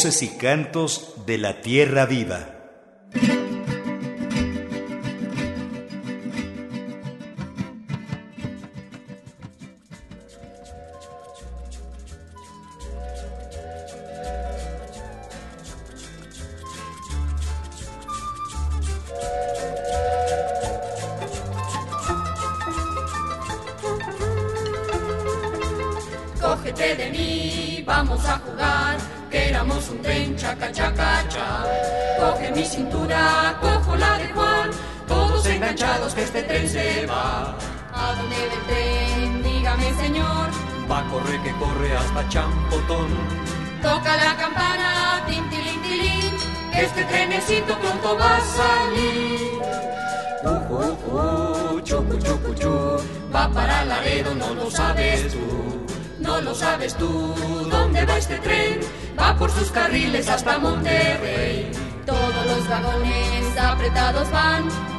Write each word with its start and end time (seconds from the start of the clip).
Voces 0.00 0.22
y 0.22 0.28
cantos 0.28 1.12
de 1.26 1.36
la 1.36 1.60
tierra 1.60 2.06
viva. 2.06 2.59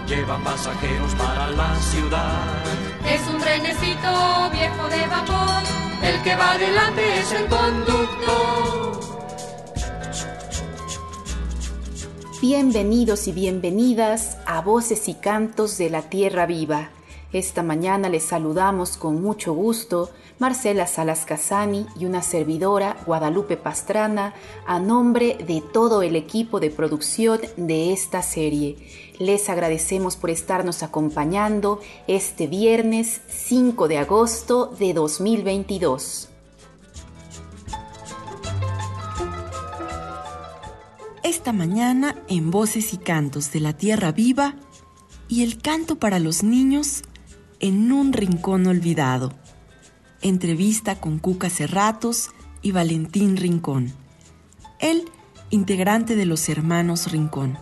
Llevan 0.07 0.43
pasajeros 0.43 1.15
para 1.15 1.49
la 1.51 1.75
ciudad. 1.79 2.63
Es 3.05 3.27
un 3.33 3.39
trenecito 3.39 4.49
viejo 4.51 4.87
de 4.89 5.07
vapor, 5.07 5.63
el 6.03 6.21
que 6.21 6.35
va 6.35 6.51
adelante 6.51 7.19
es 7.19 7.31
el 7.31 7.47
conductor. 7.47 8.99
Bienvenidos 12.41 13.27
y 13.27 13.31
bienvenidas 13.31 14.37
a 14.45 14.61
Voces 14.61 15.07
y 15.07 15.13
Cantos 15.15 15.77
de 15.77 15.89
la 15.89 16.03
Tierra 16.03 16.45
Viva. 16.45 16.89
Esta 17.31 17.63
mañana 17.63 18.09
les 18.09 18.23
saludamos 18.23 18.97
con 18.97 19.21
mucho 19.21 19.53
gusto 19.53 20.09
Marcela 20.41 20.87
Salas 20.87 21.25
Casani 21.27 21.85
y 21.99 22.05
una 22.05 22.23
servidora, 22.23 22.97
Guadalupe 23.05 23.57
Pastrana, 23.57 24.33
a 24.65 24.79
nombre 24.79 25.37
de 25.45 25.61
todo 25.61 26.01
el 26.01 26.15
equipo 26.15 26.59
de 26.59 26.71
producción 26.71 27.39
de 27.57 27.93
esta 27.93 28.23
serie. 28.23 28.75
Les 29.19 29.49
agradecemos 29.49 30.15
por 30.15 30.31
estarnos 30.31 30.81
acompañando 30.81 31.79
este 32.07 32.47
viernes 32.47 33.21
5 33.27 33.87
de 33.87 33.99
agosto 33.99 34.73
de 34.79 34.95
2022. 34.95 36.29
Esta 41.21 41.53
mañana 41.53 42.15
en 42.27 42.49
Voces 42.49 42.95
y 42.95 42.97
Cantos 42.97 43.51
de 43.51 43.59
la 43.59 43.73
Tierra 43.73 44.11
Viva 44.11 44.55
y 45.27 45.43
el 45.43 45.61
canto 45.61 45.97
para 45.97 46.17
los 46.17 46.41
niños 46.41 47.03
en 47.59 47.91
un 47.91 48.11
rincón 48.11 48.65
olvidado 48.65 49.39
entrevista 50.21 50.99
con 50.99 51.19
Cuca 51.19 51.49
Cerratos 51.49 52.29
y 52.61 52.71
Valentín 52.71 53.37
Rincón. 53.37 53.93
Él, 54.79 55.05
integrante 55.49 56.15
de 56.15 56.25
los 56.25 56.47
Hermanos 56.49 57.11
Rincón, 57.11 57.57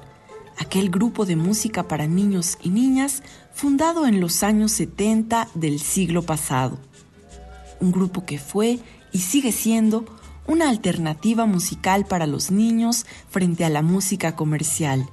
aquel 0.58 0.90
grupo 0.90 1.26
de 1.26 1.36
música 1.36 1.88
para 1.88 2.08
niños 2.08 2.58
y 2.62 2.70
niñas 2.70 3.24
fundado 3.54 4.08
en 4.08 4.20
los 4.20 4.44
años 4.44 4.72
70 4.74 5.48
del 5.54 5.80
siglo 5.80 6.24
pasado. 6.24 6.78
Un 7.80 7.92
grupo 7.92 8.26
que 8.26 8.38
fue 8.38 8.80
y 9.12 9.20
sigue 9.20 9.52
siendo 9.52 10.06
una 10.48 10.70
alternativa 10.70 11.46
musical 11.46 12.06
para 12.06 12.28
los 12.28 12.52
niños 12.52 13.06
frente 13.30 13.66
a 13.66 13.70
la 13.70 13.82
música 13.82 14.36
comercial. 14.36 15.08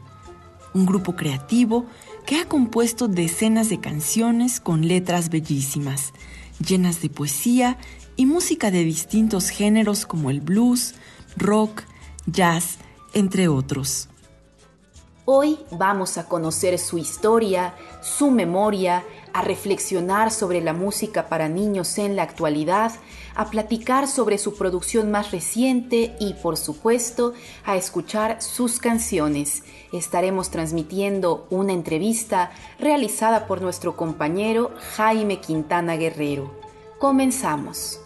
Un 0.74 0.86
grupo 0.86 1.14
creativo 1.14 1.86
que 2.26 2.40
ha 2.40 2.48
compuesto 2.48 3.06
decenas 3.06 3.68
de 3.68 3.78
canciones 3.78 4.60
con 4.60 4.88
letras 4.88 5.30
bellísimas, 5.30 6.12
llenas 6.58 7.00
de 7.02 7.08
poesía 7.08 7.78
y 8.16 8.26
música 8.26 8.70
de 8.70 8.84
distintos 8.84 9.50
géneros 9.50 10.06
como 10.06 10.30
el 10.30 10.40
blues, 10.40 10.94
rock, 11.36 11.82
jazz, 12.26 12.78
entre 13.14 13.48
otros. 13.48 14.08
Hoy 15.24 15.58
vamos 15.72 16.18
a 16.18 16.28
conocer 16.28 16.78
su 16.78 16.98
historia, 16.98 17.74
su 18.00 18.30
memoria, 18.30 19.02
a 19.32 19.42
reflexionar 19.42 20.30
sobre 20.30 20.60
la 20.60 20.72
música 20.72 21.28
para 21.28 21.48
niños 21.48 21.98
en 21.98 22.14
la 22.14 22.22
actualidad, 22.22 22.92
a 23.36 23.50
platicar 23.50 24.08
sobre 24.08 24.38
su 24.38 24.56
producción 24.56 25.10
más 25.10 25.30
reciente 25.30 26.16
y, 26.18 26.34
por 26.34 26.56
supuesto, 26.56 27.34
a 27.64 27.76
escuchar 27.76 28.42
sus 28.42 28.78
canciones. 28.78 29.62
Estaremos 29.92 30.50
transmitiendo 30.50 31.46
una 31.50 31.72
entrevista 31.72 32.50
realizada 32.78 33.46
por 33.46 33.60
nuestro 33.60 33.96
compañero 33.96 34.72
Jaime 34.96 35.40
Quintana 35.40 35.96
Guerrero. 35.96 36.52
Comenzamos. 36.98 38.00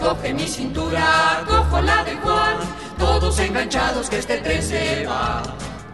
Coge 0.00 0.34
mi 0.34 0.46
cintura, 0.46 1.44
cojo 1.48 1.80
la 1.80 2.04
todos 2.98 3.38
enganchados 3.40 4.08
que 4.08 4.18
este 4.18 4.38
tren 4.38 4.62
se 4.62 5.06
va. 5.06 5.42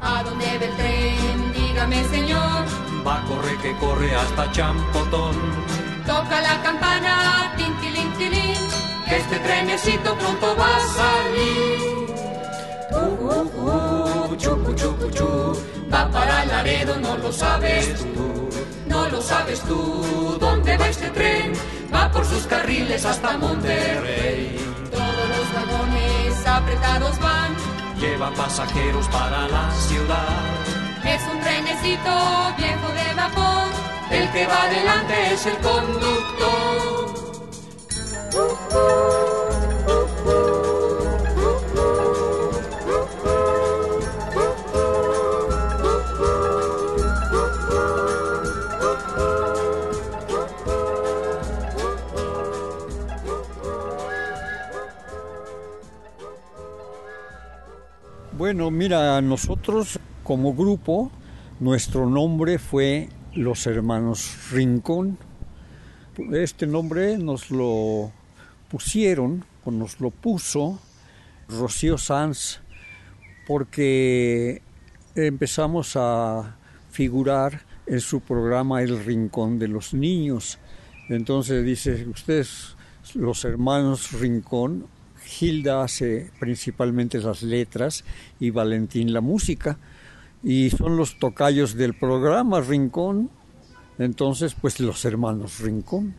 ¿A 0.01 0.23
dónde 0.25 0.45
el 0.55 0.77
tren? 0.77 1.53
Dígame, 1.53 2.05
señor. 2.09 2.82
Va 3.07 3.17
a 3.17 3.23
correr 3.25 3.57
que 3.59 3.77
corre 3.79 4.15
hasta 4.15 4.51
Champotón. 4.53 5.35
Toca 6.07 6.41
la 6.41 6.63
campana, 6.63 7.53
tin 7.57 7.75
tilín 7.81 8.13
tilín, 8.19 8.57
que 9.09 9.17
este 9.17 9.39
trenecito 9.41 10.17
pronto 10.17 10.57
va 10.57 10.77
a 10.77 10.81
salir. 11.01 11.93
Uh, 12.93 12.97
uh, 13.25 14.31
uh, 14.31 14.37
chucu, 14.37 14.75
chucu, 14.75 15.11
chu 15.11 15.57
va 15.93 16.09
para 16.11 16.45
Laredo, 16.45 16.97
no 17.01 17.17
lo 17.17 17.33
sabes 17.33 17.99
tú, 18.15 18.49
no 18.87 19.09
lo 19.09 19.21
sabes 19.21 19.61
tú. 19.63 20.37
¿Dónde 20.41 20.77
va 20.77 20.89
este 20.89 21.11
tren? 21.11 21.53
Va 21.93 22.11
por 22.11 22.25
sus 22.25 22.47
carriles 22.47 23.05
hasta 23.05 23.37
Monterrey. 23.37 24.57
Todos 24.91 25.29
los 25.35 25.47
vagones 25.55 26.47
apretados 26.47 27.19
van, 27.21 27.57
lleva 28.01 28.31
pasajeros 28.35 29.09
para 29.09 29.49
la 29.49 29.71
ciudad. 29.73 30.82
Es 31.05 31.23
un 31.33 31.41
trenecito 31.41 32.55
viejo 32.57 32.89
de 32.93 33.15
vapor, 33.15 33.69
el 34.11 34.31
que 34.31 34.47
va 34.47 34.63
adelante 34.65 35.35
es 35.35 35.47
el 35.47 35.57
conductor. 35.59 36.73
Bueno, 58.33 58.71
mira, 58.71 59.21
nosotros 59.21 60.01
como 60.23 60.55
grupo, 60.55 61.11
nuestro 61.61 62.09
nombre 62.09 62.59
fue 62.59 63.09
Los 63.35 63.67
Hermanos 63.67 64.51
Rincón. 64.53 65.19
Este 66.33 66.67
nombre 66.67 67.19
nos 67.19 67.51
lo 67.51 68.13
pusieron, 68.69 69.45
o 69.65 69.71
nos 69.71 70.01
lo 70.01 70.11
puso 70.11 70.81
Rocío 71.49 71.99
Sanz, 71.99 72.61
porque 73.47 74.63
empezamos 75.15 75.93
a 75.97 76.57
figurar 76.91 77.63
en 77.87 78.01
su 78.01 78.21
programa 78.21 78.83
El 78.83 79.05
Rincón 79.05 79.59
de 79.59 79.69
los 79.69 79.95
Niños. 79.95 80.59
Entonces 81.09 81.65
dice, 81.65 82.07
ustedes, 82.09 82.77
los 83.15 83.45
hermanos 83.45 84.13
Rincón, 84.13 84.87
Hilda 85.41 85.83
hace 85.83 86.31
principalmente 86.41 87.19
las 87.19 87.43
letras 87.43 88.05
y 88.41 88.51
Valentín 88.51 89.13
la 89.13 89.21
música. 89.21 89.79
Y 90.43 90.71
son 90.71 90.97
los 90.97 91.19
tocayos 91.19 91.75
del 91.75 91.95
programa 91.95 92.61
Rincón. 92.61 93.31
Entonces, 93.99 94.55
pues 94.55 94.81
los 94.81 95.05
hermanos 95.05 95.61
Rincón. 95.61 96.15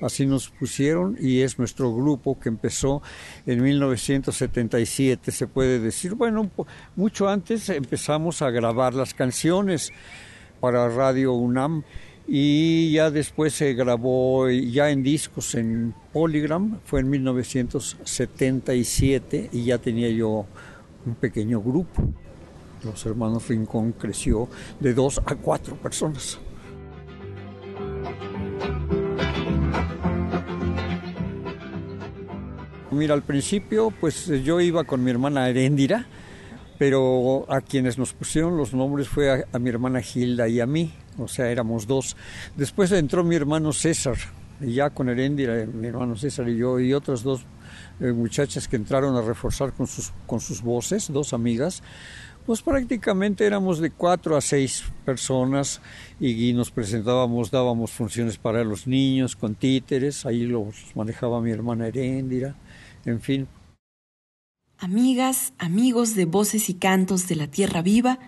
Así 0.00 0.24
nos 0.24 0.48
pusieron 0.48 1.18
y 1.20 1.42
es 1.42 1.58
nuestro 1.58 1.94
grupo 1.94 2.40
que 2.40 2.48
empezó 2.48 3.02
en 3.44 3.62
1977, 3.62 5.30
se 5.30 5.46
puede 5.46 5.78
decir. 5.78 6.14
Bueno, 6.14 6.50
mucho 6.96 7.28
antes 7.28 7.68
empezamos 7.68 8.40
a 8.40 8.48
grabar 8.50 8.94
las 8.94 9.12
canciones 9.12 9.92
para 10.58 10.88
Radio 10.88 11.34
UNAM 11.34 11.82
y 12.26 12.92
ya 12.92 13.10
después 13.10 13.52
se 13.52 13.74
grabó 13.74 14.48
ya 14.48 14.88
en 14.90 15.02
discos 15.02 15.54
en 15.54 15.94
Polygram, 16.14 16.80
fue 16.84 17.00
en 17.00 17.10
1977 17.10 19.50
y 19.52 19.64
ya 19.64 19.76
tenía 19.78 20.08
yo 20.08 20.46
un 21.04 21.14
pequeño 21.16 21.60
grupo. 21.60 22.08
Los 22.84 23.04
hermanos 23.06 23.48
Rincón 23.48 23.92
creció 23.92 24.48
de 24.78 24.94
dos 24.94 25.20
a 25.26 25.34
cuatro 25.34 25.76
personas. 25.76 26.38
Mira, 32.90 33.14
al 33.14 33.22
principio 33.22 33.92
pues 34.00 34.26
yo 34.44 34.60
iba 34.60 34.84
con 34.84 35.04
mi 35.04 35.10
hermana 35.10 35.48
Heréndira, 35.48 36.06
pero 36.78 37.44
a 37.48 37.60
quienes 37.60 37.98
nos 37.98 38.12
pusieron 38.12 38.56
los 38.56 38.74
nombres 38.74 39.06
fue 39.06 39.44
a, 39.52 39.58
mi 39.58 39.70
hermana 39.70 40.00
Gilda 40.00 40.48
y 40.48 40.60
a 40.60 40.66
mí, 40.66 40.92
o 41.18 41.28
sea, 41.28 41.50
éramos 41.50 41.86
dos. 41.86 42.16
Después 42.56 42.90
entró 42.92 43.22
mi 43.22 43.36
hermano 43.36 43.72
César, 43.72 44.16
y 44.60 44.74
ya 44.74 44.90
con 44.90 45.08
Heréndira, 45.08 45.66
mi 45.66 45.86
hermano 45.86 46.16
César 46.16 46.48
y 46.48 46.56
yo, 46.56 46.80
y 46.80 46.92
otras 46.92 47.22
dos 47.22 47.44
eh, 48.00 48.12
muchachas 48.12 48.66
que 48.66 48.76
entraron 48.76 49.14
a 49.14 49.22
reforzar 49.22 49.72
con 49.72 49.86
sus, 49.86 50.12
con 50.26 50.40
sus 50.40 50.62
voces, 50.62 51.12
dos 51.12 51.32
amigas, 51.32 51.82
pues 52.50 52.62
prácticamente 52.62 53.46
éramos 53.46 53.78
de 53.78 53.92
cuatro 53.92 54.36
a 54.36 54.40
seis 54.40 54.82
personas 55.04 55.80
y, 56.18 56.52
nos 56.52 56.72
presentábamos, 56.72 57.52
dábamos 57.52 57.92
funciones 57.92 58.38
para 58.38 58.64
los 58.64 58.88
niños 58.88 59.36
con 59.36 59.54
títeres, 59.54 60.26
ahí 60.26 60.40
los 60.46 60.74
manejaba 60.96 61.40
mi 61.40 61.52
hermana 61.52 61.86
Heréndira, 61.86 62.56
en 63.04 63.20
fin. 63.20 63.46
Amigas, 64.78 65.52
amigos 65.58 66.16
de 66.16 66.24
Voces 66.24 66.68
y 66.68 66.74
Cantos 66.74 67.28
de 67.28 67.36
la 67.36 67.46
Tierra 67.46 67.82
Viva, 67.82 68.18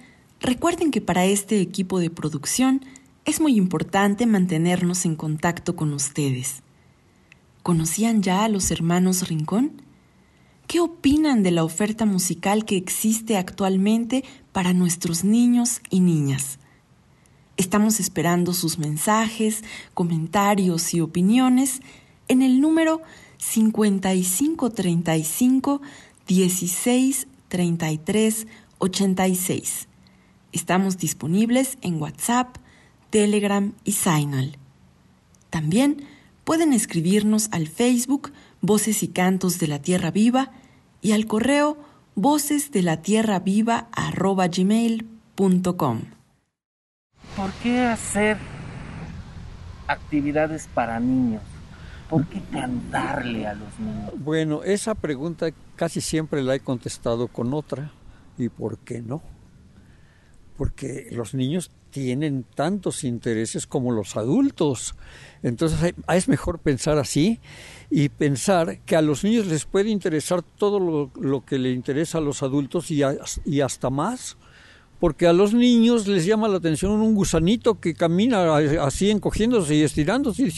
recuerden 0.40 0.92
que 0.92 1.00
para 1.00 1.24
este 1.24 1.60
equipo 1.60 1.98
de 1.98 2.10
producción 2.10 2.80
es 3.24 3.40
muy 3.40 3.56
importante 3.56 4.26
mantenernos 4.26 5.04
en 5.04 5.16
contacto 5.16 5.74
con 5.74 5.92
ustedes. 5.92 6.62
¿Conocían 7.64 8.22
ya 8.22 8.44
a 8.44 8.48
los 8.48 8.70
hermanos 8.70 9.28
Rincón? 9.28 9.82
¿Qué 10.72 10.80
opinan 10.80 11.42
de 11.42 11.50
la 11.50 11.64
oferta 11.64 12.06
musical 12.06 12.64
que 12.64 12.78
existe 12.78 13.36
actualmente 13.36 14.24
para 14.52 14.72
nuestros 14.72 15.22
niños 15.22 15.82
y 15.90 16.00
niñas? 16.00 16.58
Estamos 17.58 18.00
esperando 18.00 18.54
sus 18.54 18.78
mensajes, 18.78 19.64
comentarios 19.92 20.94
y 20.94 21.02
opiniones 21.02 21.82
en 22.26 22.40
el 22.40 22.62
número 22.62 23.02
5535 23.36 25.82
16 26.26 27.28
33 27.48 28.46
86. 28.78 29.88
Estamos 30.52 30.96
disponibles 30.96 31.76
en 31.82 32.00
WhatsApp, 32.00 32.56
Telegram 33.10 33.74
y 33.84 33.92
Signal. 33.92 34.56
También 35.50 36.06
pueden 36.44 36.72
escribirnos 36.72 37.48
al 37.50 37.68
Facebook 37.68 38.32
Voces 38.62 39.02
y 39.02 39.08
Cantos 39.08 39.58
de 39.58 39.66
la 39.66 39.82
Tierra 39.82 40.10
Viva 40.10 40.50
y 41.02 41.12
al 41.12 41.26
correo 41.26 41.76
voces 42.14 42.70
de 42.70 42.82
la 42.82 43.02
tierra 43.02 43.40
viva 43.40 43.88
gmail.com. 44.18 46.02
¿Por 47.36 47.50
qué 47.62 47.80
hacer 47.80 48.38
actividades 49.86 50.68
para 50.72 51.00
niños? 51.00 51.42
¿Por 52.08 52.26
qué 52.26 52.40
cantarle 52.52 53.46
a 53.46 53.54
los 53.54 53.78
niños? 53.78 54.12
Bueno, 54.16 54.62
esa 54.62 54.94
pregunta 54.94 55.48
casi 55.76 56.00
siempre 56.00 56.42
la 56.42 56.54
he 56.54 56.60
contestado 56.60 57.28
con 57.28 57.52
otra. 57.52 57.90
¿Y 58.38 58.48
por 58.48 58.78
qué 58.78 59.02
no? 59.02 59.22
Porque 60.56 61.08
los 61.10 61.34
niños 61.34 61.70
tienen 61.92 62.44
tantos 62.54 63.04
intereses 63.04 63.66
como 63.66 63.92
los 63.92 64.16
adultos. 64.16 64.96
Entonces 65.42 65.94
es 66.08 66.28
mejor 66.28 66.58
pensar 66.58 66.98
así 66.98 67.38
y 67.90 68.08
pensar 68.08 68.80
que 68.80 68.96
a 68.96 69.02
los 69.02 69.22
niños 69.22 69.46
les 69.46 69.66
puede 69.66 69.90
interesar 69.90 70.42
todo 70.42 70.80
lo, 71.14 71.44
que 71.44 71.58
le 71.58 71.70
interesa 71.70 72.18
a 72.18 72.22
los 72.22 72.42
adultos 72.42 72.90
y, 72.90 73.02
y 73.44 73.60
hasta 73.60 73.90
más 73.90 74.36
porque 75.02 75.26
a 75.26 75.32
los 75.32 75.52
niños 75.52 76.06
les 76.06 76.24
llama 76.26 76.46
la 76.46 76.58
atención 76.58 76.92
un 76.92 77.16
gusanito 77.16 77.80
que 77.80 77.92
camina 77.92 78.56
así 78.86 79.10
encogiéndose 79.10 79.74
y 79.74 79.82
estirándose. 79.82 80.48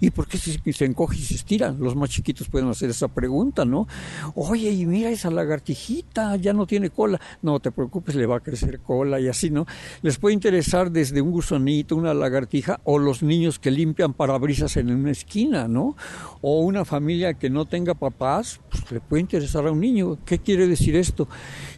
¿Y, 0.00 0.10
por 0.12 0.26
qué 0.26 0.38
se, 0.38 0.84
encoge 0.86 1.18
y 1.18 1.20
se 1.20 1.34
estira? 1.34 1.72
Los 1.78 1.94
más 1.94 2.08
chiquitos 2.08 2.48
pueden 2.48 2.70
hacer 2.70 2.88
esa 2.88 3.08
pregunta, 3.08 3.66
¿no? 3.66 3.86
Oye, 4.34 4.70
y 4.70 4.86
mira 4.86 5.10
esa 5.10 5.30
lagartijita, 5.30 6.36
ya 6.36 6.54
no 6.54 6.66
tiene 6.66 6.88
cola. 6.88 7.20
No 7.42 7.60
te 7.60 7.70
preocupes, 7.70 8.14
le 8.14 8.24
va 8.24 8.36
a 8.36 8.40
crecer 8.40 8.80
cola 8.80 9.20
y 9.20 9.28
así, 9.28 9.50
¿no? 9.50 9.66
Les 10.00 10.16
puede 10.16 10.32
interesar 10.32 10.90
desde 10.90 11.20
un 11.20 11.30
gusanito, 11.30 11.94
una 11.94 12.14
lagartija, 12.14 12.80
o 12.84 12.98
los 12.98 13.22
niños 13.22 13.58
que 13.58 13.70
limpian 13.70 14.14
parabrisas 14.14 14.78
en 14.78 14.90
una 14.90 15.10
esquina, 15.10 15.68
¿no? 15.68 15.96
O 16.40 16.62
una 16.62 16.86
familia 16.86 17.34
que 17.34 17.50
no 17.50 17.66
tenga 17.66 17.92
papás, 17.92 18.58
pues 18.70 18.90
le 18.90 19.00
puede 19.00 19.20
interesar 19.20 19.66
a 19.66 19.70
un 19.70 19.80
niño. 19.80 20.16
¿Qué 20.24 20.38
quiere 20.38 20.66
decir 20.66 20.96
esto? 20.96 21.28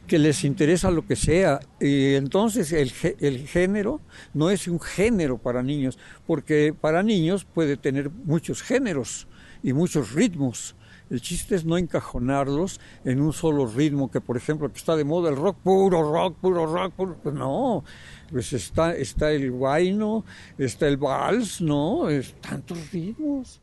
Que 0.06 0.18
les 0.18 0.44
interesa 0.44 0.90
lo 0.90 1.06
que 1.06 1.16
sea. 1.16 1.60
Y 1.80 2.14
entonces 2.14 2.72
el, 2.72 2.92
el, 3.20 3.46
género 3.46 4.00
no 4.32 4.50
es 4.50 4.68
un 4.68 4.80
género 4.80 5.38
para 5.38 5.62
niños, 5.62 5.98
porque 6.26 6.74
para 6.78 7.02
niños 7.02 7.44
puede 7.44 7.76
tener 7.76 8.10
muchos 8.10 8.62
géneros 8.62 9.26
y 9.62 9.72
muchos 9.72 10.12
ritmos. 10.12 10.76
El 11.10 11.20
chiste 11.20 11.54
es 11.54 11.64
no 11.64 11.76
encajonarlos 11.76 12.80
en 13.04 13.20
un 13.20 13.32
solo 13.32 13.66
ritmo, 13.66 14.10
que 14.10 14.20
por 14.20 14.36
ejemplo 14.36 14.70
que 14.70 14.78
está 14.78 14.96
de 14.96 15.04
moda 15.04 15.30
el 15.30 15.36
rock, 15.36 15.58
puro 15.58 16.02
rock, 16.02 16.36
puro 16.38 16.66
rock, 16.66 16.94
puro... 16.94 17.16
Pues 17.22 17.34
no, 17.34 17.84
pues 18.30 18.52
está, 18.52 18.96
está 18.96 19.30
el 19.30 19.50
guayno, 19.50 20.24
está 20.56 20.88
el 20.88 20.96
vals, 20.96 21.60
¿no? 21.60 22.08
Es 22.08 22.34
tantos 22.40 22.90
ritmos. 22.90 23.60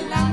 En 0.00 0.08
la 0.08 0.29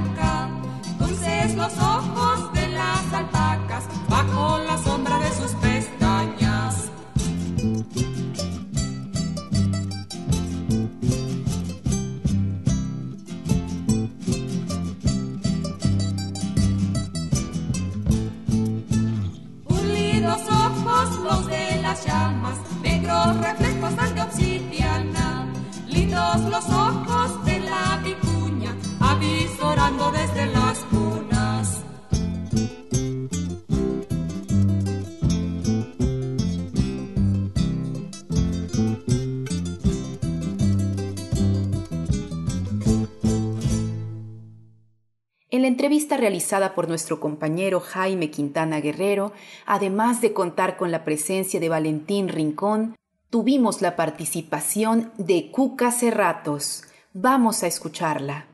entrevista 45.77 46.17
realizada 46.17 46.73
por 46.73 46.87
nuestro 46.87 47.19
compañero 47.19 47.79
Jaime 47.79 48.31
Quintana 48.31 48.81
Guerrero, 48.81 49.31
además 49.67 50.21
de 50.21 50.33
contar 50.33 50.75
con 50.75 50.89
la 50.89 51.05
presencia 51.05 51.59
de 51.59 51.69
Valentín 51.69 52.29
Rincón, 52.29 52.95
tuvimos 53.29 53.83
la 53.83 53.95
participación 53.95 55.11
de 55.19 55.51
Cuca 55.51 55.91
Cerratos. 55.91 56.81
Vamos 57.13 57.61
a 57.61 57.67
escucharla. 57.67 58.47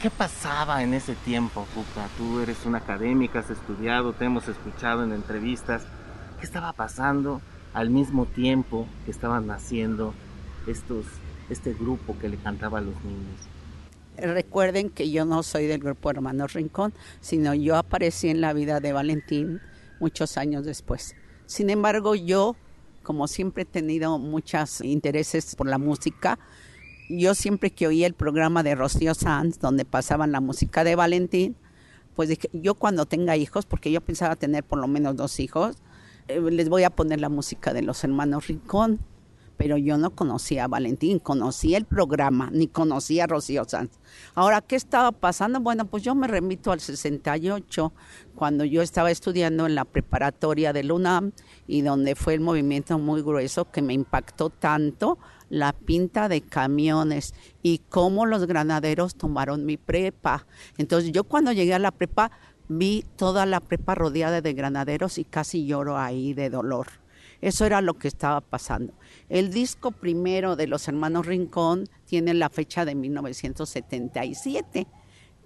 ¿Qué 0.00 0.10
pasaba 0.10 0.84
en 0.84 0.94
ese 0.94 1.16
tiempo, 1.16 1.66
Cuca? 1.74 2.06
Tú 2.16 2.38
eres 2.38 2.64
una 2.64 2.78
académica, 2.78 3.40
has 3.40 3.50
estudiado, 3.50 4.12
te 4.12 4.26
hemos 4.26 4.46
escuchado 4.46 5.02
en 5.02 5.10
entrevistas. 5.10 5.82
¿Qué 6.38 6.46
estaba 6.46 6.72
pasando 6.72 7.40
al 7.74 7.90
mismo 7.90 8.26
tiempo 8.26 8.86
que 9.04 9.10
estaban 9.10 9.48
naciendo 9.48 10.14
estos, 10.68 11.04
este 11.50 11.74
grupo 11.74 12.16
que 12.20 12.28
le 12.28 12.36
cantaba 12.36 12.78
a 12.78 12.82
los 12.82 12.94
niños? 13.02 13.57
Recuerden 14.20 14.90
que 14.90 15.10
yo 15.10 15.24
no 15.24 15.42
soy 15.42 15.66
del 15.66 15.80
grupo 15.80 16.10
Hermanos 16.10 16.52
Rincón, 16.52 16.92
sino 17.20 17.54
yo 17.54 17.76
aparecí 17.76 18.28
en 18.28 18.40
la 18.40 18.52
vida 18.52 18.80
de 18.80 18.92
Valentín 18.92 19.60
muchos 20.00 20.36
años 20.36 20.64
después. 20.64 21.14
Sin 21.46 21.70
embargo, 21.70 22.14
yo, 22.14 22.56
como 23.02 23.28
siempre 23.28 23.62
he 23.62 23.66
tenido 23.66 24.18
muchos 24.18 24.80
intereses 24.80 25.56
por 25.56 25.66
la 25.66 25.78
música, 25.78 26.38
yo 27.08 27.34
siempre 27.34 27.70
que 27.70 27.86
oía 27.86 28.06
el 28.06 28.14
programa 28.14 28.62
de 28.62 28.74
Rocío 28.74 29.14
Sanz, 29.14 29.58
donde 29.58 29.84
pasaban 29.84 30.32
la 30.32 30.40
música 30.40 30.84
de 30.84 30.94
Valentín, 30.94 31.56
pues 32.14 32.28
dije, 32.28 32.50
yo 32.52 32.74
cuando 32.74 33.06
tenga 33.06 33.36
hijos, 33.36 33.64
porque 33.64 33.90
yo 33.90 34.00
pensaba 34.00 34.36
tener 34.36 34.64
por 34.64 34.78
lo 34.78 34.88
menos 34.88 35.16
dos 35.16 35.40
hijos, 35.40 35.76
eh, 36.26 36.40
les 36.40 36.68
voy 36.68 36.84
a 36.84 36.90
poner 36.90 37.20
la 37.20 37.28
música 37.28 37.72
de 37.72 37.82
los 37.82 38.04
hermanos 38.04 38.48
Rincón 38.48 38.98
pero 39.58 39.76
yo 39.76 39.98
no 39.98 40.10
conocía 40.10 40.64
a 40.64 40.68
Valentín, 40.68 41.18
conocía 41.18 41.76
el 41.76 41.84
programa, 41.84 42.48
ni 42.52 42.68
conocía 42.68 43.24
a 43.24 43.26
Rocío 43.26 43.64
Sanz. 43.66 43.90
Ahora, 44.34 44.62
¿qué 44.62 44.76
estaba 44.76 45.12
pasando? 45.12 45.60
Bueno, 45.60 45.84
pues 45.84 46.04
yo 46.04 46.14
me 46.14 46.28
remito 46.28 46.72
al 46.72 46.80
68, 46.80 47.92
cuando 48.36 48.64
yo 48.64 48.80
estaba 48.80 49.10
estudiando 49.10 49.66
en 49.66 49.74
la 49.74 49.84
preparatoria 49.84 50.72
del 50.72 50.92
UNAM 50.92 51.32
y 51.66 51.82
donde 51.82 52.14
fue 52.14 52.34
el 52.34 52.40
movimiento 52.40 52.98
muy 52.98 53.20
grueso 53.20 53.70
que 53.70 53.82
me 53.82 53.94
impactó 53.94 54.48
tanto 54.48 55.18
la 55.50 55.72
pinta 55.72 56.28
de 56.28 56.40
camiones 56.40 57.34
y 57.60 57.78
cómo 57.88 58.26
los 58.26 58.46
granaderos 58.46 59.16
tomaron 59.16 59.66
mi 59.66 59.76
prepa. 59.76 60.46
Entonces 60.76 61.10
yo 61.10 61.24
cuando 61.24 61.50
llegué 61.50 61.74
a 61.74 61.80
la 61.80 61.90
prepa 61.90 62.30
vi 62.68 63.04
toda 63.16 63.44
la 63.44 63.60
prepa 63.60 63.96
rodeada 63.96 64.40
de 64.40 64.52
granaderos 64.52 65.18
y 65.18 65.24
casi 65.24 65.66
lloro 65.66 65.98
ahí 65.98 66.32
de 66.32 66.48
dolor. 66.50 66.86
Eso 67.40 67.64
era 67.64 67.80
lo 67.80 67.94
que 67.94 68.08
estaba 68.08 68.40
pasando. 68.40 68.92
El 69.28 69.52
disco 69.52 69.92
primero 69.92 70.56
de 70.56 70.66
los 70.66 70.88
hermanos 70.88 71.26
Rincón 71.26 71.88
tiene 72.06 72.34
la 72.34 72.48
fecha 72.48 72.84
de 72.84 72.94
1977, 72.94 74.86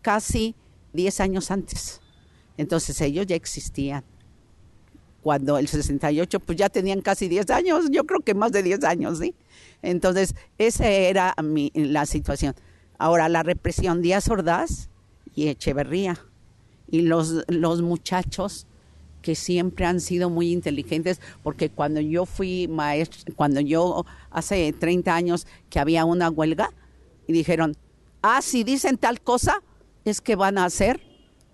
casi 0.01 0.55
10 0.95 1.21
años 1.21 1.51
antes. 1.51 2.01
Entonces 2.57 3.01
ellos 3.01 3.27
ya 3.27 3.37
existían. 3.37 4.05
Cuando 5.23 5.57
el 5.59 5.69
68, 5.69 6.41
pues 6.41 6.59
ya 6.59 6.69
tenían 6.69 7.01
casi 7.01 7.29
10 7.29 7.51
años, 7.51 7.85
yo 7.91 8.05
creo 8.05 8.21
que 8.21 8.35
más 8.35 8.51
de 8.51 8.63
10 8.63 8.83
años, 8.85 9.19
¿sí? 9.19 9.37
Entonces, 9.81 10.35
esa 10.59 10.89
era 10.89 11.35
la 11.75 12.07
situación. 12.07 12.57
Ahora, 12.99 13.29
la 13.29 13.45
represión, 13.45 14.03
Díaz 14.03 14.29
Ordaz 14.29 14.89
y 15.35 15.47
Echeverría. 15.47 16.19
Y 16.89 17.03
los, 17.03 17.45
los 17.47 17.83
muchachos 17.83 18.67
que 19.23 19.35
siempre 19.35 19.87
han 19.87 20.00
sido 20.00 20.29
muy 20.29 20.52
inteligentes, 20.52 21.21
porque 21.43 21.71
cuando 21.71 22.00
yo 22.00 22.26
fui 22.26 22.69
maestra, 22.69 23.33
cuando 23.37 23.61
yo 23.61 24.05
hace 24.31 24.73
30 24.73 25.14
años 25.14 25.47
que 25.71 25.79
había 25.79 26.05
una 26.05 26.29
huelga, 26.29 26.71
y 27.26 27.33
dijeron, 27.33 27.76
ah, 28.21 28.43
si 28.43 28.64
dicen 28.64 28.99
tal 28.99 29.21
cosa, 29.21 29.62
es 30.05 30.21
que 30.21 30.37
van 30.37 30.59
a 30.59 30.64
hacer 30.64 31.00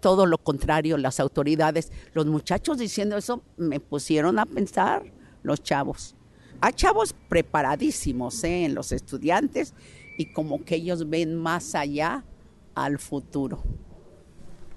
todo 0.00 0.26
lo 0.26 0.38
contrario 0.38 0.96
las 0.96 1.20
autoridades. 1.20 1.92
Los 2.14 2.26
muchachos 2.26 2.78
diciendo 2.78 3.16
eso 3.16 3.42
me 3.56 3.80
pusieron 3.80 4.38
a 4.38 4.46
pensar, 4.46 5.04
los 5.42 5.62
chavos. 5.62 6.14
Hay 6.60 6.72
chavos 6.72 7.14
preparadísimos 7.28 8.42
¿eh? 8.44 8.64
en 8.64 8.74
los 8.74 8.92
estudiantes 8.92 9.74
y 10.16 10.32
como 10.32 10.64
que 10.64 10.76
ellos 10.76 11.08
ven 11.08 11.36
más 11.36 11.74
allá 11.74 12.24
al 12.74 12.98
futuro. 12.98 13.62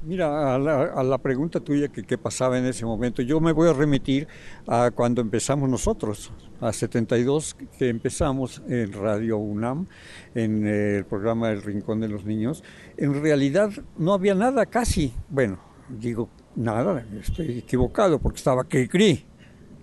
Mira, 0.03 0.55
a 0.55 0.57
la, 1.03 1.17
pregunta 1.19 1.59
tuya 1.59 1.89
que 1.89 2.01
qué 2.01 2.17
pasaba 2.17 2.57
en 2.57 2.65
ese 2.65 2.85
momento, 2.85 3.21
yo 3.21 3.39
me 3.39 3.51
voy 3.51 3.69
a 3.69 3.73
remitir 3.73 4.27
a 4.67 4.89
cuando 4.89 5.21
empezamos 5.21 5.69
nosotros, 5.69 6.31
a 6.59 6.73
72 6.73 7.55
que 7.77 7.89
empezamos 7.89 8.63
en 8.67 8.93
Radio 8.93 9.37
UNAM, 9.37 9.85
en 10.33 10.65
el 10.65 11.05
programa 11.05 11.51
El 11.51 11.61
Rincón 11.61 11.99
de 11.99 12.07
los 12.07 12.25
Niños. 12.25 12.63
En 12.97 13.21
realidad 13.21 13.69
no 13.95 14.13
había 14.13 14.33
nada 14.33 14.65
casi, 14.65 15.13
bueno, 15.29 15.59
digo 15.87 16.29
nada, 16.55 17.05
estoy 17.21 17.59
equivocado 17.59 18.17
porque 18.17 18.37
estaba 18.37 18.63
Cricri, 18.63 19.23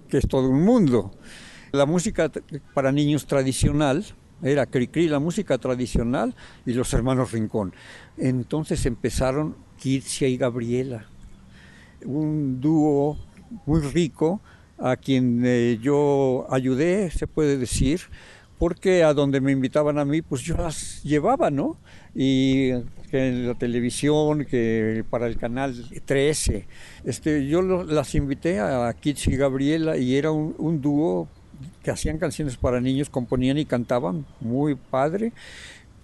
que 0.08 0.18
es 0.18 0.26
todo 0.26 0.48
un 0.48 0.64
mundo. 0.64 1.12
La 1.70 1.86
música 1.86 2.28
para 2.74 2.90
niños 2.90 3.24
tradicional, 3.24 4.04
era 4.42 4.66
Cricri, 4.66 5.08
la 5.08 5.20
música 5.20 5.58
tradicional 5.58 6.34
y 6.66 6.72
los 6.72 6.92
hermanos 6.92 7.30
Rincón. 7.30 7.72
Entonces 8.16 8.84
empezaron 8.86 9.67
Kitsia 9.78 10.28
y 10.28 10.36
Gabriela, 10.36 11.06
un 12.04 12.60
dúo 12.60 13.16
muy 13.66 13.80
rico 13.80 14.40
a 14.78 14.96
quien 14.96 15.42
eh, 15.44 15.78
yo 15.80 16.46
ayudé, 16.50 17.10
se 17.10 17.26
puede 17.26 17.56
decir, 17.56 18.00
porque 18.58 19.04
a 19.04 19.14
donde 19.14 19.40
me 19.40 19.52
invitaban 19.52 19.98
a 19.98 20.04
mí, 20.04 20.20
pues 20.22 20.42
yo 20.42 20.56
las 20.56 21.02
llevaba, 21.02 21.50
¿no? 21.50 21.76
Y 22.14 22.70
en 23.12 23.46
la 23.46 23.54
televisión, 23.54 24.44
que 24.44 25.04
para 25.08 25.26
el 25.26 25.38
canal 25.38 25.74
13, 26.04 26.66
este, 27.04 27.46
yo 27.46 27.62
las 27.62 28.14
invité 28.14 28.60
a 28.60 28.92
Kitsia 29.00 29.32
y 29.32 29.36
Gabriela 29.36 29.96
y 29.96 30.16
era 30.16 30.32
un 30.32 30.80
dúo 30.80 31.28
que 31.82 31.90
hacían 31.90 32.18
canciones 32.18 32.56
para 32.56 32.80
niños, 32.80 33.08
componían 33.10 33.58
y 33.58 33.64
cantaban, 33.64 34.26
muy 34.40 34.74
padre 34.74 35.32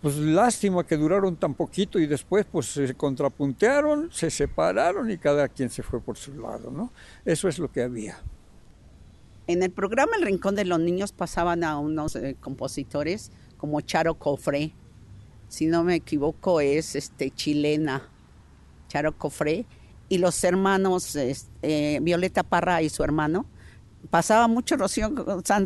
pues 0.04 0.18
lástima 0.18 0.87
que 0.87 0.99
duraron 0.99 1.34
tan 1.34 1.54
poquito 1.54 1.99
y 1.99 2.06
después 2.06 2.44
pues 2.44 2.66
se 2.66 2.92
contrapuntearon, 2.92 4.12
se 4.12 4.28
separaron 4.28 5.11
y 5.11 5.16
cada 5.16 5.49
quien 5.49 5.70
se 5.70 5.82
fue 5.82 5.99
por 5.99 6.18
su 6.18 6.34
lado, 6.34 6.70
¿no? 6.70 6.92
Eso 7.25 7.49
es 7.49 7.58
lo 7.58 7.73
que 7.73 7.82
había. 7.82 8.18
En 9.46 9.62
el 9.62 9.70
programa 9.70 10.12
El 10.18 10.25
Rincón 10.25 10.56
de 10.56 10.66
los 10.66 10.78
Niños 10.78 11.12
pasaban 11.12 11.64
a 11.64 11.78
unos 11.78 12.16
eh, 12.16 12.37
compositores 12.38 13.32
como 13.56 13.80
Charo 13.80 14.18
Cofré, 14.18 14.75
si 15.49 15.64
no 15.64 15.82
me 15.84 15.94
equivoco 15.94 16.61
es 16.61 16.96
este 16.96 17.30
chilena, 17.30 18.06
Charo 18.88 19.16
Cofré, 19.16 19.64
y 20.11 20.18
los 20.18 20.44
hermanos 20.44 21.16
eh, 21.16 21.99
Violeta 22.02 22.42
Parra 22.42 22.82
y 22.82 22.90
su 22.90 23.02
hermano, 23.04 23.46
pasaba 24.11 24.49
mucho 24.49 24.76
Rocío 24.76 25.11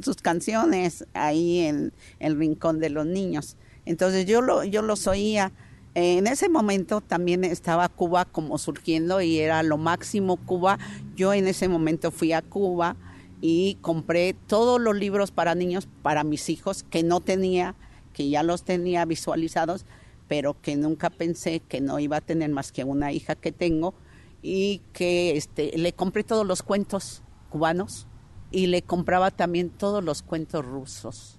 sus 0.00 0.18
canciones 0.18 1.04
ahí 1.12 1.62
en 1.62 1.92
el 2.20 2.38
Rincón 2.38 2.78
de 2.78 2.90
los 2.90 3.04
Niños. 3.04 3.56
Entonces 3.88 4.26
yo, 4.26 4.42
lo, 4.42 4.64
yo 4.64 4.82
los 4.82 5.06
oía. 5.06 5.50
En 5.94 6.26
ese 6.26 6.50
momento 6.50 7.00
también 7.00 7.42
estaba 7.42 7.88
Cuba 7.88 8.26
como 8.26 8.58
surgiendo 8.58 9.22
y 9.22 9.38
era 9.38 9.62
lo 9.62 9.78
máximo 9.78 10.36
Cuba. 10.36 10.78
Yo 11.16 11.32
en 11.32 11.48
ese 11.48 11.68
momento 11.68 12.10
fui 12.10 12.34
a 12.34 12.42
Cuba 12.42 12.96
y 13.40 13.78
compré 13.80 14.34
todos 14.46 14.78
los 14.78 14.94
libros 14.94 15.30
para 15.30 15.54
niños 15.54 15.88
para 16.02 16.22
mis 16.22 16.50
hijos 16.50 16.82
que 16.82 17.02
no 17.02 17.20
tenía, 17.20 17.76
que 18.12 18.28
ya 18.28 18.42
los 18.42 18.62
tenía 18.62 19.06
visualizados, 19.06 19.86
pero 20.28 20.60
que 20.60 20.76
nunca 20.76 21.08
pensé 21.08 21.60
que 21.60 21.80
no 21.80 21.98
iba 21.98 22.18
a 22.18 22.20
tener 22.20 22.50
más 22.50 22.72
que 22.72 22.84
una 22.84 23.10
hija 23.12 23.36
que 23.36 23.52
tengo 23.52 23.94
y 24.42 24.82
que 24.92 25.34
este, 25.34 25.72
le 25.78 25.94
compré 25.94 26.24
todos 26.24 26.46
los 26.46 26.62
cuentos 26.62 27.22
cubanos 27.48 28.06
y 28.50 28.66
le 28.66 28.82
compraba 28.82 29.30
también 29.30 29.70
todos 29.70 30.04
los 30.04 30.20
cuentos 30.20 30.62
rusos 30.62 31.37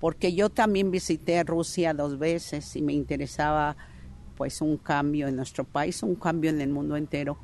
porque 0.00 0.34
yo 0.34 0.50
también 0.50 0.90
visité 0.90 1.42
Rusia 1.42 1.94
dos 1.94 2.18
veces 2.18 2.76
y 2.76 2.82
me 2.82 2.92
interesaba 2.92 3.76
pues 4.36 4.60
un 4.60 4.76
cambio 4.76 5.26
en 5.26 5.36
nuestro 5.36 5.64
país, 5.64 6.02
un 6.02 6.14
cambio 6.14 6.50
en 6.50 6.60
el 6.60 6.70
mundo 6.70 6.96
entero. 6.96 7.38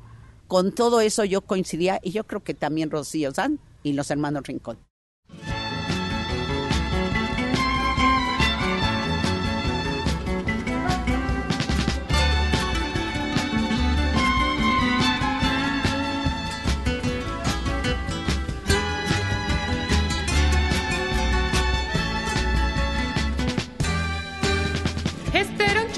Con 0.47 0.71
todo 0.71 1.01
eso 1.01 1.25
yo 1.25 1.41
coincidía 1.41 1.99
y 2.01 2.11
yo 2.11 2.23
creo 2.25 2.43
que 2.43 2.53
también 2.53 2.89
Rocío 2.91 3.33
San 3.33 3.59
y 3.83 3.93
los 3.93 4.09
hermanos 4.11 4.43
Rincón. 4.47 4.77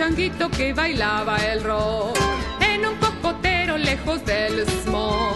Changuito 0.07 0.49
que 0.49 0.73
bailaba 0.73 1.35
el 1.37 1.61
rock 1.63 2.17
en 2.61 2.85
un 2.85 2.95
cocotero 2.95 3.77
lejos 3.77 4.23
del 4.25 4.65
smog. 4.65 5.35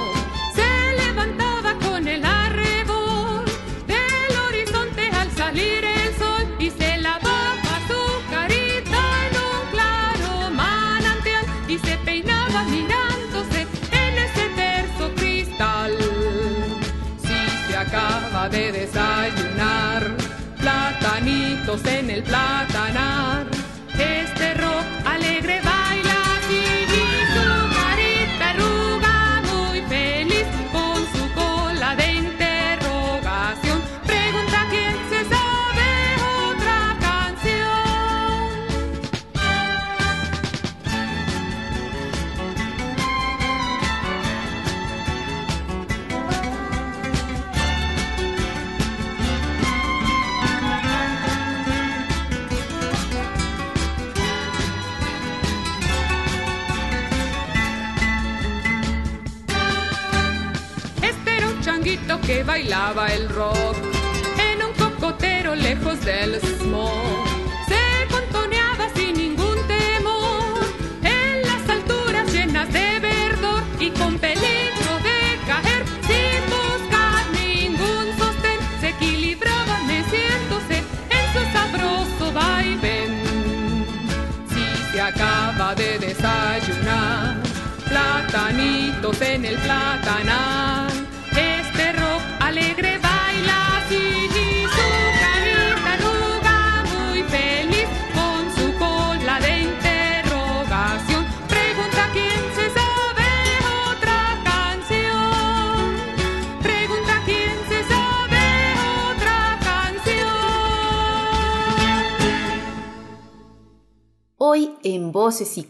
Se 0.56 1.06
levantaba 1.06 1.74
con 1.86 2.08
el 2.08 2.24
arrebol 2.24 3.44
del 3.86 4.38
horizonte 4.48 5.10
al 5.10 5.30
salir 5.32 5.84
el 5.84 6.16
sol 6.16 6.44
y 6.58 6.70
se 6.70 6.98
lavaba 7.00 7.74
su 7.90 8.02
carita 8.30 9.02
en 9.28 9.34
un 9.50 9.62
claro 9.72 10.52
manantial 10.52 11.46
y 11.68 11.78
se 11.78 11.98
peinaba 12.06 12.64
mirándose 12.64 13.68
en 13.92 14.14
ese 14.26 14.46
terzo 14.56 15.12
cristal. 15.16 15.98
Si 17.22 17.68
se 17.68 17.78
acaba 17.78 18.48
de 18.48 18.72
desayunar, 18.72 20.16
platanitos 20.62 21.86
en 21.86 22.10
el 22.10 22.24
platanar 22.24 22.71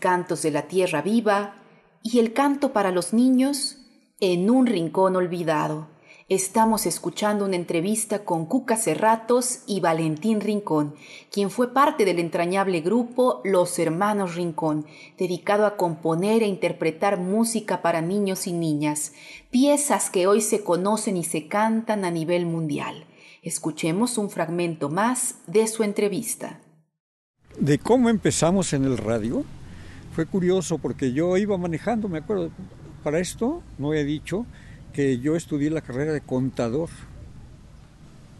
Cantos 0.02 0.42
de 0.42 0.52
la 0.52 0.64
Tierra 0.64 1.02
Viva 1.02 1.56
y 2.04 2.20
el 2.20 2.34
canto 2.34 2.74
para 2.74 2.92
los 2.92 3.14
niños 3.14 3.78
en 4.20 4.50
un 4.50 4.66
rincón 4.66 5.16
olvidado. 5.16 5.88
Estamos 6.28 6.86
escuchando 6.86 7.46
una 7.46 7.56
entrevista 7.56 8.26
con 8.26 8.46
Cuca 8.46 8.78
Cerratos 8.78 9.60
y 9.68 9.80
Valentín 9.80 10.42
Rincón, 10.42 10.96
quien 11.30 11.50
fue 11.50 11.74
parte 11.74 12.04
del 12.04 12.20
entrañable 12.20 12.82
grupo 12.82 13.42
Los 13.44 13.78
Hermanos 13.78 14.36
Rincón, 14.36 14.86
dedicado 15.18 15.66
a 15.66 15.76
componer 15.76 16.42
e 16.42 16.48
interpretar 16.48 17.20
música 17.20 17.82
para 17.82 18.02
niños 18.02 18.48
y 18.48 18.54
niñas, 18.54 19.14
piezas 19.52 20.10
que 20.10 20.26
hoy 20.26 20.42
se 20.42 20.64
conocen 20.64 21.16
y 21.16 21.26
se 21.26 21.48
cantan 21.48 22.06
a 22.06 22.12
nivel 22.12 22.46
mundial. 22.46 23.06
Escuchemos 23.44 24.18
un 24.18 24.30
fragmento 24.30 24.90
más 24.90 25.36
de 25.48 25.68
su 25.68 25.84
entrevista. 25.84 26.60
De 27.60 27.78
cómo 27.78 28.10
empezamos 28.10 28.72
en 28.74 28.86
el 28.86 28.98
radio, 28.98 29.44
fue 30.12 30.26
curioso 30.26 30.78
porque 30.78 31.14
yo 31.14 31.38
iba 31.38 31.58
manejando, 31.58 32.10
me 32.10 32.20
acuerdo, 32.20 32.52
para 33.04 33.20
esto 33.20 33.64
no 33.78 33.94
he 33.94 34.04
dicho 34.04 34.46
que 34.94 35.20
yo 35.20 35.36
estudié 35.36 35.70
la 35.70 35.82
carrera 35.82 36.12
de 36.12 36.22
contador 36.22 36.90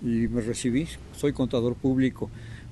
y 0.02 0.28
me 0.28 0.42
recibí, 0.42 0.88
soy 1.16 1.32
contador 1.32 1.76
público. 1.76 2.30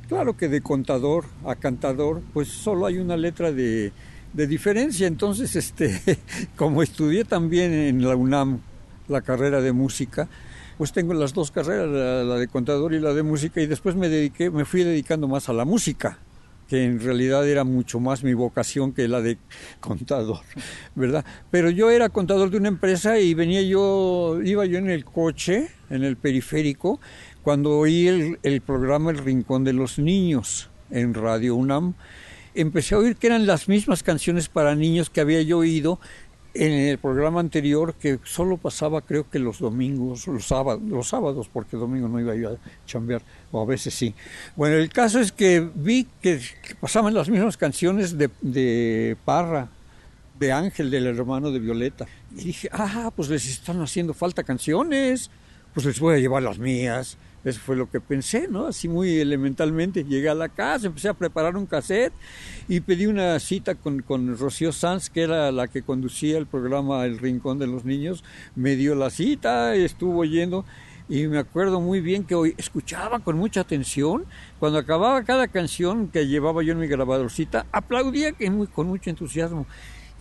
Claro 0.08 0.36
que 0.36 0.50
de 0.50 0.62
contador 0.62 1.26
a 1.46 1.56
cantador, 1.56 2.22
pues 2.34 2.48
solo 2.50 2.88
hay 2.88 2.98
una 2.98 3.16
letra 3.16 3.52
de, 3.52 3.92
de 4.34 4.48
diferencia, 4.48 5.08
entonces 5.08 5.56
este, 5.56 6.02
como 6.56 6.84
estudié 6.84 7.24
también 7.24 7.72
en 7.72 8.06
la 8.06 8.16
UNAM 8.16 8.60
la 9.08 9.22
carrera 9.22 9.62
de 9.62 9.72
música, 9.72 10.28
pues 10.78 10.92
tengo 10.92 11.14
las 11.14 11.34
dos 11.34 11.52
carreras, 11.52 11.88
la, 11.90 12.24
la 12.24 12.36
de 12.36 12.48
contador 12.48 12.94
y 12.94 13.00
la 13.00 13.14
de 13.14 13.24
música, 13.24 13.62
y 13.62 13.68
después 13.68 13.96
me 13.96 14.10
dediqué, 14.10 14.50
me 14.50 14.66
fui 14.66 14.84
dedicando 14.84 15.28
más 15.28 15.48
a 15.50 15.54
la 15.54 15.66
música 15.66 16.18
que 16.70 16.86
en 16.86 17.00
realidad 17.00 17.50
era 17.50 17.64
mucho 17.64 18.00
más 18.00 18.24
mi 18.24 18.36
vocación 18.36 18.94
que 18.94 19.08
la 19.08 19.22
de 19.22 19.40
contador, 19.80 20.42
¿verdad? 20.96 21.26
Pero 21.50 21.72
yo 21.72 21.90
era 21.90 22.10
contador 22.10 22.52
de 22.52 22.58
una 22.58 22.68
empresa 22.68 23.20
y 23.20 23.34
venía 23.34 23.62
yo, 23.64 24.40
iba 24.44 24.66
yo 24.66 24.78
en 24.78 24.90
el 24.90 25.04
coche, 25.04 25.70
en 25.90 26.04
el 26.04 26.16
periférico, 26.16 27.00
cuando 27.42 27.80
oí 27.80 28.08
el, 28.08 28.40
el 28.44 28.62
programa 28.62 29.10
El 29.10 29.18
Rincón 29.18 29.64
de 29.64 29.74
los 29.74 29.98
Niños 29.98 30.70
en 30.92 31.16
Radio 31.16 31.56
UNAM, 31.56 31.96
empecé 32.54 32.94
a 32.94 33.00
oír 33.00 33.16
que 33.16 33.28
eran 33.28 33.48
las 33.48 33.68
mismas 33.68 34.04
canciones 34.04 34.48
para 34.48 34.76
niños 34.76 35.10
que 35.10 35.22
había 35.22 35.42
yo 35.42 35.58
oído 35.60 36.00
en 36.54 36.72
el 36.72 36.98
programa 36.98 37.40
anterior 37.40 37.94
que 37.94 38.20
solo 38.24 38.58
pasaba 38.58 39.02
creo 39.02 39.30
que 39.30 39.40
los 39.40 39.60
domingos, 39.60 40.28
los 40.28 40.46
sábados, 40.46 40.82
los 40.84 41.08
sábados 41.08 41.50
porque 41.52 41.78
domingo 41.78 42.08
no 42.08 42.20
iba 42.20 42.36
yo 42.36 42.52
a 42.52 42.58
chambear, 42.86 43.22
o 43.52 43.62
a 43.62 43.66
veces 43.66 43.94
sí. 43.94 44.14
Bueno, 44.56 44.76
el 44.76 44.90
caso 44.90 45.20
es 45.20 45.32
que 45.32 45.68
vi 45.74 46.08
que 46.22 46.40
pasaban 46.80 47.14
las 47.14 47.30
mismas 47.30 47.58
canciones 47.58 48.18
de, 48.18 48.30
de 48.42 49.16
Parra, 49.26 49.70
de 50.40 50.52
Ángel, 50.52 50.90
del 50.90 51.06
hermano 51.08 51.52
de 51.52 51.60
Violeta. 51.60 52.08
Y 52.36 52.46
dije, 52.46 52.70
ah, 52.72 53.12
pues 53.16 53.30
les 53.30 53.48
están 53.48 53.82
haciendo 53.82 54.14
falta 54.14 54.44
canciones, 54.44 55.30
pues 55.74 55.86
les 55.86 56.00
voy 56.00 56.16
a 56.16 56.20
llevar 56.20 56.44
las 56.44 56.58
mías. 56.58 57.18
Eso 57.44 57.60
fue 57.62 57.78
lo 57.78 57.90
que 57.90 58.02
pensé, 58.02 58.48
¿no? 58.50 58.68
Así 58.68 58.90
muy 58.90 59.20
elementalmente. 59.20 60.04
Llegué 60.04 60.30
a 60.30 60.36
la 60.36 60.50
casa, 60.50 60.88
empecé 60.88 61.08
a 61.08 61.14
preparar 61.14 61.56
un 61.56 61.66
cassette 61.66 62.14
y 62.68 62.82
pedí 62.82 63.06
una 63.06 63.40
cita 63.40 63.76
con, 63.76 64.02
con 64.02 64.38
Rocío 64.38 64.72
Sanz, 64.74 65.10
que 65.10 65.22
era 65.24 65.52
la 65.52 65.68
que 65.68 65.82
conducía 65.82 66.38
el 66.38 66.48
programa 66.48 67.06
El 67.06 67.18
Rincón 67.18 67.58
de 67.58 67.68
los 67.68 67.86
Niños. 67.86 68.24
Me 68.56 68.76
dio 68.76 68.94
la 68.94 69.10
cita, 69.10 69.74
estuvo 69.76 70.20
oyendo 70.20 70.66
y 71.08 71.28
me 71.28 71.40
acuerdo 71.40 71.82
muy 71.82 72.02
bien 72.02 72.24
que 72.24 72.36
hoy 72.36 72.54
escuchaba 72.58 73.20
con 73.20 73.38
mucha 73.38 73.62
atención. 73.62 74.26
Cuando 74.60 74.78
acababa 74.78 75.24
cada 75.24 75.48
canción 75.48 76.10
que 76.10 76.28
llevaba 76.28 76.62
yo 76.62 76.74
en 76.74 76.80
mi 76.80 76.88
grabadorcita, 76.88 77.66
aplaudía 77.72 78.34
que 78.34 78.50
muy, 78.52 78.68
con 78.68 78.88
mucho 78.88 79.10
entusiasmo. 79.10 79.66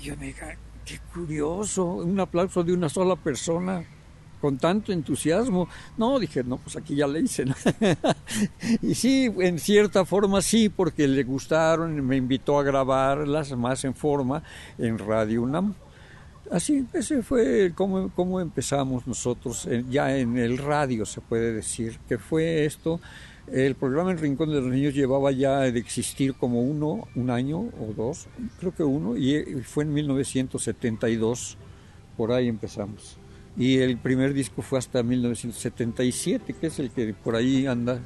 Y 0.01 0.05
yo 0.05 0.17
me 0.17 0.27
dije, 0.27 0.57
qué 0.87 0.99
curioso, 1.13 1.85
un 1.85 2.19
aplauso 2.21 2.63
de 2.63 2.73
una 2.73 2.89
sola 2.89 3.17
persona 3.17 3.85
con 4.41 4.59
tanto 4.59 4.93
entusiasmo. 4.93 5.69
No, 5.97 6.19
dije, 6.19 6.43
no, 6.45 6.59
pues 6.59 6.77
aquí 6.77 6.95
ya 6.95 7.07
le 7.07 7.21
hice. 7.21 7.45
y 8.83 8.95
sí, 8.95 9.33
en 9.39 9.59
cierta 9.59 10.05
forma 10.05 10.43
sí, 10.43 10.69
porque 10.69 11.07
le 11.07 11.25
gustaron, 11.25 12.05
me 12.07 12.17
invitó 12.17 12.59
a 12.59 12.63
grabarlas 12.63 13.57
más 13.57 13.85
en 13.85 13.95
forma 13.95 14.43
en 14.79 14.99
Radio 14.99 15.43
UNAM. 15.43 15.75
Así, 16.51 16.87
ese 16.95 17.23
fue 17.23 17.73
como, 17.75 18.09
como 18.11 18.41
empezamos 18.41 19.07
nosotros, 19.07 19.67
en, 19.67 19.91
ya 19.91 20.17
en 20.17 20.39
el 20.39 20.57
radio 20.57 21.05
se 21.05 21.21
puede 21.21 21.53
decir, 21.53 21.99
que 22.09 22.19
fue 22.19 22.65
esto. 22.65 23.01
El 23.53 23.75
programa 23.75 24.13
El 24.13 24.19
Rincón 24.19 24.51
de 24.51 24.61
los 24.61 24.71
Niños 24.71 24.95
llevaba 24.95 25.31
ya 25.33 25.61
de 25.61 25.79
existir 25.79 26.35
como 26.35 26.63
uno, 26.63 27.09
un 27.15 27.31
año 27.31 27.61
o 27.61 27.93
dos, 27.97 28.29
creo 28.61 28.75
que 28.75 28.83
uno, 28.83 29.17
y 29.17 29.43
fue 29.63 29.85
en 29.85 29.95
1972, 29.95 31.57
por 32.17 32.33
ahí 32.33 32.49
empezamos 32.49 33.18
y 33.59 33.81
el 33.81 33.99
primer 33.99 34.35
disco 34.35 34.63
fue 34.63 34.79
hasta 34.79 35.03
1977, 35.03 36.55
que 36.55 36.69
es 36.69 36.79
el 36.79 36.93
que 36.93 37.13
por 37.13 37.35
ahí 37.35 37.67
anda. 37.67 37.99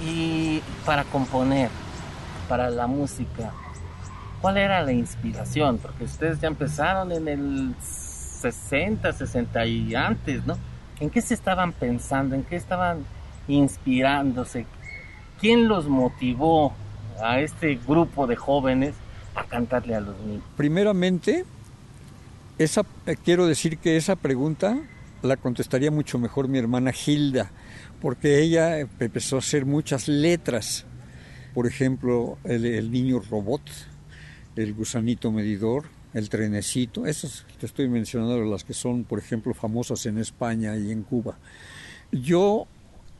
Y 0.00 0.62
para 0.86 1.04
componer, 1.04 1.68
para 2.48 2.70
la 2.70 2.86
música, 2.86 3.52
¿cuál 4.40 4.56
era 4.56 4.82
la 4.82 4.92
inspiración? 4.92 5.76
Porque 5.76 6.04
ustedes 6.04 6.40
ya 6.40 6.48
empezaron 6.48 7.12
en 7.12 7.28
el 7.28 7.74
60, 7.82 9.12
60 9.12 9.66
y 9.66 9.94
antes, 9.94 10.46
¿no? 10.46 10.56
¿En 11.00 11.10
qué 11.10 11.20
se 11.20 11.34
estaban 11.34 11.72
pensando? 11.72 12.34
¿En 12.34 12.44
qué 12.44 12.56
estaban 12.56 13.04
inspirándose? 13.46 14.64
¿Quién 15.38 15.68
los 15.68 15.86
motivó 15.86 16.72
a 17.22 17.40
este 17.40 17.78
grupo 17.86 18.26
de 18.26 18.36
jóvenes 18.36 18.94
a 19.34 19.44
cantarle 19.44 19.94
a 19.94 20.00
los 20.00 20.18
niños? 20.20 20.42
Primeramente, 20.56 21.44
esa, 22.58 22.82
eh, 23.06 23.16
quiero 23.22 23.46
decir 23.46 23.78
que 23.78 23.96
esa 23.96 24.16
pregunta 24.16 24.78
la 25.22 25.36
contestaría 25.36 25.90
mucho 25.90 26.18
mejor 26.18 26.48
mi 26.48 26.58
hermana 26.58 26.92
Hilda, 26.92 27.50
porque 28.00 28.40
ella 28.40 28.78
empezó 28.80 29.36
a 29.36 29.38
hacer 29.40 29.64
muchas 29.64 30.08
letras. 30.08 30.84
Por 31.54 31.66
ejemplo, 31.66 32.38
el, 32.44 32.66
el 32.66 32.90
niño 32.90 33.20
robot, 33.20 33.62
el 34.56 34.74
gusanito 34.74 35.32
medidor, 35.32 35.84
el 36.12 36.28
trenecito, 36.28 37.06
esas 37.06 37.44
te 37.58 37.66
estoy 37.66 37.88
mencionando 37.88 38.44
las 38.44 38.62
que 38.64 38.74
son, 38.74 39.04
por 39.04 39.18
ejemplo, 39.18 39.52
famosas 39.52 40.06
en 40.06 40.18
España 40.18 40.76
y 40.76 40.92
en 40.92 41.02
Cuba. 41.02 41.38
Yo 42.12 42.66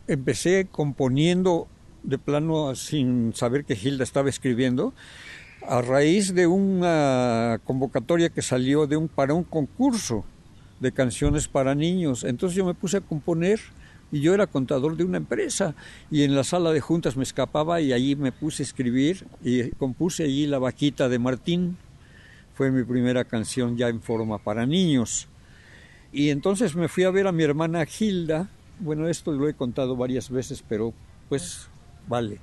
empecé 0.07 0.69
componiendo 0.71 1.67
de 2.05 2.19
plano 2.19 2.75
sin 2.75 3.35
saber 3.35 3.65
que 3.65 3.75
Hilda 3.75 4.05
estaba 4.05 4.29
escribiendo, 4.29 4.93
a 5.67 5.81
raíz 5.81 6.35
de 6.35 6.47
una 6.47 7.61
convocatoria 7.65 8.29
que 8.29 8.43
salió 8.43 8.87
de 8.87 8.97
un, 8.97 9.09
para 9.09 9.35
un 9.35 9.45
concurso 9.45 10.25
de 10.81 10.93
canciones 10.93 11.49
para 11.49 11.75
niños. 11.75 12.25
Entonces 12.25 12.57
yo 12.57 12.65
me 12.65 12.75
puse 12.75 12.99
a 12.99 13.01
componer 13.01 13.61
y 14.13 14.21
yo 14.21 14.35
era 14.35 14.47
contador 14.47 14.97
de 14.97 15.05
una 15.05 15.17
empresa 15.17 15.75
y 16.11 16.23
en 16.23 16.35
la 16.35 16.45
sala 16.45 16.73
de 16.73 16.81
juntas 16.81 17.17
me 17.17 17.23
escapaba 17.23 17.81
y 17.81 17.93
allí 17.93 18.15
me 18.15 18.33
puse 18.33 18.63
a 18.63 18.67
escribir 18.67 19.27
y 19.43 19.71
compuse 19.71 20.25
allí 20.25 20.47
La 20.47 20.59
vaquita 20.59 21.09
de 21.09 21.19
Martín. 21.19 21.79
Fue 22.55 22.71
mi 22.71 22.85
primera 22.85 23.25
canción 23.25 23.77
ya 23.77 23.89
en 23.89 24.01
forma 24.01 24.39
para 24.39 24.67
niños. 24.67 25.27
Y 26.13 26.31
entonces 26.31 26.77
me 26.77 26.87
fui 26.87 27.05
a 27.05 27.11
ver 27.11 27.27
a 27.27 27.33
mi 27.33 27.43
hermana 27.43 27.85
Hilda. 27.85 28.49
Bueno, 28.79 29.09
esto 29.09 29.33
lo 29.33 29.49
he 29.49 29.55
contado 29.55 29.97
varias 29.97 30.31
veces, 30.31 30.63
pero 30.69 30.95
pues 31.29 31.69
vale. 32.09 32.39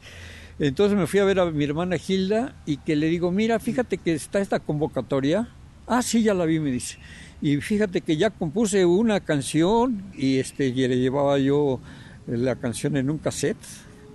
Entonces 0.60 0.98
me 0.98 1.08
fui 1.08 1.20
a 1.20 1.26
ver 1.26 1.40
a 1.40 1.50
mi 1.50 1.64
hermana 1.64 1.98
Gilda 1.98 2.56
y 2.66 2.78
que 2.78 2.96
le 2.96 3.08
digo, 3.08 3.32
mira, 3.32 3.60
fíjate 3.60 3.98
que 3.98 4.14
está 4.14 4.40
esta 4.40 4.60
convocatoria. 4.60 5.50
Ah, 5.88 6.02
sí, 6.02 6.22
ya 6.22 6.34
la 6.34 6.46
vi, 6.46 6.60
me 6.60 6.72
dice. 6.72 7.00
Y 7.42 7.58
fíjate 7.58 8.02
que 8.02 8.16
ya 8.16 8.30
compuse 8.30 8.86
una 8.86 9.20
canción 9.20 10.04
y 10.16 10.38
este 10.38 10.68
y 10.68 10.88
le 10.88 11.00
llevaba 11.00 11.40
yo 11.40 11.80
la 12.28 12.56
canción 12.56 12.96
en 12.96 13.10
un 13.10 13.18
cassette, 13.18 13.58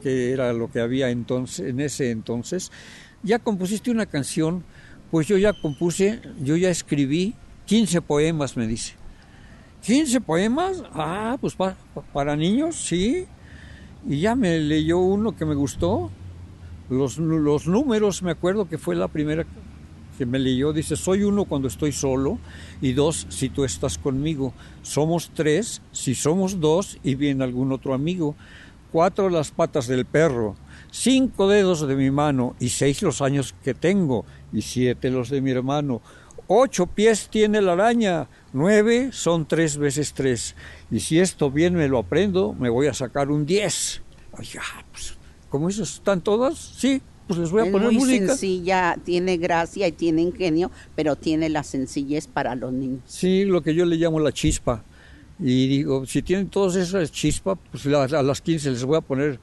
que 0.03 0.31
era 0.31 0.53
lo 0.53 0.71
que 0.71 0.81
había 0.81 1.11
entonces, 1.11 1.69
en 1.69 1.81
ese 1.81 2.13
entonces. 2.13 2.71
Ya 3.25 3.41
compusiste 3.41 3.91
una 3.91 4.07
canción, 4.07 4.63
pues 5.11 5.27
yo 5.27 5.37
ya 5.39 5.53
compuse, 5.53 6.21
yo 6.41 6.57
ya 6.57 6.71
escribí 6.71 7.35
15 7.67 8.03
poemas, 8.03 8.57
me 8.57 8.69
dice. 8.69 8.95
¿15 9.85 10.21
poemas? 10.21 10.85
Ah, 10.93 11.37
pues 11.41 11.57
para 12.13 12.37
niños, 12.37 12.77
sí. 12.77 13.27
Y 14.09 14.21
ya 14.21 14.35
me 14.37 14.59
leyó 14.59 14.99
uno 14.99 15.37
que 15.37 15.45
me 15.45 15.55
gustó. 15.55 16.11
Los, 16.89 17.19
los 17.19 17.67
números, 17.67 18.23
me 18.23 18.31
acuerdo 18.31 18.69
que 18.69 18.79
fue 18.79 18.95
la 18.95 19.09
primera 19.09 19.45
que 20.17 20.27
me 20.27 20.39
leyó, 20.39 20.73
dice, 20.73 20.97
soy 20.97 21.25
uno 21.25 21.45
cuando 21.45 21.69
estoy 21.69 21.93
solo 21.93 22.39
y 22.81 22.93
dos 22.93 23.27
si 23.29 23.49
tú 23.49 23.65
estás 23.65 23.99
conmigo. 23.99 24.55
Somos 24.83 25.31
tres 25.35 25.83
si 25.93 26.15
somos 26.15 26.61
dos 26.61 26.99
y 27.03 27.17
viene 27.17 27.45
algún 27.45 27.73
otro 27.73 27.93
amigo. 27.93 28.35
Cuatro 28.93 29.29
las 29.29 29.51
patas 29.51 29.89
del 29.89 30.07
perro, 30.07 30.57
cinco 30.91 31.49
dedos 31.49 31.87
de 31.87 31.97
mi 31.97 32.11
mano 32.11 32.55
y 32.61 32.71
seis 32.71 33.03
los 33.03 33.21
años 33.21 33.55
que 33.63 33.75
tengo 33.75 34.25
y 34.53 34.63
siete 34.63 35.11
los 35.11 35.29
de 35.29 35.41
mi 35.41 35.51
hermano. 35.51 36.01
Ocho 36.47 36.87
pies 36.87 37.29
tiene 37.29 37.61
la 37.61 37.73
araña, 37.73 38.29
nueve 38.53 39.11
son 39.13 39.47
tres 39.47 39.77
veces 39.77 40.15
tres. 40.15 40.55
Y 40.91 41.01
si 41.01 41.19
esto 41.19 41.51
bien 41.51 41.75
me 41.75 41.89
lo 41.89 41.99
aprendo, 41.99 42.53
me 42.53 42.69
voy 42.69 42.87
a 42.87 42.95
sacar 42.95 43.31
un 43.31 43.45
diez. 43.45 44.03
Oiga, 44.33 44.63
pues, 44.93 45.17
¿cómo 45.49 45.69
eso 45.69 45.83
están 45.83 46.21
todas? 46.21 46.59
Sí, 46.59 47.03
pues 47.27 47.41
les 47.41 47.51
voy 47.51 47.67
a 47.67 47.73
poner 47.73 47.89
muy 47.89 47.97
música. 47.97 48.29
sencilla, 48.29 48.97
tiene 49.05 49.37
gracia 49.37 49.89
y 49.89 49.93
tiene 49.93 50.23
ingenio, 50.23 50.71
pero 50.95 51.17
tiene 51.17 51.49
la 51.49 51.65
sencillez 51.65 52.29
para 52.29 52.55
los 52.55 52.73
niños. 52.73 53.01
Sí, 53.07 53.45
lo 53.45 53.63
que 53.63 53.75
yo 53.75 53.85
le 53.85 53.97
llamo 53.97 54.21
la 54.21 54.33
chispa. 54.33 54.85
Y 55.39 55.67
digo, 55.67 56.07
si 56.07 56.23
tienen 56.23 56.49
todas 56.49 56.77
esas 56.77 57.11
chispas, 57.11 57.59
pues 57.71 57.87
a 57.87 58.23
las 58.23 58.41
15 58.41 58.71
les 58.71 58.85
voy 58.85 58.97
a 58.97 59.01
poner 59.01 59.41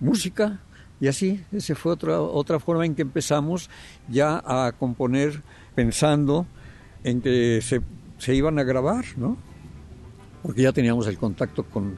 música. 0.00 0.60
Y 1.00 1.08
así, 1.08 1.40
esa 1.52 1.74
fue 1.74 1.92
otra, 1.92 2.20
otra 2.20 2.60
forma 2.60 2.86
en 2.86 2.94
que 2.94 3.02
empezamos 3.02 3.68
ya 4.08 4.42
a 4.46 4.72
componer 4.72 5.42
pensando 5.74 6.46
en 7.02 7.20
que 7.20 7.60
se, 7.62 7.80
se 8.18 8.34
iban 8.34 8.58
a 8.58 8.62
grabar, 8.62 9.04
¿no? 9.16 9.36
Porque 10.44 10.60
ya 10.60 10.72
teníamos 10.74 11.06
el 11.06 11.16
contacto 11.16 11.64
con, 11.64 11.96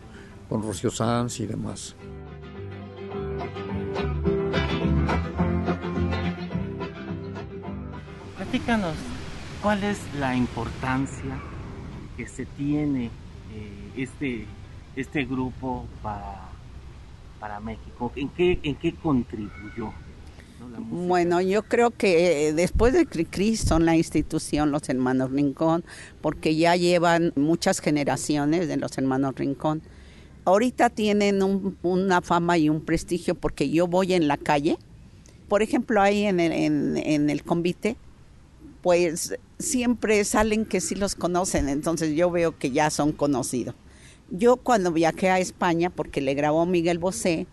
con 0.49 0.63
Rocío 0.63 0.89
Sanz 0.89 1.41
y 1.41 1.47
demás. 1.47 1.97
Platícanos, 8.37 8.95
¿cuál 9.61 9.83
es 9.83 9.99
la 10.21 10.37
importancia 10.37 11.41
que 12.17 12.29
se 12.29 12.47
tiene 12.47 13.07
eh, 13.53 13.93
este, 13.97 14.47
este 14.95 15.25
grupo 15.25 15.85
para, 16.01 16.43
para 17.41 17.59
México? 17.59 18.13
¿En 18.15 18.29
qué, 18.29 18.61
en 18.63 18.77
qué 18.77 18.95
contribuyó? 18.95 19.93
Bueno, 20.79 21.41
yo 21.41 21.63
creo 21.63 21.91
que 21.91 22.49
eh, 22.49 22.53
después 22.53 22.93
de 22.93 23.07
Cricri 23.07 23.57
son 23.57 23.85
la 23.85 23.97
institución 23.97 24.71
los 24.71 24.89
hermanos 24.89 25.31
Rincón, 25.31 25.85
porque 26.21 26.57
ya 26.57 26.77
llevan 26.77 27.33
muchas 27.37 27.81
generaciones 27.81 28.69
de 28.69 28.77
los 28.77 28.97
hermanos 28.99 29.35
Rincón. 29.35 29.83
Ahorita 30.45 30.91
tienen 30.91 31.43
una 31.83 32.23
fama 32.23 32.57
y 32.57 32.69
un 32.69 32.81
prestigio 32.81 33.35
porque 33.35 33.69
yo 33.69 33.87
voy 33.89 34.15
en 34.15 34.29
la 34.29 34.37
calle, 34.37 34.79
por 35.49 35.63
ejemplo, 35.63 36.01
ahí 36.03 36.25
en 36.25 36.41
el, 36.41 37.43
convite, 37.45 37.97
pues 38.83 39.37
siempre 39.59 40.25
salen 40.25 40.65
que 40.65 40.81
sí 40.81 40.95
los 40.95 41.15
conocen, 41.15 41.69
entonces 41.69 42.17
yo 42.17 42.31
veo 42.31 42.59
que 42.59 42.73
ya 42.73 42.91
son 42.91 43.13
conocidos. 43.13 43.75
Yo 44.31 44.57
cuando 44.57 44.91
viajé 44.91 45.31
a 45.31 45.39
España, 45.39 45.91
porque 45.91 46.21
le 46.21 46.35
grabó 46.35 46.67
Miguel 46.67 46.99
Bosé, 46.99 47.47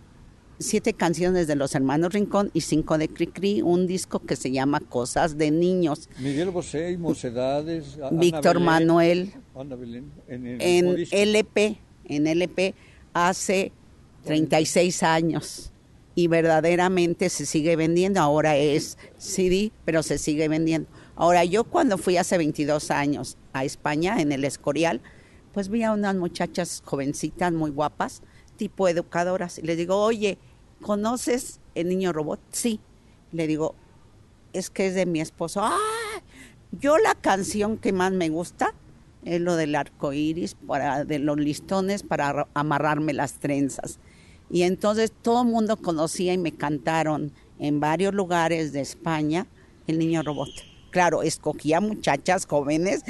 siete 0.59 0.93
canciones 0.93 1.47
de 1.47 1.55
los 1.55 1.75
hermanos 1.75 2.13
Rincón 2.13 2.51
y 2.53 2.61
cinco 2.61 2.97
de 2.97 3.09
Cricri, 3.09 3.61
un 3.61 3.87
disco 3.87 4.19
que 4.19 4.35
se 4.35 4.51
llama 4.51 4.79
Cosas 4.79 5.37
de 5.37 5.51
Niños. 5.51 6.09
Miguel 6.19 6.49
Bosé 6.51 6.91
y 6.91 6.97
Mocedades. 6.97 7.97
Víctor 8.11 8.59
Manuel. 8.59 9.33
en, 10.27 11.05
LP, 11.11 11.77
en 12.05 12.27
LP 12.27 12.75
hace 13.13 13.71
36 14.23 15.03
años 15.03 15.71
y 16.15 16.27
verdaderamente 16.27 17.29
se 17.29 17.45
sigue 17.45 17.75
vendiendo. 17.75 18.21
Ahora 18.21 18.55
es 18.55 18.97
CD, 19.17 19.71
pero 19.85 20.03
se 20.03 20.17
sigue 20.17 20.47
vendiendo. 20.47 20.89
Ahora, 21.15 21.43
yo 21.43 21.63
cuando 21.63 21.97
fui 21.97 22.17
hace 22.17 22.37
22 22.37 22.91
años 22.91 23.37
a 23.53 23.65
España, 23.65 24.19
en 24.19 24.31
el 24.31 24.45
Escorial, 24.45 25.01
pues 25.53 25.69
vi 25.69 25.83
a 25.83 25.91
unas 25.91 26.15
muchachas 26.15 26.81
jovencitas 26.85 27.51
muy 27.53 27.69
guapas, 27.71 28.23
tipo 28.55 28.87
educadoras, 28.87 29.59
y 29.59 29.63
les 29.63 29.77
digo, 29.77 29.97
oye, 29.97 30.37
¿conoces 30.81 31.59
el 31.75 31.89
niño 31.89 32.13
robot? 32.13 32.39
Sí. 32.51 32.79
Le 33.31 33.47
digo, 33.47 33.75
es 34.53 34.69
que 34.69 34.87
es 34.87 34.95
de 34.95 35.05
mi 35.05 35.21
esposo. 35.21 35.61
¡Ah! 35.63 35.77
Yo 36.71 36.97
la 36.97 37.15
canción 37.15 37.77
que 37.77 37.91
más 37.91 38.11
me 38.11 38.29
gusta 38.29 38.73
es 39.23 39.39
lo 39.41 39.55
del 39.55 39.75
arco 39.75 40.13
iris, 40.13 40.55
para, 40.55 41.05
de 41.05 41.19
los 41.19 41.37
listones 41.37 42.03
para 42.03 42.47
amarrarme 42.53 43.13
las 43.13 43.33
trenzas. 43.33 43.99
Y 44.49 44.63
entonces 44.63 45.11
todo 45.21 45.43
el 45.43 45.47
mundo 45.47 45.77
conocía 45.77 46.33
y 46.33 46.37
me 46.37 46.51
cantaron 46.51 47.31
en 47.59 47.79
varios 47.79 48.13
lugares 48.13 48.73
de 48.73 48.81
España 48.81 49.47
el 49.87 49.99
niño 49.99 50.21
robot. 50.23 50.49
Claro, 50.91 51.23
escogía 51.23 51.79
muchachas 51.81 52.45
jóvenes 52.45 53.03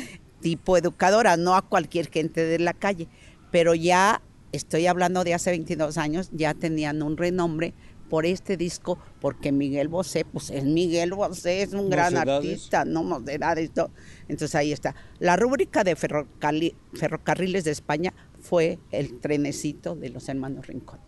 tipo 0.43 0.77
educadoras, 0.77 1.39
no 1.39 1.55
a 1.55 1.63
cualquier 1.63 2.11
gente 2.11 2.45
de 2.45 2.59
la 2.59 2.73
calle, 2.73 3.07
pero 3.49 3.73
ya 3.73 4.21
estoy 4.53 4.87
hablando 4.87 5.25
de 5.25 5.33
hace 5.33 5.49
22 5.49 5.97
años, 5.97 6.29
ya 6.31 6.53
tenían 6.53 7.01
un 7.01 7.17
renombre 7.17 7.73
por 8.09 8.25
este 8.25 8.57
disco, 8.57 8.99
porque 9.19 9.51
Miguel 9.51 9.87
Bosé, 9.87 10.23
pues 10.23 10.51
es 10.51 10.63
Miguel 10.63 11.13
Bosé, 11.13 11.63
es 11.63 11.73
un 11.73 11.89
gran 11.89 12.15
artista, 12.15 12.85
no 12.85 13.03
Mocedades, 13.03 13.65
esto. 13.65 13.89
Entonces 14.27 14.53
ahí 14.53 14.71
está. 14.71 14.95
La 15.19 15.35
rúbrica 15.35 15.83
de 15.83 15.95
ferrocarriles 15.95 17.63
de 17.63 17.71
España 17.71 18.13
fue 18.39 18.77
el 18.91 19.19
trenecito 19.19 19.95
de 19.95 20.09
los 20.09 20.29
hermanos 20.29 20.67
Rincón. 20.67 20.99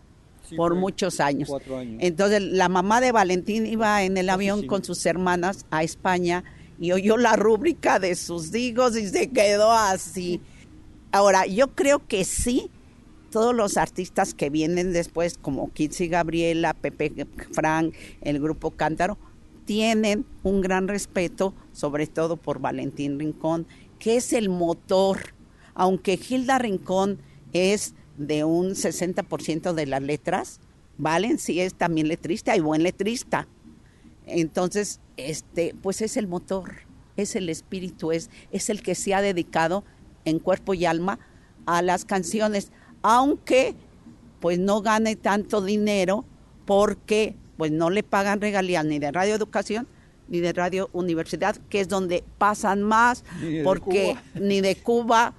por 0.56 0.74
muchos 0.74 1.20
años. 1.20 1.48
años. 1.50 1.98
Entonces 2.00 2.42
la 2.42 2.68
mamá 2.68 3.00
de 3.00 3.12
Valentín 3.12 3.66
iba 3.66 4.02
en 4.02 4.16
el 4.16 4.28
avión 4.28 4.66
con 4.66 4.82
sus 4.82 5.06
hermanas 5.06 5.64
a 5.70 5.84
España 5.84 6.42
y 6.78 6.90
oyó 6.92 7.16
la 7.16 7.36
rúbrica 7.36 8.00
de 8.00 8.16
sus 8.16 8.52
hijos 8.54 8.96
y 8.96 9.06
se 9.06 9.30
quedó 9.30 9.72
así. 9.72 10.40
Ahora, 11.12 11.46
yo 11.46 11.68
creo 11.68 12.06
que 12.06 12.24
sí, 12.24 12.70
todos 13.36 13.54
los 13.54 13.76
artistas 13.76 14.32
que 14.32 14.48
vienen 14.48 14.94
después, 14.94 15.36
como 15.36 15.70
y 15.76 16.08
Gabriela, 16.08 16.72
Pepe 16.72 17.26
Frank, 17.52 17.94
el 18.22 18.40
grupo 18.40 18.70
Cántaro, 18.70 19.18
tienen 19.66 20.24
un 20.42 20.62
gran 20.62 20.88
respeto, 20.88 21.52
sobre 21.70 22.06
todo 22.06 22.38
por 22.38 22.60
Valentín 22.60 23.18
Rincón, 23.18 23.66
que 23.98 24.16
es 24.16 24.32
el 24.32 24.48
motor. 24.48 25.34
Aunque 25.74 26.16
Gilda 26.16 26.56
Rincón 26.56 27.18
es 27.52 27.92
de 28.16 28.44
un 28.44 28.70
60% 28.70 29.74
de 29.74 29.84
las 29.84 30.00
letras, 30.00 30.60
Valen 30.96 31.38
sí 31.38 31.60
es 31.60 31.74
también 31.74 32.08
letrista 32.08 32.56
y 32.56 32.60
buen 32.60 32.82
letrista. 32.82 33.46
Entonces, 34.24 35.00
este, 35.18 35.74
pues 35.82 36.00
es 36.00 36.16
el 36.16 36.26
motor, 36.26 36.86
es 37.18 37.36
el 37.36 37.50
espíritu, 37.50 38.12
es, 38.12 38.30
es 38.50 38.70
el 38.70 38.80
que 38.80 38.94
se 38.94 39.12
ha 39.12 39.20
dedicado 39.20 39.84
en 40.24 40.38
cuerpo 40.38 40.72
y 40.72 40.86
alma 40.86 41.18
a 41.66 41.82
las 41.82 42.06
canciones, 42.06 42.72
aunque 43.08 43.76
pues 44.40 44.58
no 44.58 44.82
gane 44.82 45.14
tanto 45.14 45.62
dinero 45.62 46.24
porque 46.64 47.36
pues 47.56 47.70
no 47.70 47.88
le 47.88 48.02
pagan 48.02 48.40
regalías 48.40 48.84
ni 48.84 48.98
de 48.98 49.12
Radio 49.12 49.36
Educación 49.36 49.86
ni 50.26 50.40
de 50.40 50.52
Radio 50.52 50.90
Universidad, 50.92 51.56
que 51.70 51.80
es 51.80 51.88
donde 51.88 52.24
pasan 52.36 52.82
más, 52.82 53.22
porque 53.62 54.16
ni 54.34 54.60
de 54.60 54.74
Cuba. 54.74 55.34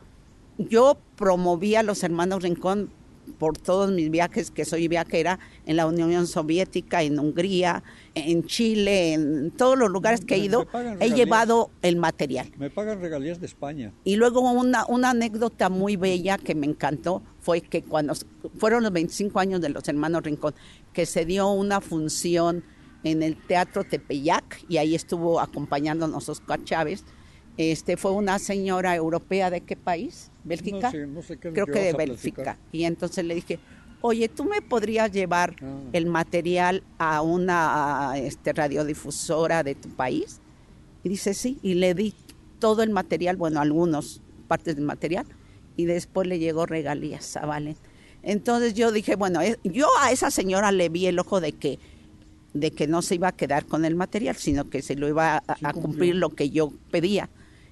Yo 0.57 0.97
promovía 1.17 1.81
a 1.81 1.83
los 1.83 2.03
hermanos 2.03 2.41
Rincón 2.41 2.89
por 3.37 3.57
todos 3.57 3.91
mis 3.91 4.09
viajes, 4.09 4.51
que 4.51 4.65
soy 4.65 4.87
viajera 4.87 5.39
en 5.65 5.75
la 5.75 5.85
Unión 5.85 6.27
Soviética, 6.27 7.03
en 7.03 7.19
Hungría, 7.19 7.83
en 8.15 8.45
Chile, 8.45 9.13
en 9.13 9.51
todos 9.51 9.77
los 9.77 9.89
lugares 9.89 10.23
que 10.25 10.35
he 10.35 10.39
ido, 10.39 10.67
he 10.99 11.11
llevado 11.11 11.69
el 11.81 11.97
material. 11.97 12.51
Me 12.57 12.69
pagan 12.69 13.01
regalías 13.01 13.39
de 13.39 13.45
España. 13.45 13.93
Y 14.03 14.15
luego 14.15 14.41
una, 14.41 14.85
una 14.87 15.11
anécdota 15.11 15.69
muy 15.69 15.95
bella 15.95 16.37
que 16.37 16.55
me 16.55 16.65
encantó 16.65 17.21
fue 17.39 17.61
que 17.61 17.83
cuando 17.83 18.13
fueron 18.57 18.83
los 18.83 18.91
25 18.91 19.39
años 19.39 19.61
de 19.61 19.69
los 19.69 19.87
hermanos 19.87 20.23
Rincón, 20.23 20.53
que 20.93 21.05
se 21.05 21.25
dio 21.25 21.49
una 21.49 21.81
función 21.81 22.63
en 23.03 23.23
el 23.23 23.37
Teatro 23.37 23.83
Tepeyac, 23.83 24.65
y 24.67 24.77
ahí 24.77 24.95
estuvo 24.95 25.39
acompañándonos 25.39 26.27
Oscar 26.29 26.63
Chávez, 26.63 27.03
este, 27.57 27.97
fue 27.97 28.11
una 28.11 28.39
señora 28.39 28.95
europea 28.95 29.49
de 29.49 29.61
qué 29.61 29.75
país, 29.75 30.31
Bélgica, 30.43 30.87
no 30.87 30.91
sé, 30.91 31.07
no 31.07 31.21
sé 31.21 31.37
qué 31.37 31.51
creo 31.51 31.65
que 31.65 31.79
de 31.79 31.93
Bélgica. 31.93 32.57
Y 32.71 32.83
entonces 32.83 33.25
le 33.25 33.35
dije, 33.35 33.59
oye, 34.01 34.29
¿tú 34.29 34.45
me 34.45 34.61
podrías 34.61 35.11
llevar 35.11 35.55
ah. 35.61 35.79
el 35.93 36.05
material 36.05 36.83
a 36.97 37.21
una 37.21 38.13
este, 38.15 38.53
radiodifusora 38.53 39.63
de 39.63 39.75
tu 39.75 39.89
país? 39.89 40.39
Y 41.03 41.09
dice, 41.09 41.33
sí, 41.33 41.59
y 41.61 41.75
le 41.75 41.93
di 41.93 42.13
todo 42.59 42.83
el 42.83 42.89
material, 42.89 43.37
bueno, 43.37 43.59
algunas 43.59 44.21
partes 44.47 44.75
del 44.75 44.85
material, 44.85 45.25
y 45.75 45.85
después 45.85 46.27
le 46.27 46.39
llegó 46.39 46.65
regalías 46.65 47.37
a 47.37 47.45
Valen. 47.45 47.75
Entonces 48.23 48.73
yo 48.73 48.91
dije, 48.91 49.15
bueno, 49.15 49.41
eh, 49.41 49.57
yo 49.63 49.87
a 50.01 50.11
esa 50.11 50.31
señora 50.31 50.71
le 50.71 50.89
vi 50.89 51.05
el 51.05 51.19
ojo 51.19 51.39
de 51.39 51.53
que 51.53 51.79
de 52.53 52.71
que 52.71 52.87
no 52.87 53.01
se 53.01 53.15
iba 53.15 53.27
a 53.27 53.31
quedar 53.31 53.65
con 53.65 53.85
el 53.85 53.95
material, 53.95 54.35
sino 54.35 54.69
que 54.69 54.81
se 54.81 54.95
lo 54.95 55.07
iba 55.07 55.43
a, 55.47 55.73
cumplir 55.73 56.15
lo 56.15 56.29
que 56.29 56.49
yo 56.49 56.71
pedía. 56.91 57.29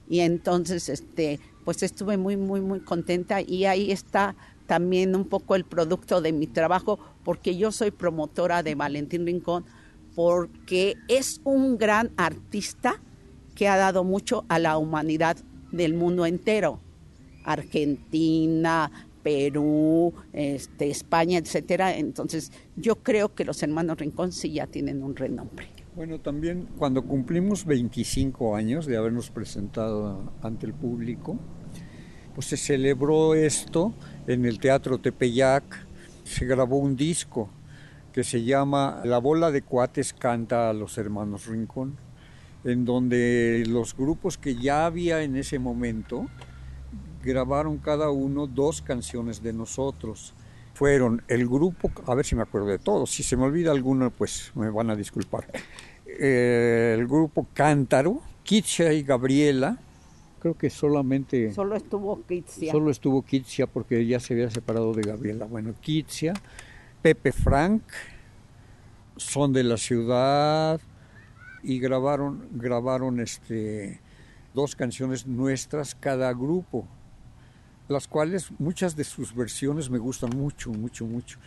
Y 0.07 0.19
entonces, 0.19 0.89
este, 0.89 1.39
pues 1.63 1.83
estuve 1.83 2.17
muy, 2.17 2.37
muy, 2.37 2.61
muy 2.61 2.79
contenta 2.79 3.41
y 3.41 3.65
ahí 3.65 3.91
está 3.91 4.35
también 4.67 5.15
un 5.15 5.25
poco 5.25 5.55
el 5.55 5.65
producto 5.65 6.21
de 6.21 6.31
mi 6.31 6.47
trabajo, 6.47 6.99
porque 7.23 7.57
yo 7.57 7.71
soy 7.71 7.91
promotora 7.91 8.63
de 8.63 8.75
Valentín 8.75 9.25
Rincón, 9.25 9.65
porque 10.15 10.95
es 11.07 11.41
un 11.43 11.77
gran 11.77 12.11
artista 12.17 13.01
que 13.53 13.67
ha 13.67 13.77
dado 13.77 14.03
mucho 14.03 14.45
a 14.49 14.59
la 14.59 14.77
humanidad 14.77 15.37
del 15.71 15.93
mundo 15.93 16.25
entero. 16.25 16.79
Argentina, 17.43 18.91
Perú, 19.23 20.13
este, 20.33 20.89
España, 20.89 21.39
etcétera. 21.39 21.95
Entonces, 21.97 22.51
yo 22.75 22.97
creo 22.97 23.33
que 23.33 23.45
los 23.45 23.61
hermanos 23.63 23.97
Rincón 23.97 24.31
sí 24.31 24.51
ya 24.51 24.67
tienen 24.67 25.03
un 25.03 25.15
renombre. 25.15 25.74
Bueno, 25.95 26.19
también 26.19 26.67
cuando 26.77 27.03
cumplimos 27.03 27.63
25 27.63 28.58
años 28.58 28.86
de 28.86 28.97
habernos 28.97 29.29
presentado 29.29 30.34
ante 30.41 30.65
el 30.65 30.73
público, 30.73 31.39
pues 32.34 32.47
se 32.47 32.58
celebró 32.58 33.34
esto 33.34 33.93
en 34.27 34.43
el 34.43 34.60
Teatro 34.60 34.97
Tepeyac, 34.97 35.63
se 36.25 36.45
grabó 36.45 36.79
un 36.79 36.97
disco 36.97 37.49
que 38.12 38.25
se 38.25 38.43
llama 38.43 39.03
La 39.05 39.19
bola 39.19 39.51
de 39.51 39.62
cuates 39.62 40.12
canta 40.12 40.69
a 40.69 40.73
los 40.73 40.97
hermanos 40.97 41.45
Rincón, 41.45 41.95
en 42.65 42.84
donde 42.84 43.63
los 43.65 43.95
grupos 43.95 44.38
que 44.38 44.55
ya 44.55 44.86
había 44.86 45.23
en 45.23 45.38
ese 45.38 45.60
momento 45.60 46.27
grabaron 47.23 47.77
cada 47.77 48.10
uno 48.10 48.47
dos 48.47 48.81
canciones 48.81 49.41
de 49.41 49.53
nosotros. 49.53 50.34
Fueron 50.75 51.23
el 51.29 51.47
grupo, 51.47 51.89
a 52.05 52.13
ver 52.15 52.25
si 52.25 52.35
me 52.35 52.41
acuerdo 52.41 52.67
de 52.67 52.79
todos, 52.79 53.09
si 53.09 53.23
se 53.23 53.38
me 53.38 53.43
olvida 53.43 53.71
alguno, 53.71 54.11
pues 54.11 54.51
me 54.55 54.69
van 54.69 54.89
a 54.89 54.95
disculpar. 54.95 55.47
Eh, 56.05 56.97
el 56.99 57.07
grupo 57.07 57.47
Cántaro, 57.53 58.21
Kitsia 58.43 58.91
y 58.91 59.01
Gabriela, 59.01 59.79
creo 60.39 60.57
que 60.57 60.69
solamente... 60.69 61.53
Solo 61.53 61.77
estuvo 61.77 62.21
Kitsia. 62.25 62.73
Solo 62.73 62.91
estuvo 62.91 63.21
Kitsia 63.21 63.67
porque 63.67 64.05
ya 64.05 64.19
se 64.19 64.33
había 64.33 64.51
separado 64.51 64.93
de 64.93 65.03
Gabriela. 65.03 65.45
Bueno, 65.45 65.73
Kitsia, 65.79 66.33
Pepe 67.01 67.31
Frank, 67.31 67.81
Son 69.15 69.53
de 69.53 69.63
la 69.63 69.77
Ciudad 69.77 70.81
y 71.63 71.79
grabaron, 71.79 72.49
grabaron 72.51 73.21
este, 73.21 74.01
dos 74.53 74.75
canciones 74.75 75.25
nuestras 75.25 75.95
cada 75.95 76.33
grupo 76.33 76.85
las 77.87 78.07
cuales 78.07 78.49
muchas 78.57 78.95
de 78.95 79.03
sus 79.03 79.35
versiones 79.35 79.89
me 79.89 79.97
gustan 79.97 80.31
mucho, 80.35 80.71
mucho, 80.71 81.05
mucho. 81.05 81.37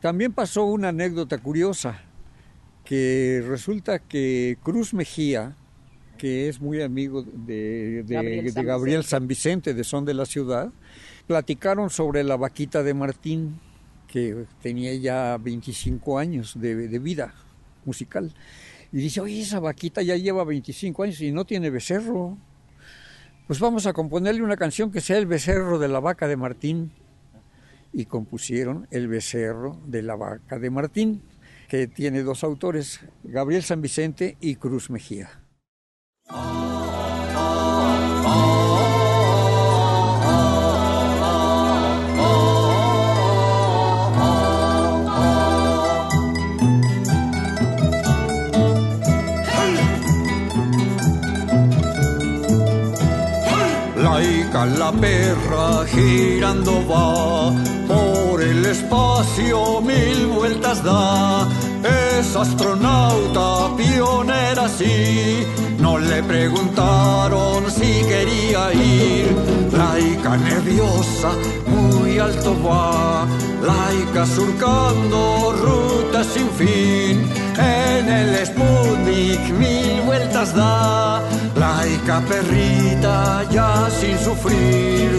También 0.00 0.32
pasó 0.32 0.64
una 0.64 0.88
anécdota 0.88 1.38
curiosa, 1.38 2.00
que 2.84 3.44
resulta 3.46 3.98
que 3.98 4.58
Cruz 4.62 4.94
Mejía, 4.94 5.54
que 6.18 6.48
es 6.48 6.60
muy 6.60 6.82
amigo 6.82 7.22
de, 7.22 8.04
Gabriel, 8.06 9.04
San, 9.04 9.26
Vicente 9.26 9.74
de 9.74 9.84
Son 9.84 10.04
de 10.04 10.14
la 10.14 10.24
Ciudad, 10.24 10.72
platicaron 11.26 11.90
sobre 11.90 12.24
la 12.24 12.36
vaquita 12.36 12.82
de 12.82 12.94
Martín, 12.94 13.60
que 14.08 14.46
tenía 14.62 14.94
ya 14.94 15.36
25 15.38 16.18
años 16.18 16.54
de, 16.58 16.88
de 16.88 16.98
vida 16.98 17.34
musical. 17.84 18.32
Y 18.92 18.98
dice, 18.98 19.20
oye, 19.20 19.40
esa 19.40 19.60
vaquita 19.60 20.02
ya 20.02 20.16
lleva 20.16 20.44
25 20.44 21.02
años 21.02 21.20
y 21.20 21.32
no 21.32 21.44
tiene 21.44 21.70
becerro 21.70 22.36
pues 23.46 23.60
vamos 23.60 23.86
a 23.86 23.92
componerle 23.92 24.42
una 24.42 24.56
canción 24.56 24.90
que 24.90 25.00
sea 25.00 25.18
el 25.18 25.26
becerro 25.26 25.78
de 25.78 25.88
la 25.88 26.00
vaca 26.00 26.28
de 26.28 26.36
Martín. 26.36 26.92
Y 27.94 28.06
compusieron 28.06 28.88
El 28.90 29.06
becerro 29.06 29.78
de 29.86 30.00
la 30.00 30.16
vaca 30.16 30.58
de 30.58 30.70
Martín, 30.70 31.20
que 31.68 31.86
tiene 31.86 32.22
dos 32.22 32.42
autores, 32.42 33.00
Gabriel 33.22 33.62
San 33.62 33.82
Vicente 33.82 34.38
y 34.40 34.56
Cruz 34.56 34.88
Mejía. 34.88 35.42
La 54.52 54.92
perra 54.92 55.86
girando 55.86 56.86
va, 56.86 57.52
por 57.88 58.42
el 58.42 58.66
espacio 58.66 59.80
mil 59.80 60.26
vueltas 60.26 60.84
da. 60.84 61.48
Es 61.82 62.36
astronauta 62.36 63.74
pionera, 63.76 64.68
sí. 64.68 65.46
No 65.78 65.98
le 65.98 66.22
preguntaron 66.22 67.70
si 67.70 68.04
quería 68.04 68.72
ir. 68.74 69.34
Laica 69.72 70.36
nerviosa, 70.36 71.30
muy 71.66 72.18
alto 72.18 72.54
va. 72.62 73.26
Laica 73.62 74.26
surcando 74.26 75.54
rutas 75.62 76.26
sin 76.26 76.48
fin. 76.50 77.41
En 77.58 78.08
el 78.08 78.46
Sputnik 78.46 79.42
mil 79.58 80.02
vueltas 80.06 80.54
da 80.54 81.20
laica 81.56 82.20
perrita 82.28 83.44
ya 83.50 83.88
sin 84.00 84.18
sufrir. 84.18 85.10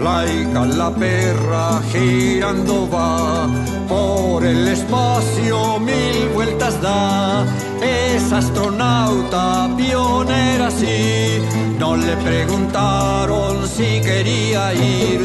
Laica 0.00 0.64
la 0.80 0.90
perra 0.90 1.80
girando 1.92 2.88
va, 2.88 3.48
por 3.88 4.44
el 4.44 4.68
espacio 4.68 5.78
mil 5.80 6.28
vueltas 6.34 6.80
da, 6.80 7.44
es 7.82 8.32
astronauta 8.32 9.70
pionera 9.76 10.70
sí, 10.70 11.40
no 11.78 11.96
le 11.96 12.16
preguntaron 12.16 13.68
si 13.68 14.00
quería 14.00 14.74
ir, 14.74 15.20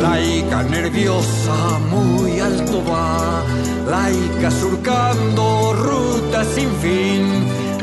laica 0.00 0.62
nerviosa 0.62 1.78
muy 1.90 2.40
alto 2.40 2.82
va, 2.84 3.42
laica 3.88 4.50
surcando 4.50 5.74
rutas 5.74 6.46
sin 6.54 6.70
fin, 6.82 7.22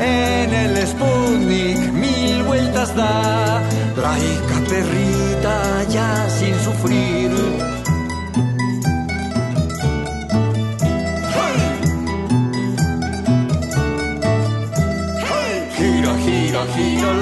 en 0.00 0.54
el 0.54 0.86
Sputnik 0.86 1.92
mil 1.92 2.42
vueltas 2.44 2.94
da, 2.96 3.62
laica 3.96 4.58
perrita 4.68 5.84
ya 5.88 6.28
sin 6.38 6.54
sufrir. 6.60 7.67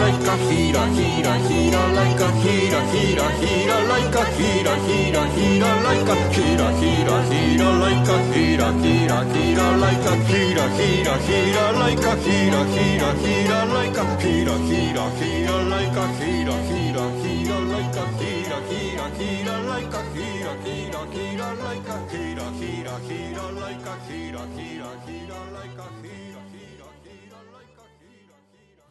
like 0.07 0.27
a 0.29 0.37
heater, 0.47 0.87
heater, 0.95 1.35
heater, 1.49 1.87
like 1.99 2.21
a 2.21 2.31
heater, 2.43 2.83
heater, 2.95 3.31
heater, 3.43 3.81
like 3.91 4.15
a 4.15 4.25
heater, 4.39 4.77
heater, 4.87 5.27
heater, 5.35 5.75
like 5.83 6.09
a 6.09 6.17
heater, 6.31 6.71
heater, 6.79 7.23
heater, 7.31 7.73
like 7.83 8.07
a 8.07 8.17
heater, 8.31 8.73
heater, 8.83 9.25
heater, 9.35 9.73
like 9.83 10.07
a 10.07 10.15
heater, 10.31 10.69
heater, 10.79 11.19
heater, 11.27 11.73
like 11.83 12.07
a 12.07 12.15
heater, 12.23 12.65
heater, 12.77 13.13
heater, 13.19 13.67
like 13.75 13.97
a 13.97 14.07
heater, 14.23 14.59
heater, 14.67 15.11
heater, 15.19 15.63
like 15.67 15.97
a 15.97 16.07
heater, 16.07 16.47
heater, 16.47 17.11
heater, 17.17 17.63
like 17.67 17.97
a 17.97 18.05
heater, 18.07 18.07
heater, 18.07 19.11
heater, 19.19 19.61
like 19.67 19.93
a 19.93 20.03
heater, 20.15 20.55
heater, 20.63 21.05
heater, 21.11 21.53
like 21.67 21.89
a 21.89 21.99
heater, 22.15 22.51
heater, 22.61 22.99
heater, 23.09 23.53
like 23.59 23.87
a 23.87 23.97
heater, 24.07 24.47
heater, 24.55 24.95
heater, 25.07 25.43
like 25.53 25.79
a 25.79 25.89
heater. 26.03 26.26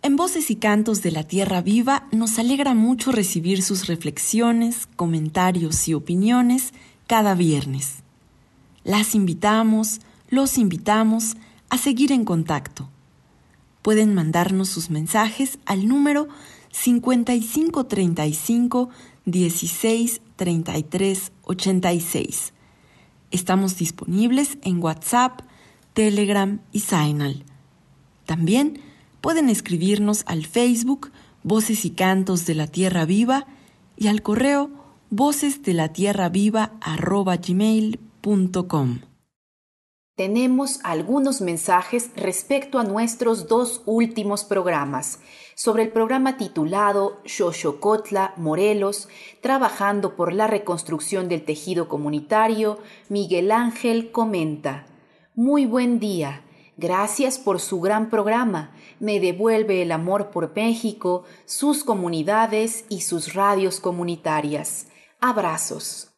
En 0.05 0.15
Voces 0.17 0.51
y 0.51 0.55
Cantos 0.55 1.01
de 1.01 1.09
la 1.09 1.23
Tierra 1.23 1.63
Viva 1.63 2.07
nos 2.11 2.37
alegra 2.37 2.75
mucho 2.75 3.11
recibir 3.11 3.63
sus 3.63 3.87
reflexiones, 3.87 4.87
comentarios 4.95 5.87
y 5.87 5.95
opiniones 5.95 6.73
cada 7.07 7.33
viernes. 7.33 8.03
Las 8.83 9.15
invitamos, 9.15 10.01
los 10.29 10.59
invitamos 10.59 11.37
a 11.71 11.79
seguir 11.79 12.11
en 12.11 12.23
contacto. 12.23 12.87
Pueden 13.81 14.13
mandarnos 14.13 14.69
sus 14.69 14.91
mensajes 14.91 15.57
al 15.65 15.87
número 15.87 16.27
5535 16.71 18.89
16 19.25 20.21
33 20.35 21.31
86. 21.41 22.53
Estamos 23.31 23.77
disponibles 23.77 24.59
en 24.61 24.83
WhatsApp, 24.83 25.41
Telegram 25.95 26.59
y 26.71 26.81
Signal. 26.81 27.43
También 28.27 28.84
pueden 29.25 29.49
escribirnos 29.49 30.21
al 30.27 30.45
Facebook 30.45 31.11
Voces 31.41 31.83
y 31.83 31.89
Cantos 31.89 32.45
de 32.45 32.53
la 32.53 32.67
Tierra 32.67 33.05
Viva 33.05 33.47
y 33.97 34.07
al 34.07 34.21
correo 34.21 34.69
voces 35.09 35.63
de 35.63 35.73
la 35.73 35.91
tierra 35.91 36.29
viva 36.29 36.73
Tenemos 40.15 40.79
algunos 40.83 41.41
mensajes 41.41 42.11
respecto 42.15 42.77
a 42.77 42.83
nuestros 42.83 43.47
dos 43.47 43.81
últimos 43.87 44.43
programas. 44.43 45.21
Sobre 45.55 45.81
el 45.81 45.89
programa 45.89 46.37
titulado 46.37 47.19
Xochocotla, 47.25 48.35
Morelos, 48.37 49.09
trabajando 49.41 50.15
por 50.15 50.33
la 50.33 50.45
reconstrucción 50.45 51.29
del 51.29 51.43
tejido 51.45 51.87
comunitario, 51.89 52.77
Miguel 53.09 53.51
Ángel 53.51 54.11
comenta: 54.11 54.85
Muy 55.33 55.65
buen 55.65 55.99
día. 55.99 56.43
Gracias 56.77 57.39
por 57.39 57.61
su 57.61 57.79
gran 57.79 58.09
programa. 58.09 58.71
Me 58.99 59.19
devuelve 59.19 59.81
el 59.81 59.91
amor 59.91 60.29
por 60.31 60.53
México, 60.55 61.23
sus 61.45 61.83
comunidades 61.83 62.85
y 62.89 63.01
sus 63.01 63.33
radios 63.33 63.79
comunitarias. 63.79 64.87
Abrazos. 65.19 66.11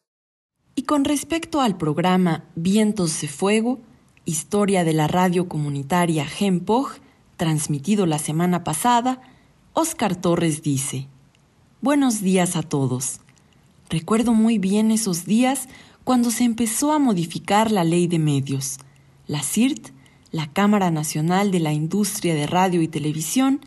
Y 0.74 0.82
con 0.82 1.04
respecto 1.04 1.60
al 1.60 1.76
programa 1.76 2.44
Vientos 2.54 3.20
de 3.20 3.28
Fuego, 3.28 3.80
historia 4.24 4.84
de 4.84 4.92
la 4.92 5.08
radio 5.08 5.48
comunitaria 5.48 6.24
Genpoj, 6.24 6.98
transmitido 7.36 8.06
la 8.06 8.18
semana 8.18 8.62
pasada, 8.62 9.20
Oscar 9.72 10.14
Torres 10.16 10.62
dice, 10.62 11.08
Buenos 11.80 12.20
días 12.20 12.56
a 12.56 12.62
todos. 12.62 13.20
Recuerdo 13.88 14.34
muy 14.34 14.58
bien 14.58 14.90
esos 14.90 15.24
días 15.24 15.68
cuando 16.04 16.30
se 16.30 16.44
empezó 16.44 16.92
a 16.92 16.98
modificar 16.98 17.70
la 17.70 17.84
ley 17.84 18.06
de 18.06 18.18
medios. 18.18 18.78
La 19.26 19.42
CIRT 19.42 19.90
la 20.30 20.46
Cámara 20.52 20.90
Nacional 20.90 21.50
de 21.50 21.60
la 21.60 21.72
Industria 21.72 22.34
de 22.34 22.46
Radio 22.46 22.82
y 22.82 22.88
Televisión 22.88 23.60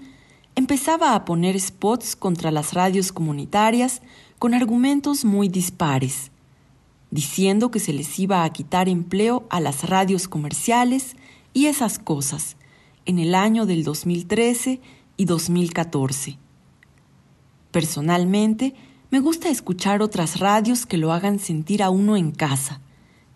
empezaba 0.55 1.15
a 1.15 1.25
poner 1.25 1.59
spots 1.59 2.15
contra 2.15 2.51
las 2.51 2.73
radios 2.73 3.11
comunitarias 3.11 4.01
con 4.37 4.53
argumentos 4.53 5.25
muy 5.25 5.49
dispares, 5.49 6.31
diciendo 7.09 7.71
que 7.71 7.79
se 7.79 7.93
les 7.93 8.19
iba 8.19 8.43
a 8.43 8.49
quitar 8.51 8.89
empleo 8.89 9.47
a 9.49 9.59
las 9.59 9.89
radios 9.89 10.27
comerciales 10.27 11.15
y 11.53 11.65
esas 11.65 11.97
cosas 11.97 12.57
en 13.05 13.17
el 13.17 13.33
año 13.33 13.65
del 13.65 13.83
2013 13.83 14.81
y 15.17 15.25
2014. 15.25 16.37
Personalmente, 17.71 18.75
me 19.09 19.19
gusta 19.19 19.49
escuchar 19.49 20.01
otras 20.01 20.39
radios 20.39 20.85
que 20.85 20.97
lo 20.97 21.11
hagan 21.11 21.39
sentir 21.39 21.81
a 21.81 21.89
uno 21.89 22.17
en 22.17 22.31
casa 22.31 22.81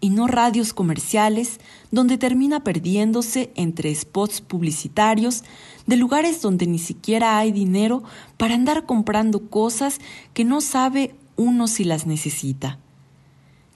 y 0.06 0.12
no 0.12 0.28
radios 0.28 0.72
comerciales 0.72 1.60
donde 1.90 2.20
termina 2.20 2.64
perdiéndose 2.64 3.52
entre 3.56 3.96
spots 3.96 4.40
publicitarios 4.40 5.44
de 5.88 5.96
lugares 5.96 6.44
donde 6.44 6.68
ni 6.68 6.78
siquiera 6.78 7.40
hay 7.40 7.52
dinero 7.52 8.04
para 8.38 8.54
andar 8.54 8.86
comprando 8.86 9.50
cosas 9.50 10.00
que 10.36 10.46
no 10.46 10.62
sabe 10.62 11.16
uno 11.38 11.66
si 11.66 11.86
las 11.86 12.06
necesita. 12.06 12.78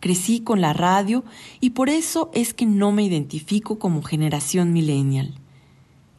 Crecí 0.02 0.42
con 0.42 0.62
la 0.62 0.72
radio 0.72 1.24
y 1.62 1.72
por 1.72 1.90
eso 1.90 2.30
es 2.36 2.54
que 2.54 2.68
no 2.68 2.92
me 2.92 3.02
identifico 3.02 3.80
como 3.80 4.04
generación 4.04 4.72
millennial. 4.72 5.34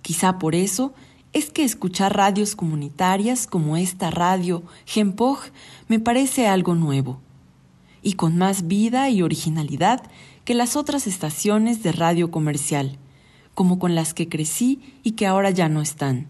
Quizá 0.02 0.40
por 0.40 0.56
eso 0.56 0.92
es 1.32 1.52
que 1.52 1.62
escuchar 1.62 2.16
radios 2.16 2.56
comunitarias 2.56 3.46
como 3.46 3.76
esta 3.76 4.10
radio 4.10 4.64
Genpoj 4.86 5.38
me 5.86 6.00
parece 6.00 6.48
algo 6.48 6.74
nuevo 6.74 7.20
y 8.02 8.14
con 8.14 8.36
más 8.36 8.66
vida 8.66 9.08
y 9.10 9.22
originalidad 9.22 10.02
que 10.44 10.54
las 10.54 10.76
otras 10.76 11.06
estaciones 11.06 11.82
de 11.82 11.92
radio 11.92 12.30
comercial, 12.30 12.98
como 13.54 13.78
con 13.78 13.94
las 13.94 14.14
que 14.14 14.28
crecí 14.28 14.80
y 15.02 15.12
que 15.12 15.26
ahora 15.26 15.50
ya 15.50 15.68
no 15.68 15.82
están. 15.82 16.28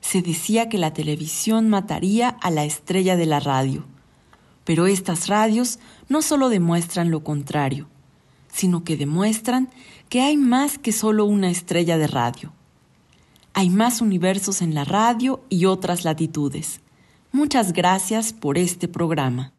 Se 0.00 0.22
decía 0.22 0.68
que 0.68 0.78
la 0.78 0.92
televisión 0.92 1.68
mataría 1.68 2.28
a 2.28 2.50
la 2.50 2.64
estrella 2.64 3.16
de 3.16 3.26
la 3.26 3.40
radio, 3.40 3.84
pero 4.64 4.86
estas 4.86 5.28
radios 5.28 5.78
no 6.08 6.22
solo 6.22 6.48
demuestran 6.48 7.10
lo 7.10 7.22
contrario, 7.24 7.88
sino 8.52 8.84
que 8.84 8.96
demuestran 8.96 9.70
que 10.08 10.22
hay 10.22 10.36
más 10.36 10.78
que 10.78 10.92
solo 10.92 11.24
una 11.24 11.50
estrella 11.50 11.98
de 11.98 12.06
radio. 12.06 12.52
Hay 13.52 13.70
más 13.70 14.00
universos 14.00 14.62
en 14.62 14.74
la 14.74 14.84
radio 14.84 15.42
y 15.48 15.64
otras 15.64 16.04
latitudes. 16.04 16.80
Muchas 17.32 17.72
gracias 17.72 18.32
por 18.32 18.58
este 18.58 18.88
programa. 18.88 19.52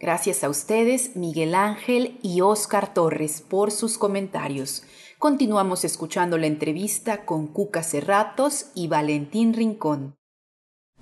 Gracias 0.00 0.44
a 0.44 0.48
ustedes, 0.48 1.16
Miguel 1.16 1.56
Ángel 1.56 2.18
y 2.22 2.40
Oscar 2.40 2.94
Torres, 2.94 3.40
por 3.40 3.72
sus 3.72 3.98
comentarios. 3.98 4.84
Continuamos 5.18 5.84
escuchando 5.84 6.38
la 6.38 6.46
entrevista 6.46 7.24
con 7.24 7.48
Cuca 7.48 7.82
Cerratos 7.82 8.66
y 8.76 8.86
Valentín 8.86 9.54
Rincón. 9.54 10.14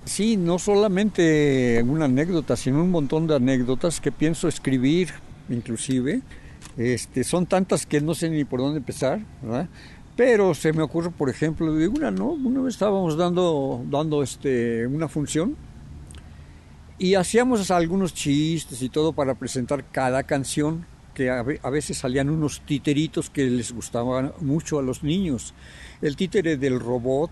Sí, 0.06 0.38
no 0.38 0.58
solamente 0.58 1.84
una 1.86 2.06
anécdota, 2.06 2.56
sino 2.56 2.82
un 2.82 2.90
montón 2.90 3.26
de 3.26 3.36
anécdotas 3.36 4.00
que 4.00 4.12
pienso 4.12 4.48
escribir, 4.48 5.10
inclusive. 5.50 6.22
Este, 6.78 7.22
son 7.22 7.44
tantas 7.44 7.84
que 7.84 8.00
no 8.00 8.14
sé 8.14 8.30
ni 8.30 8.46
por 8.46 8.60
dónde 8.60 8.78
empezar, 8.78 9.20
¿verdad? 9.42 9.68
Pero 10.16 10.54
se 10.54 10.72
me 10.72 10.80
ocurre, 10.80 11.10
por 11.10 11.28
ejemplo, 11.28 11.74
de 11.74 11.86
una, 11.86 12.10
¿no? 12.10 12.30
Una 12.30 12.62
vez 12.62 12.72
estábamos 12.72 13.18
dando, 13.18 13.84
dando 13.90 14.22
este, 14.22 14.86
una 14.86 15.06
función 15.06 15.54
y 16.98 17.14
hacíamos 17.14 17.70
algunos 17.70 18.14
chistes 18.14 18.80
y 18.82 18.88
todo 18.88 19.12
para 19.12 19.34
presentar 19.34 19.84
cada 19.90 20.22
canción, 20.22 20.86
que 21.14 21.30
a 21.30 21.70
veces 21.70 21.96
salían 21.96 22.28
unos 22.28 22.60
titeritos 22.60 23.30
que 23.30 23.44
les 23.46 23.72
gustaban 23.72 24.32
mucho 24.40 24.78
a 24.78 24.82
los 24.82 25.02
niños. 25.02 25.54
El 26.02 26.14
títere 26.14 26.58
del 26.58 26.78
robot, 26.78 27.30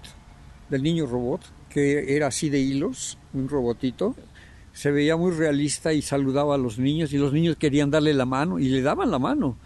del 0.70 0.83
niño 0.83 1.07
robot, 1.07 1.42
que 1.68 2.16
era 2.16 2.29
así 2.29 2.48
de 2.48 2.61
hilos, 2.61 3.18
un 3.35 3.46
robotito, 3.46 4.16
se 4.72 4.90
veía 4.90 5.16
muy 5.16 5.33
realista 5.33 5.92
y 5.92 6.00
saludaba 6.00 6.55
a 6.55 6.59
los 6.59 6.79
niños 6.79 7.12
y 7.12 7.18
los 7.18 7.33
niños 7.33 7.57
querían 7.57 7.90
darle 7.90 8.14
la 8.14 8.24
mano 8.24 8.59
y 8.59 8.68
le 8.68 8.81
daban 8.81 9.11
la 9.11 9.18
mano. 9.18 9.57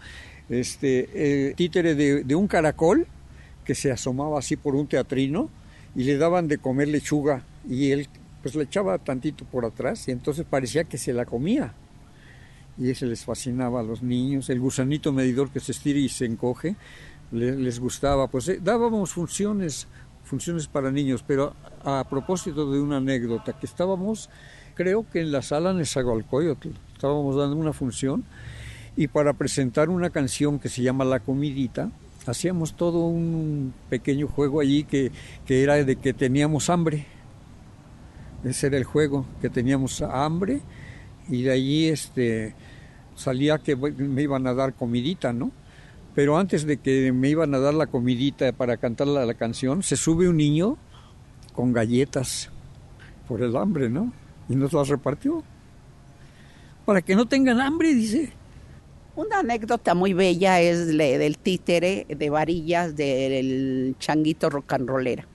Este, 0.49 1.49
el 1.49 1.55
títere 1.55 1.95
de, 1.95 2.23
de 2.25 2.35
un 2.35 2.47
caracol 2.47 3.07
que 3.63 3.73
se 3.73 3.91
asomaba 3.91 4.39
así 4.39 4.57
por 4.57 4.75
un 4.75 4.87
teatrino 4.87 5.49
y 5.95 6.03
le 6.03 6.17
daban 6.17 6.47
de 6.47 6.57
comer 6.57 6.89
lechuga 6.89 7.43
y 7.69 7.91
él 7.91 8.09
pues 8.41 8.55
le 8.55 8.63
echaba 8.63 8.97
tantito 8.97 9.45
por 9.45 9.65
atrás 9.65 10.07
y 10.07 10.11
entonces 10.11 10.45
parecía 10.49 10.83
que 10.83 10.97
se 10.97 11.13
la 11.13 11.25
comía. 11.25 11.73
Y 12.77 12.89
ese 12.89 13.05
les 13.05 13.25
fascinaba 13.25 13.81
a 13.81 13.83
los 13.83 14.01
niños. 14.01 14.49
El 14.49 14.59
gusanito 14.59 15.11
medidor 15.11 15.49
que 15.49 15.59
se 15.59 15.73
estira 15.73 15.99
y 15.99 16.07
se 16.07 16.25
encoge, 16.25 16.75
les, 17.31 17.79
gustaba. 17.79 18.27
Pues 18.27 18.47
eh, 18.47 18.59
dábamos 18.61 19.11
funciones, 19.11 19.87
funciones 20.23 20.67
para 20.67 20.89
niños, 20.89 21.23
pero 21.27 21.53
a, 21.83 22.05
propósito 22.09 22.71
de 22.71 22.79
una 22.79 22.97
anécdota, 22.97 23.53
que 23.53 23.65
estábamos, 23.65 24.29
creo 24.75 25.05
que 25.11 25.19
en 25.19 25.31
la 25.31 25.41
sala 25.41 25.73
Nezahualcóyotl, 25.73 26.69
estábamos 26.93 27.35
dando 27.35 27.57
una 27.57 27.73
función 27.73 28.23
y 28.95 29.07
para 29.07 29.33
presentar 29.33 29.89
una 29.89 30.09
canción 30.09 30.59
que 30.59 30.69
se 30.69 30.81
llama 30.81 31.03
La 31.03 31.19
Comidita, 31.19 31.91
hacíamos 32.25 32.75
todo 32.75 33.05
un 33.07 33.73
pequeño 33.89 34.27
juego 34.27 34.61
allí 34.61 34.83
que, 34.85 35.11
que 35.45 35.63
era 35.63 35.75
de 35.83 35.95
que 35.97 36.13
teníamos 36.13 36.69
hambre 36.69 37.05
ese 38.43 38.67
era 38.67 38.77
el 38.77 38.83
juego, 38.83 39.25
que 39.41 39.49
teníamos 39.49 40.01
hambre 40.01 40.61
y 41.27 41.43
de 41.43 41.51
allí 41.51 41.87
este, 41.87 42.55
salía 43.15 43.57
que 43.59 43.75
me 43.75 44.21
iban 44.21 44.47
a 44.47 44.53
dar 44.53 44.73
comidita, 44.73 45.33
¿no? 45.33 45.51
Pero 46.15 46.37
antes 46.37 46.65
de 46.65 46.77
que 46.77 47.11
me 47.11 47.29
iban 47.29 47.53
a 47.53 47.59
dar 47.59 47.73
la 47.73 47.87
comidita 47.87 48.51
para 48.51 48.77
cantar 48.77 49.07
la, 49.07 49.25
la 49.25 49.35
canción, 49.35 49.83
se 49.83 49.95
sube 49.95 50.27
un 50.27 50.37
niño 50.37 50.77
con 51.53 51.71
galletas 51.71 52.49
por 53.27 53.43
el 53.43 53.55
hambre, 53.55 53.89
¿no? 53.89 54.11
Y 54.49 54.55
nos 54.55 54.73
las 54.73 54.87
repartió. 54.87 55.43
Para 56.85 57.01
que 57.01 57.15
no 57.15 57.27
tengan 57.27 57.61
hambre, 57.61 57.93
dice. 57.93 58.33
Una 59.15 59.39
anécdota 59.39 59.93
muy 59.93 60.13
bella 60.13 60.61
es 60.61 60.87
del 60.87 61.37
títere 61.37 62.07
de 62.09 62.29
varillas 62.29 62.95
del 62.95 63.95
changuito 63.99 64.49
rocanrolera, 64.49 65.27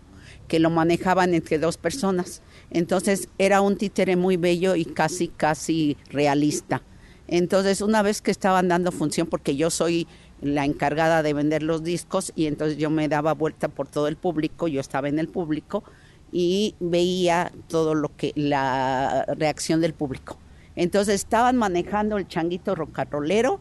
que 0.48 0.58
lo 0.58 0.70
manejaban 0.70 1.34
entre 1.34 1.58
dos 1.58 1.76
personas. 1.76 2.42
Entonces 2.74 3.28
era 3.38 3.60
un 3.60 3.76
títere 3.76 4.16
muy 4.16 4.36
bello 4.36 4.74
y 4.74 4.84
casi, 4.84 5.28
casi 5.28 5.96
realista. 6.10 6.82
Entonces 7.28 7.80
una 7.80 8.02
vez 8.02 8.20
que 8.20 8.32
estaban 8.32 8.68
dando 8.68 8.90
función, 8.92 9.28
porque 9.28 9.56
yo 9.56 9.70
soy 9.70 10.08
la 10.42 10.64
encargada 10.64 11.22
de 11.22 11.32
vender 11.32 11.62
los 11.62 11.84
discos 11.84 12.32
y 12.34 12.46
entonces 12.46 12.76
yo 12.76 12.90
me 12.90 13.08
daba 13.08 13.32
vuelta 13.32 13.68
por 13.68 13.86
todo 13.86 14.08
el 14.08 14.16
público, 14.16 14.66
yo 14.66 14.80
estaba 14.80 15.08
en 15.08 15.20
el 15.20 15.28
público 15.28 15.84
y 16.32 16.74
veía 16.80 17.52
todo 17.68 17.94
lo 17.94 18.14
que 18.16 18.32
la 18.34 19.24
reacción 19.38 19.80
del 19.80 19.94
público. 19.94 20.36
Entonces 20.74 21.14
estaban 21.14 21.56
manejando 21.56 22.18
el 22.18 22.26
changuito 22.26 22.74
rocarrolero 22.74 23.60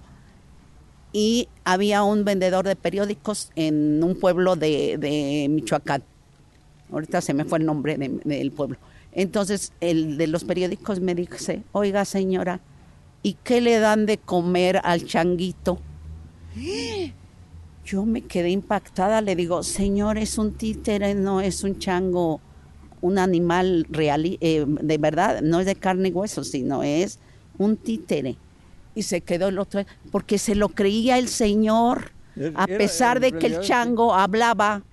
y 1.12 1.48
había 1.64 2.02
un 2.02 2.26
vendedor 2.26 2.66
de 2.66 2.76
periódicos 2.76 3.52
en 3.56 4.04
un 4.04 4.20
pueblo 4.20 4.56
de, 4.56 5.48
Michoacán. 5.52 6.02
Ahorita 6.92 7.22
se 7.22 7.36
me 7.36 7.46
fue 7.46 7.60
el 7.60 7.66
nombre 7.68 7.96
del 7.96 8.52
pueblo. 8.52 8.78
Entonces 9.14 9.74
el 9.80 10.18
de 10.18 10.28
los 10.28 10.44
periódicos 10.44 11.00
me 11.00 11.16
dice, 11.16 11.64
oiga 11.72 12.04
señora, 12.06 12.62
¿y 13.22 13.38
qué 13.44 13.62
le 13.62 13.80
dan 13.80 14.06
de 14.06 14.18
comer 14.18 14.82
al 14.84 15.06
changuito? 15.06 15.80
Yo 17.86 18.06
me 18.06 18.22
quedé 18.22 18.50
impactada, 18.50 19.22
le 19.22 19.36
digo, 19.36 19.62
señor, 19.62 20.18
es 20.18 20.38
un 20.38 20.54
títere, 20.54 21.16
no 21.16 21.42
es 21.42 21.64
un 21.64 21.80
chango, 21.80 22.40
un 23.02 23.20
animal 23.20 23.86
real, 23.90 24.38
eh, 24.40 24.66
de 24.66 24.98
verdad, 24.98 25.42
no 25.42 25.60
es 25.60 25.66
de 25.66 25.76
carne 25.76 26.08
y 26.08 26.12
hueso, 26.14 26.46
sino 26.46 26.82
es 26.82 27.20
un 27.58 27.76
títere. 27.76 28.38
Y 28.96 29.04
se 29.04 29.20
quedó 29.22 29.50
el 29.50 29.60
otro, 29.60 29.84
porque 30.12 30.38
se 30.38 30.56
lo 30.56 30.70
creía 30.70 31.18
el 31.18 31.28
señor, 31.28 32.14
a 32.56 32.68
pesar 32.68 33.20
de 33.20 33.34
que 33.34 33.48
el 33.48 33.60
chango 33.60 34.14
hablaba. 34.14 34.84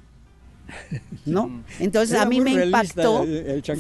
¿No? 1.27 1.63
Entonces 1.79 2.19
a 2.19 2.27
mí 2.27 2.41
me 2.41 2.53
impactó. 2.53 3.25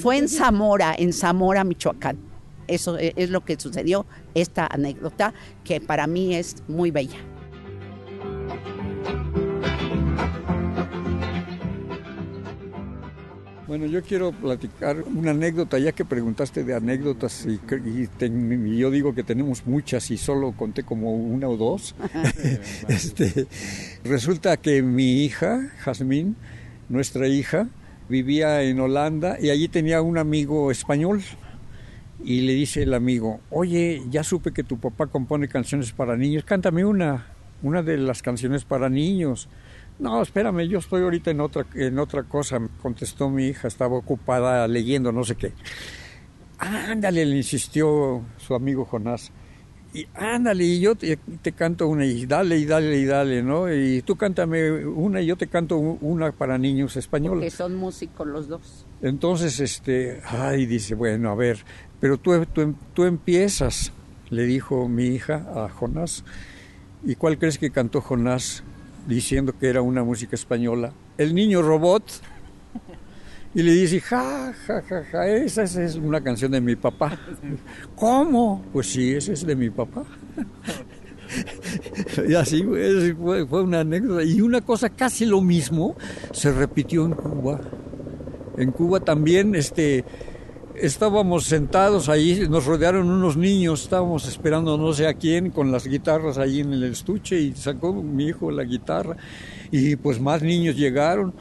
Fue 0.00 0.18
en 0.18 0.28
Zamora, 0.28 0.94
en 0.96 1.12
Zamora, 1.12 1.64
Michoacán. 1.64 2.18
Eso 2.66 2.98
e, 2.98 3.12
es 3.16 3.30
lo 3.30 3.44
que 3.44 3.58
sucedió, 3.58 4.06
esta 4.34 4.66
anécdota, 4.66 5.34
que 5.64 5.80
para 5.80 6.06
mí 6.06 6.36
es 6.36 6.62
muy 6.68 6.90
bella. 6.90 7.18
Bueno, 13.70 13.86
yo 13.86 14.02
quiero 14.02 14.32
platicar 14.32 15.04
una 15.14 15.30
anécdota, 15.30 15.78
ya 15.78 15.92
que 15.92 16.04
preguntaste 16.04 16.64
de 16.64 16.74
anécdotas 16.74 17.46
y, 17.46 17.60
yo 18.76 18.90
digo 18.90 19.14
que 19.14 19.22
tenemos 19.22 19.64
muchas 19.64 20.10
y 20.10 20.16
solo 20.16 20.50
conté 20.56 20.82
como 20.82 21.14
una 21.14 21.48
o 21.48 21.56
dos. 21.56 21.94
este, 22.88 23.46
resulta 24.02 24.56
que 24.56 24.82
mi 24.82 25.24
hija, 25.24 25.70
Jazmín, 25.84 26.34
nuestra 26.90 27.28
hija, 27.28 27.68
vivía 28.08 28.62
en 28.62 28.78
Holanda 28.80 29.38
y 29.40 29.48
allí 29.48 29.68
tenía 29.68 30.02
un 30.02 30.18
amigo 30.18 30.70
español. 30.70 31.22
Y 32.22 32.42
le 32.42 32.52
dice 32.52 32.82
el 32.82 32.92
amigo, 32.92 33.40
oye, 33.48 34.02
ya 34.10 34.22
supe 34.22 34.52
que 34.52 34.62
tu 34.62 34.78
papá 34.78 35.06
compone 35.06 35.48
canciones 35.48 35.92
para 35.92 36.18
niños, 36.18 36.44
cántame 36.44 36.84
una, 36.84 37.28
una 37.62 37.82
de 37.82 37.96
las 37.96 38.20
canciones 38.20 38.64
para 38.64 38.90
niños. 38.90 39.48
No, 39.98 40.20
espérame, 40.20 40.68
yo 40.68 40.80
estoy 40.80 41.02
ahorita 41.02 41.30
en 41.30 41.40
otra, 41.40 41.64
en 41.74 41.98
otra 41.98 42.24
cosa, 42.24 42.60
contestó 42.82 43.30
mi 43.30 43.46
hija, 43.46 43.68
estaba 43.68 43.96
ocupada 43.96 44.68
leyendo 44.68 45.12
no 45.12 45.24
sé 45.24 45.36
qué. 45.36 45.52
Ándale, 46.58 47.24
le 47.24 47.36
insistió 47.38 48.22
su 48.36 48.54
amigo 48.54 48.84
Jonás. 48.84 49.32
Y 49.92 50.06
ándale, 50.14 50.64
y 50.64 50.80
yo 50.80 50.94
te, 50.94 51.52
canto 51.52 51.88
una, 51.88 52.06
y 52.06 52.24
dale, 52.26 52.58
y 52.58 52.64
dale, 52.64 52.96
y 52.98 53.04
dale, 53.04 53.42
¿no? 53.42 53.72
Y 53.72 54.02
tú 54.02 54.16
cántame 54.16 54.84
una, 54.86 55.20
y 55.20 55.26
yo 55.26 55.36
te 55.36 55.48
canto 55.48 55.76
una 55.78 56.30
para 56.30 56.58
niños 56.58 56.96
españoles. 56.96 57.52
Que 57.52 57.56
son 57.56 57.74
músicos 57.74 58.26
los 58.26 58.46
dos. 58.46 58.86
Entonces, 59.02 59.58
este, 59.58 60.20
ay, 60.24 60.66
dice, 60.66 60.94
bueno, 60.94 61.30
a 61.30 61.34
ver, 61.34 61.64
pero 61.98 62.18
tú, 62.18 62.46
tú, 62.46 62.74
tú 62.94 63.04
empiezas, 63.04 63.92
le 64.30 64.44
dijo 64.44 64.88
mi 64.88 65.06
hija 65.06 65.46
a 65.56 65.68
Jonás. 65.68 66.24
¿Y 67.04 67.16
cuál 67.16 67.38
crees 67.38 67.58
que 67.58 67.70
cantó 67.70 68.00
Jonás? 68.00 68.62
diciendo 69.06 69.54
que 69.58 69.68
era 69.68 69.82
una 69.82 70.04
música 70.04 70.36
española. 70.36 70.92
El 71.18 71.34
niño 71.34 71.62
robot 71.62 72.04
y 73.52 73.62
le 73.62 73.72
dice, 73.72 74.00
ja, 74.00 74.52
ja, 74.66 74.82
ja, 74.82 75.04
ja, 75.10 75.28
esa 75.28 75.64
es 75.64 75.96
una 75.96 76.20
canción 76.20 76.52
de 76.52 76.60
mi 76.60 76.76
papá. 76.76 77.18
¿Cómo? 77.96 78.64
Pues 78.72 78.92
sí, 78.92 79.12
esa 79.12 79.32
es 79.32 79.44
de 79.44 79.56
mi 79.56 79.70
papá. 79.70 80.04
y 82.28 82.34
así 82.34 82.62
fue, 82.62 83.46
fue, 83.46 83.62
una 83.62 83.80
anécdota. 83.80 84.22
Y 84.22 84.40
una 84.40 84.60
cosa 84.60 84.90
casi 84.90 85.26
lo 85.26 85.40
mismo 85.40 85.96
se 86.32 86.52
repitió 86.52 87.04
en 87.04 87.12
Cuba. 87.12 87.60
En 88.56 88.70
Cuba 88.70 89.00
también, 89.00 89.56
este, 89.56 90.04
estábamos 90.76 91.44
sentados 91.44 92.08
ahí, 92.08 92.46
nos 92.48 92.66
rodearon 92.66 93.10
unos 93.10 93.36
niños, 93.36 93.82
estábamos 93.82 94.28
esperando 94.28 94.78
no 94.78 94.92
sé 94.92 95.06
a 95.06 95.14
quién 95.14 95.50
con 95.50 95.72
las 95.72 95.86
guitarras 95.86 96.38
ahí 96.38 96.60
en 96.60 96.72
el 96.72 96.84
estuche 96.84 97.40
y 97.40 97.52
sacó 97.54 97.92
mi 97.92 98.26
hijo 98.26 98.50
la 98.50 98.64
guitarra 98.64 99.16
y 99.70 99.96
pues 99.96 100.20
más 100.20 100.42
niños 100.42 100.76
llegaron 100.76 101.34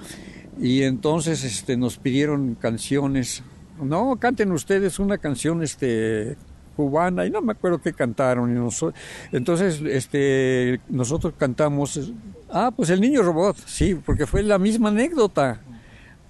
y 0.59 0.83
entonces 0.83 1.43
este 1.43 1.77
nos 1.77 1.97
pidieron 1.97 2.55
canciones. 2.55 3.43
No, 3.81 4.17
canten 4.17 4.51
ustedes 4.51 4.99
una 4.99 5.17
canción 5.17 5.63
este 5.63 6.37
cubana 6.75 7.25
y 7.25 7.29
no 7.29 7.41
me 7.41 7.51
acuerdo 7.51 7.81
qué 7.81 7.91
cantaron 7.91 8.55
y 8.55 9.35
entonces 9.35 9.81
este 9.81 10.79
nosotros 10.87 11.33
cantamos 11.37 12.13
ah 12.49 12.71
pues 12.73 12.89
el 12.89 13.01
niño 13.01 13.21
robot 13.21 13.57
sí 13.65 13.95
porque 13.95 14.25
fue 14.25 14.43
la 14.43 14.57
misma 14.57 14.87
anécdota 14.87 15.59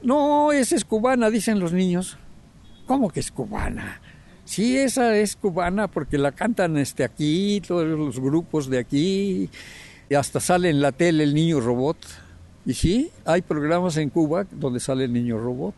no 0.02 0.52
esa 0.52 0.76
es 0.76 0.86
cubana 0.86 1.30
dicen 1.30 1.60
los 1.60 1.72
niños 1.72 2.18
¿Cómo 2.90 3.12
que 3.12 3.20
es 3.20 3.30
cubana? 3.30 4.02
Sí, 4.46 4.76
esa 4.76 5.16
es 5.16 5.36
cubana 5.36 5.88
porque 5.88 6.18
la 6.18 6.32
cantan 6.32 6.76
este 6.76 7.04
aquí, 7.04 7.62
todos 7.62 7.86
los 7.86 8.20
grupos 8.20 8.68
de 8.68 8.80
aquí, 8.80 9.48
y 10.10 10.16
hasta 10.16 10.40
sale 10.40 10.72
en 10.72 10.82
la 10.82 10.92
tele 10.92 11.24
el 11.24 11.36
niño 11.36 11.60
robot. 11.60 11.98
Y 12.66 12.74
sí, 12.74 13.12
hay 13.26 13.42
programas 13.42 13.98
en 13.98 14.10
Cuba 14.10 14.46
donde 14.52 14.80
sale 14.80 15.06
el 15.06 15.14
niño 15.14 15.38
robot. 15.40 15.76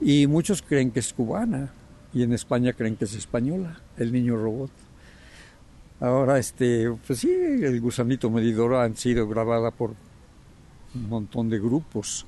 Y 0.00 0.26
muchos 0.26 0.62
creen 0.62 0.90
que 0.90 1.00
es 1.00 1.12
cubana, 1.12 1.72
y 2.12 2.22
en 2.22 2.32
España 2.32 2.72
creen 2.72 2.96
que 2.96 3.04
es 3.04 3.14
española, 3.14 3.80
el 3.96 4.12
niño 4.12 4.36
robot. 4.36 4.70
Ahora, 6.00 6.38
este, 6.38 6.90
pues 7.06 7.20
sí, 7.20 7.30
el 7.30 7.80
gusanito 7.80 8.28
medidor 8.28 8.74
han 8.74 8.96
sido 8.96 9.28
grabada 9.28 9.70
por 9.70 9.94
un 10.94 11.08
montón 11.08 11.48
de 11.48 11.60
grupos. 11.60 12.26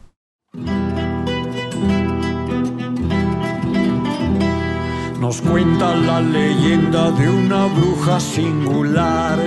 Nos 5.20 5.41
cuenta 5.41 5.97
la 5.97 6.20
leyenda 6.20 7.11
de 7.11 7.29
una 7.29 7.66
bruja 7.66 8.20
singular 8.20 9.39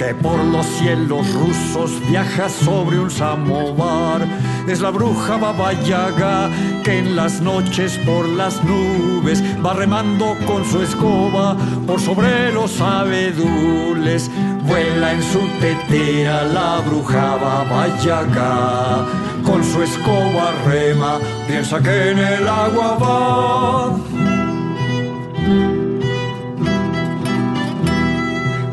que 0.00 0.14
por 0.14 0.42
los 0.46 0.64
cielos 0.64 1.30
rusos 1.34 1.90
viaja 2.08 2.48
sobre 2.48 2.98
un 2.98 3.10
samovar. 3.10 4.26
Es 4.66 4.80
la 4.80 4.88
bruja 4.88 5.36
Baba 5.36 5.74
Yaga 5.74 6.48
que 6.82 7.00
en 7.00 7.16
las 7.16 7.42
noches 7.42 7.98
por 8.06 8.26
las 8.26 8.64
nubes 8.64 9.42
va 9.62 9.74
remando 9.74 10.38
con 10.46 10.64
su 10.64 10.80
escoba 10.80 11.54
por 11.86 12.00
sobre 12.00 12.50
los 12.50 12.80
abedules. 12.80 14.30
Vuela 14.66 15.12
en 15.12 15.22
su 15.22 15.40
tetera 15.60 16.44
la 16.44 16.80
bruja 16.80 17.36
Baba 17.36 17.86
Yaga. 18.02 19.04
Con 19.44 19.62
su 19.62 19.82
escoba 19.82 20.50
rema, 20.64 21.18
piensa 21.46 21.78
que 21.78 22.12
en 22.12 22.18
el 22.18 22.48
agua 22.48 22.96
va. 22.96 24.09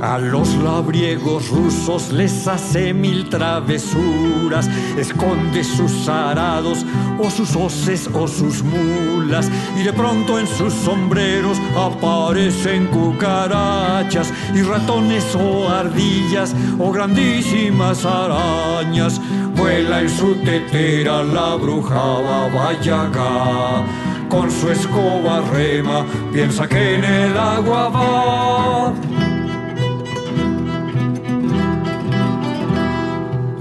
A 0.07 0.17
los 0.19 0.55
labriegos 0.63 1.49
rusos 1.49 2.13
les 2.13 2.47
hace 2.47 2.93
mil 2.93 3.27
travesuras, 3.27 4.69
esconde 4.97 5.65
sus 5.65 6.07
arados 6.07 6.85
o 7.19 7.29
sus 7.29 7.53
hoces 7.57 8.09
o 8.13 8.25
sus 8.25 8.63
mulas 8.63 9.51
y 9.77 9.83
de 9.83 9.91
pronto 9.91 10.39
en 10.39 10.47
sus 10.47 10.73
sombreros 10.73 11.57
aparecen 11.75 12.87
cucarachas 12.87 14.31
y 14.55 14.61
ratones 14.61 15.35
o 15.35 15.67
ardillas 15.67 16.55
o 16.79 16.89
grandísimas 16.89 18.05
arañas. 18.05 19.19
Vuela 19.57 19.99
en 19.99 20.09
su 20.09 20.35
tetera 20.35 21.21
la 21.21 21.55
bruja 21.55 22.21
Babayaga 22.21 23.83
con 24.29 24.49
su 24.49 24.71
escoba 24.71 25.41
rema, 25.51 26.05
piensa 26.31 26.65
que 26.65 26.95
en 26.95 27.03
el 27.03 27.37
agua 27.37 27.89
va. 27.89 29.06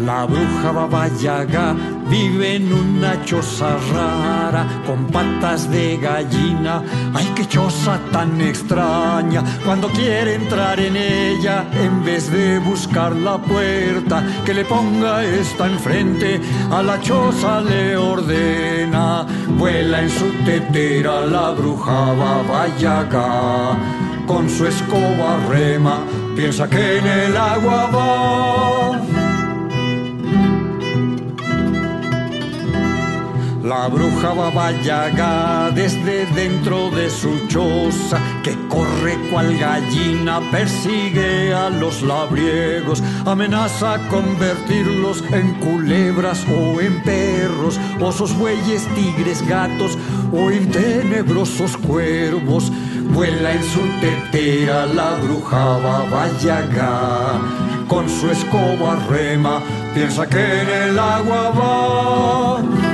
La 0.06 0.24
bruja 0.24 0.70
Baba 0.70 1.08
Yaga 1.20 1.74
vive 2.08 2.54
en 2.54 2.72
una 2.72 3.24
choza 3.24 3.76
rara 3.92 4.64
con 4.86 5.04
patas 5.08 5.68
de 5.68 5.96
gallina. 5.96 6.80
Ay, 7.12 7.28
qué 7.34 7.44
choza 7.48 7.98
tan 8.12 8.40
extraña. 8.40 9.42
Cuando 9.64 9.88
quiere 9.88 10.36
entrar 10.36 10.78
en 10.78 10.96
ella, 10.96 11.64
en 11.74 12.04
vez 12.04 12.30
de 12.30 12.60
buscar 12.60 13.16
la 13.16 13.36
puerta 13.36 14.22
que 14.44 14.54
le 14.54 14.64
ponga 14.64 15.24
esta 15.24 15.66
enfrente, 15.66 16.40
a 16.70 16.84
la 16.84 17.00
choza 17.00 17.60
le 17.62 17.96
ordena. 17.96 19.26
Vuela 19.58 20.02
en 20.02 20.10
su 20.10 20.30
tetera 20.44 21.26
la 21.26 21.50
bruja 21.50 22.12
Baba 22.12 22.68
Yaga. 22.78 23.76
Con 24.24 24.48
su 24.48 24.66
escoba 24.66 25.36
rema, 25.48 25.98
piensa 26.36 26.70
que 26.70 26.98
en 26.98 27.06
el 27.08 27.36
agua 27.36 27.90
va. 27.92 29.15
La 33.66 33.88
bruja 33.88 34.32
Yaga 34.84 35.72
desde 35.74 36.24
dentro 36.26 36.88
de 36.92 37.10
su 37.10 37.48
choza, 37.48 38.20
que 38.44 38.56
corre 38.68 39.18
cual 39.28 39.58
gallina, 39.58 40.40
persigue 40.52 41.52
a 41.52 41.68
los 41.68 42.00
labriegos, 42.02 43.02
amenaza 43.24 43.98
convertirlos 44.08 45.24
en 45.32 45.54
culebras 45.54 46.46
o 46.48 46.80
en 46.80 47.02
perros, 47.02 47.80
osos, 48.00 48.38
bueyes, 48.38 48.86
tigres, 48.94 49.44
gatos 49.48 49.98
o 50.32 50.48
en 50.48 50.70
tenebrosos 50.70 51.76
cuervos. 51.76 52.70
Vuela 53.12 53.52
en 53.52 53.64
su 53.64 53.80
tetera 54.00 54.86
la 54.86 55.16
bruja 55.16 55.80
Yaga 56.40 57.32
con 57.88 58.08
su 58.08 58.30
escoba 58.30 58.94
rema, 59.10 59.60
piensa 59.92 60.24
que 60.28 60.60
en 60.60 60.68
el 60.68 60.98
agua 61.00 61.50
va. 61.50 62.85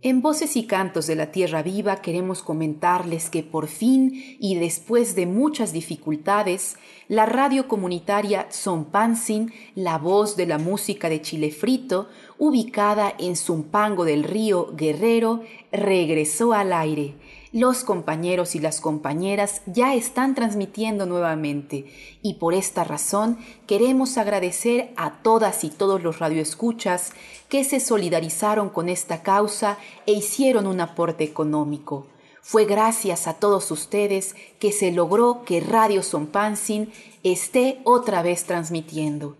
En 0.00 0.22
Voces 0.22 0.54
y 0.54 0.64
Cantos 0.68 1.08
de 1.08 1.16
la 1.16 1.32
Tierra 1.32 1.60
Viva 1.64 1.96
queremos 1.96 2.44
comentarles 2.44 3.30
que 3.30 3.42
por 3.42 3.66
fin 3.66 4.36
y 4.38 4.54
después 4.54 5.16
de 5.16 5.26
muchas 5.26 5.72
dificultades, 5.72 6.76
la 7.08 7.26
radio 7.26 7.66
comunitaria 7.66 8.46
Zompansin, 8.52 9.52
la 9.74 9.98
voz 9.98 10.36
de 10.36 10.46
la 10.46 10.58
música 10.58 11.08
de 11.08 11.20
Chile 11.20 11.50
Frito, 11.50 12.08
ubicada 12.38 13.12
en 13.18 13.34
Zumpango 13.34 14.04
del 14.04 14.22
Río 14.22 14.72
Guerrero, 14.76 15.42
regresó 15.72 16.52
al 16.52 16.72
aire 16.72 17.16
los 17.58 17.84
compañeros 17.84 18.54
y 18.54 18.60
las 18.60 18.80
compañeras 18.80 19.62
ya 19.66 19.94
están 19.94 20.34
transmitiendo 20.34 21.06
nuevamente 21.06 21.92
y 22.22 22.34
por 22.34 22.54
esta 22.54 22.84
razón 22.84 23.38
queremos 23.66 24.18
agradecer 24.18 24.92
a 24.96 25.22
todas 25.22 25.64
y 25.64 25.70
todos 25.70 26.02
los 26.02 26.18
radioescuchas 26.18 27.12
que 27.48 27.64
se 27.64 27.80
solidarizaron 27.80 28.70
con 28.70 28.88
esta 28.88 29.22
causa 29.22 29.78
e 30.06 30.12
hicieron 30.12 30.66
un 30.66 30.80
aporte 30.80 31.24
económico. 31.24 32.06
Fue 32.42 32.64
gracias 32.64 33.26
a 33.26 33.34
todos 33.34 33.70
ustedes 33.70 34.34
que 34.58 34.72
se 34.72 34.92
logró 34.92 35.42
que 35.44 35.60
Radio 35.60 36.02
Sonpansin 36.02 36.90
esté 37.22 37.80
otra 37.84 38.22
vez 38.22 38.44
transmitiendo. 38.44 39.36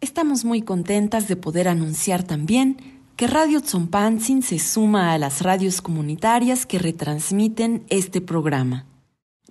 Estamos 0.00 0.46
muy 0.46 0.62
contentas 0.62 1.28
de 1.28 1.36
poder 1.36 1.68
anunciar 1.68 2.22
también 2.22 2.99
que 3.20 3.26
Radio 3.26 3.60
Tzompantzin 3.60 4.40
se 4.40 4.58
suma 4.58 5.12
a 5.12 5.18
las 5.18 5.42
radios 5.42 5.82
comunitarias 5.82 6.64
que 6.64 6.78
retransmiten 6.78 7.84
este 7.90 8.22
programa. 8.22 8.86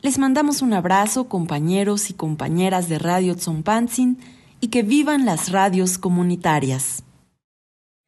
Les 0.02 0.18
mandamos 0.18 0.64
un 0.64 0.74
abrazo, 0.74 1.30
compañeros 1.30 2.10
y 2.10 2.16
compañeras 2.16 2.90
de 2.90 2.98
Radio 2.98 3.36
Tzompantzin, 3.36 4.18
y 4.60 4.70
que 4.70 4.82
vivan 4.82 5.24
las 5.24 5.52
radios 5.52 6.00
comunitarias. 6.00 7.04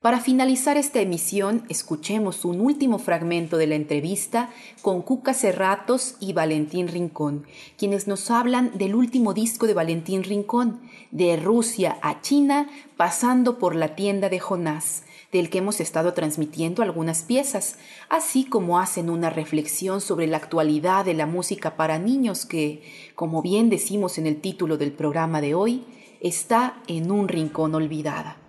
Para 0.02 0.20
finalizar 0.20 0.78
esta 0.78 1.00
emisión, 1.00 1.64
escuchemos 1.70 2.44
un 2.44 2.60
último 2.60 2.98
fragmento 2.98 3.58
de 3.58 3.68
la 3.68 3.76
entrevista 3.76 4.50
con 4.82 5.04
Cuca 5.04 5.36
Cerratos 5.36 6.16
y 6.20 6.34
Valentín 6.34 6.88
Rincón, 6.88 7.46
quienes 7.78 8.08
nos 8.08 8.32
hablan 8.32 8.76
del 8.80 8.96
último 8.96 9.36
disco 9.36 9.68
de 9.68 9.76
Valentín 9.76 10.24
Rincón, 10.24 10.82
de 11.12 11.38
Rusia 11.38 12.00
a 12.02 12.20
China, 12.20 12.68
pasando 12.98 13.60
por 13.60 13.76
la 13.76 13.96
tienda 13.96 14.30
de 14.30 14.40
Jonás, 14.40 15.04
del 15.32 15.52
que 15.52 15.60
hemos 15.60 15.80
estado 15.80 16.14
transmitiendo 16.16 16.82
algunas 16.82 17.22
piezas, 17.22 17.78
así 18.10 18.46
como 18.46 18.80
hacen 18.80 19.08
una 19.08 19.30
reflexión 19.30 20.02
sobre 20.02 20.26
la 20.26 20.38
actualidad 20.38 21.06
de 21.06 21.14
la 21.14 21.28
música 21.28 21.78
para 21.78 22.00
niños 22.00 22.48
que, 22.48 22.82
como 23.14 23.44
bien 23.44 23.70
decimos 23.70 24.18
en 24.18 24.26
el 24.26 24.42
título 24.42 24.80
del 24.80 24.94
programa 24.94 25.42
de 25.42 25.54
hoy, 25.54 25.86
está 26.22 26.82
en 26.88 27.12
un 27.12 27.28
rincón 27.28 27.76
olvidada. 27.76 28.41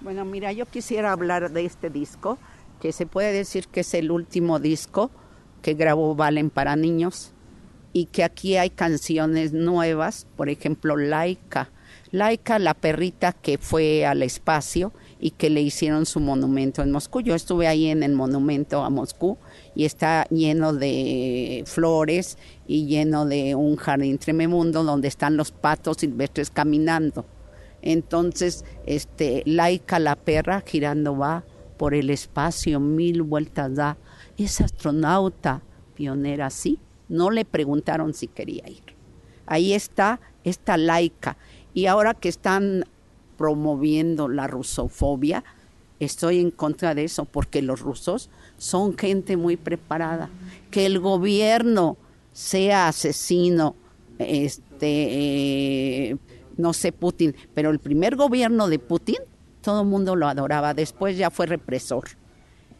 Bueno, 0.00 0.24
mira, 0.24 0.52
yo 0.52 0.64
quisiera 0.66 1.12
hablar 1.12 1.50
de 1.50 1.64
este 1.64 1.90
disco, 1.90 2.38
que 2.80 2.92
se 2.92 3.06
puede 3.06 3.32
decir 3.32 3.66
que 3.66 3.80
es 3.80 3.94
el 3.94 4.12
último 4.12 4.60
disco 4.60 5.10
que 5.60 5.74
grabó 5.74 6.14
Valen 6.14 6.50
para 6.50 6.76
niños 6.76 7.32
y 7.92 8.06
que 8.06 8.22
aquí 8.22 8.56
hay 8.56 8.70
canciones 8.70 9.52
nuevas, 9.52 10.28
por 10.36 10.48
ejemplo, 10.50 10.96
Laika. 10.96 11.70
Laika, 12.12 12.60
la 12.60 12.74
perrita 12.74 13.32
que 13.32 13.58
fue 13.58 14.06
al 14.06 14.22
espacio 14.22 14.92
y 15.18 15.32
que 15.32 15.50
le 15.50 15.62
hicieron 15.62 16.06
su 16.06 16.20
monumento 16.20 16.82
en 16.82 16.92
Moscú. 16.92 17.20
Yo 17.20 17.34
estuve 17.34 17.66
ahí 17.66 17.88
en 17.88 18.04
el 18.04 18.12
monumento 18.12 18.84
a 18.84 18.90
Moscú 18.90 19.36
y 19.74 19.84
está 19.84 20.26
lleno 20.30 20.72
de 20.72 21.64
flores 21.66 22.38
y 22.68 22.86
lleno 22.86 23.26
de 23.26 23.56
un 23.56 23.76
jardín 23.76 24.18
trememundo 24.18 24.84
donde 24.84 25.08
están 25.08 25.36
los 25.36 25.50
patos 25.50 25.96
silvestres 25.98 26.50
caminando. 26.50 27.26
Entonces, 27.88 28.66
este, 28.84 29.42
Laika 29.46 29.98
la 29.98 30.14
perra 30.14 30.62
girando 30.66 31.16
va 31.16 31.44
por 31.78 31.94
el 31.94 32.10
espacio, 32.10 32.80
mil 32.80 33.22
vueltas 33.22 33.74
da. 33.76 33.96
Es 34.36 34.60
astronauta, 34.60 35.62
pionera, 35.94 36.50
sí. 36.50 36.78
No 37.08 37.30
le 37.30 37.46
preguntaron 37.46 38.12
si 38.12 38.26
quería 38.26 38.68
ir. 38.68 38.82
Ahí 39.46 39.72
está 39.72 40.20
esta 40.44 40.76
Laika. 40.76 41.38
Y 41.72 41.86
ahora 41.86 42.12
que 42.12 42.28
están 42.28 42.84
promoviendo 43.38 44.28
la 44.28 44.46
rusofobia, 44.46 45.42
estoy 45.98 46.40
en 46.40 46.50
contra 46.50 46.94
de 46.94 47.04
eso, 47.04 47.24
porque 47.24 47.62
los 47.62 47.80
rusos 47.80 48.28
son 48.58 48.98
gente 48.98 49.38
muy 49.38 49.56
preparada. 49.56 50.28
Que 50.70 50.84
el 50.84 51.00
gobierno 51.00 51.96
sea 52.34 52.88
asesino, 52.88 53.76
este, 54.18 56.10
eh, 56.10 56.16
no 56.58 56.74
sé, 56.74 56.92
Putin, 56.92 57.34
pero 57.54 57.70
el 57.70 57.78
primer 57.78 58.16
gobierno 58.16 58.68
de 58.68 58.78
Putin, 58.78 59.16
todo 59.62 59.82
el 59.82 59.88
mundo 59.88 60.16
lo 60.16 60.28
adoraba, 60.28 60.74
después 60.74 61.16
ya 61.16 61.30
fue 61.30 61.46
represor. 61.46 62.04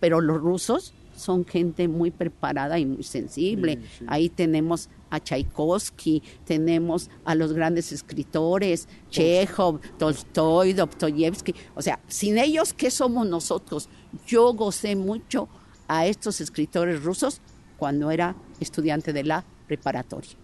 Pero 0.01 0.21
los 0.21 0.41
rusos 0.41 0.95
son 1.17 1.45
gente 1.45 1.89
muy 1.89 2.11
preparada 2.11 2.79
y 2.79 2.87
muy 2.87 3.03
sensible. 3.03 3.81
Ahí 4.07 4.29
tenemos 4.29 4.89
a 5.11 5.21
Tchaikovsky, 5.21 6.23
tenemos 6.45 7.11
a 7.25 7.35
los 7.35 7.53
grandes 7.53 7.93
escritores, 7.93 8.89
Chekhov, 9.11 9.81
Tolstoy, 9.99 10.73
Dostoyevsky. 10.73 11.55
O 11.75 11.83
sea, 11.83 11.99
sin 12.07 12.39
ellos, 12.39 12.73
¿qué 12.73 12.91
somos 12.91 13.27
nosotros? 13.27 13.89
Yo 14.27 14.53
gocé 14.53 14.95
mucho 14.97 15.49
a 15.89 16.07
estos 16.07 16.41
escritores 16.41 17.03
rusos 17.03 17.41
cuando 17.77 18.11
era 18.11 18.37
estudiante 18.61 19.13
de 19.13 19.25
la 19.25 19.45
preparatoria. 19.67 20.37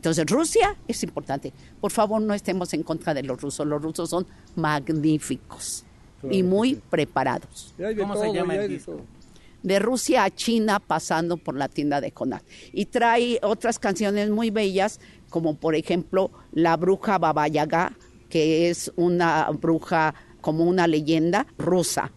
Entonces, 0.00 0.24
Rusia 0.24 0.74
es 0.88 1.02
importante. 1.02 1.52
Por 1.78 1.90
favor, 1.90 2.22
no 2.22 2.32
estemos 2.32 2.72
en 2.72 2.82
contra 2.82 3.12
de 3.12 3.22
los 3.22 3.38
rusos. 3.38 3.66
Los 3.66 3.82
rusos 3.82 4.08
son 4.08 4.26
magníficos 4.56 5.84
y 6.30 6.42
muy 6.42 6.76
preparados. 6.76 7.74
¿Cómo 7.98 8.16
se 8.16 8.32
llama 8.32 8.56
el 8.56 8.68
disco? 8.70 9.02
de 9.62 9.78
Rusia 9.78 10.24
a 10.24 10.30
China 10.30 10.80
pasando 10.80 11.36
por 11.36 11.54
la 11.54 11.68
tienda 11.68 12.00
de 12.00 12.12
Jonás. 12.12 12.42
Y 12.72 12.86
trae 12.86 13.38
otras 13.42 13.78
canciones 13.78 14.30
muy 14.30 14.48
bellas, 14.48 15.00
como 15.28 15.54
por 15.54 15.74
ejemplo 15.74 16.30
La 16.52 16.78
bruja 16.78 17.18
Baba 17.18 17.46
Yaga, 17.46 17.92
que 18.30 18.70
es 18.70 18.90
una 18.96 19.50
bruja 19.50 20.14
como 20.40 20.64
una 20.64 20.86
leyenda 20.86 21.46
rusa. 21.58 22.10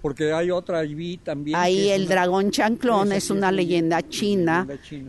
Porque 0.00 0.32
hay 0.32 0.52
otra 0.52 0.78
allí 0.78 1.16
también. 1.16 1.56
Ahí 1.58 1.88
el 1.88 2.06
dragón 2.06 2.52
chanclón 2.52 3.10
es, 3.10 3.30
una, 3.30 3.50
leyenda 3.50 4.08
china, 4.08 4.68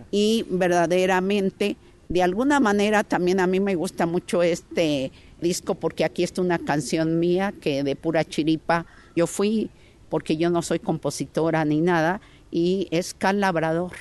y 0.09 0.43
verdaderamente, 0.49 1.77
de 2.09 2.23
alguna 2.23 2.59
manera 2.59 3.03
también 3.03 3.39
a 3.39 3.45
mí 3.45 3.59
me 3.59 3.75
gusta 3.75 4.07
mucho 4.07 4.41
este 4.41 5.11
disco 5.39 5.75
porque 5.75 6.03
aquí 6.03 6.23
está 6.23 6.41
una 6.41 6.57
canción 6.57 7.19
mía 7.19 7.53
que 7.61 7.83
de 7.83 7.95
pura 7.95 8.25
chiripa 8.25 8.87
yo 9.15 9.27
fui 9.27 9.69
porque 10.09 10.35
yo 10.35 10.49
no 10.49 10.63
soy 10.63 10.79
compositora 10.79 11.63
ni 11.65 11.81
nada, 11.81 12.19
y 12.49 12.87
es 12.89 13.13
Cal 13.13 13.39
Labrador. 13.39 13.91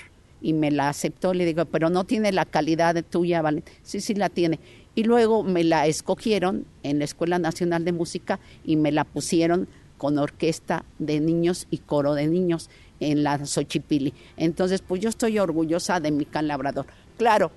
Y 0.41 0.55
me 0.55 0.71
la 0.71 0.89
aceptó, 0.89 1.35
le 1.35 1.45
digo, 1.45 1.67
pero 1.67 1.91
no 1.91 2.05
tiene 2.05 2.33
la 2.33 2.47
calidad 2.47 2.95
de 2.95 3.03
tuya, 3.03 3.43
¿vale? 3.43 3.63
Sí, 3.83 4.01
sí 4.01 4.15
la 4.15 4.31
tiene. 4.31 4.59
Y 4.95 5.03
luego 5.03 5.43
me 5.43 5.65
la 5.65 5.87
escogieron 5.87 6.65
en 6.83 7.01
la 7.01 7.05
Escuela 7.05 7.39
Nacional 7.39 7.85
de 7.85 7.93
Música 7.93 8.39
y 8.65 8.77
me 8.77 8.91
la 8.91 9.05
pusieron 9.05 9.69
con 9.99 10.17
orquesta 10.17 10.85
de 10.99 11.21
niños 11.21 11.67
y 11.71 11.79
coro 11.79 12.15
de 12.15 12.29
niños 12.29 12.71
en 13.01 13.23
la 13.23 13.45
Xochipili. 13.45 14.15
Entonces, 14.39 14.81
pues 14.81 15.03
yo 15.03 15.11
estoy 15.11 15.39
orgullosa 15.41 16.01
de 16.01 16.11
mi 16.11 16.25
Cal 16.25 16.49
Labrador. 16.49 16.87
Claro, 17.19 17.51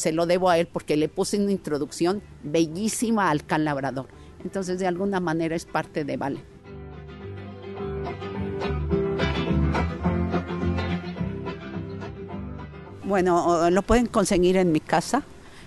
se 0.00 0.12
lo 0.12 0.24
debo 0.24 0.48
a 0.48 0.58
él 0.58 0.66
porque 0.66 0.96
le 0.96 1.10
puse 1.10 1.38
una 1.38 1.52
introducción 1.52 2.22
bellísima 2.42 3.30
al 3.30 3.44
Can 3.44 3.66
Labrador. 3.66 4.06
Entonces, 4.42 4.78
de 4.78 4.86
alguna 4.86 5.20
manera 5.20 5.54
es 5.54 5.66
parte 5.66 6.04
de 6.04 6.16
Vale. 6.16 6.40
Bueno, 13.04 13.70
lo 13.70 13.82
pueden 13.82 14.06
conseguir 14.06 14.56
en 14.56 14.72
mi 14.72 14.80
casa, 14.80 15.22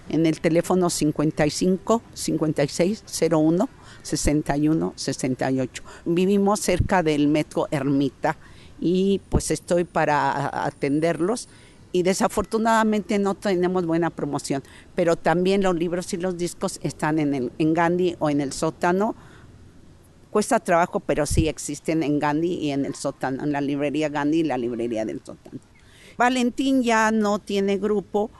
en 0.09 0.25
el 0.25 0.39
teléfono 0.39 0.89
55 0.89 2.01
56 2.13 3.03
01 3.29 3.69
61 4.01 4.93
68. 4.95 5.83
Vivimos 6.05 6.59
cerca 6.59 7.03
del 7.03 7.27
metro 7.27 7.67
Ermita 7.69 8.37
y 8.79 9.21
pues 9.29 9.51
estoy 9.51 9.83
para 9.83 10.65
atenderlos 10.65 11.49
y 11.93 12.01
desafortunadamente 12.01 13.19
no 13.19 13.35
tenemos 13.35 13.85
buena 13.85 14.09
promoción, 14.09 14.63
pero 14.95 15.15
también 15.15 15.61
los 15.61 15.75
libros 15.75 16.11
y 16.13 16.17
los 16.17 16.37
discos 16.37 16.79
están 16.81 17.19
en, 17.19 17.35
el, 17.35 17.51
en 17.59 17.73
Gandhi 17.75 18.15
o 18.17 18.31
en 18.31 18.41
el 18.41 18.51
sótano. 18.51 19.15
Cuesta 20.31 20.59
trabajo, 20.59 20.99
pero 20.99 21.27
sí 21.27 21.47
existen 21.47 22.01
en 22.01 22.17
Gandhi 22.17 22.55
y 22.55 22.71
en 22.71 22.85
el 22.85 22.95
sótano, 22.95 23.43
en 23.43 23.51
la 23.51 23.61
librería 23.61 24.09
Gandhi 24.09 24.39
y 24.39 24.43
la 24.43 24.57
librería 24.57 25.05
del 25.05 25.21
sótano. 25.23 25.59
Valentín 26.17 26.81
ya 26.81 27.11
no 27.11 27.37
tiene 27.37 27.77
grupo, 27.77 28.31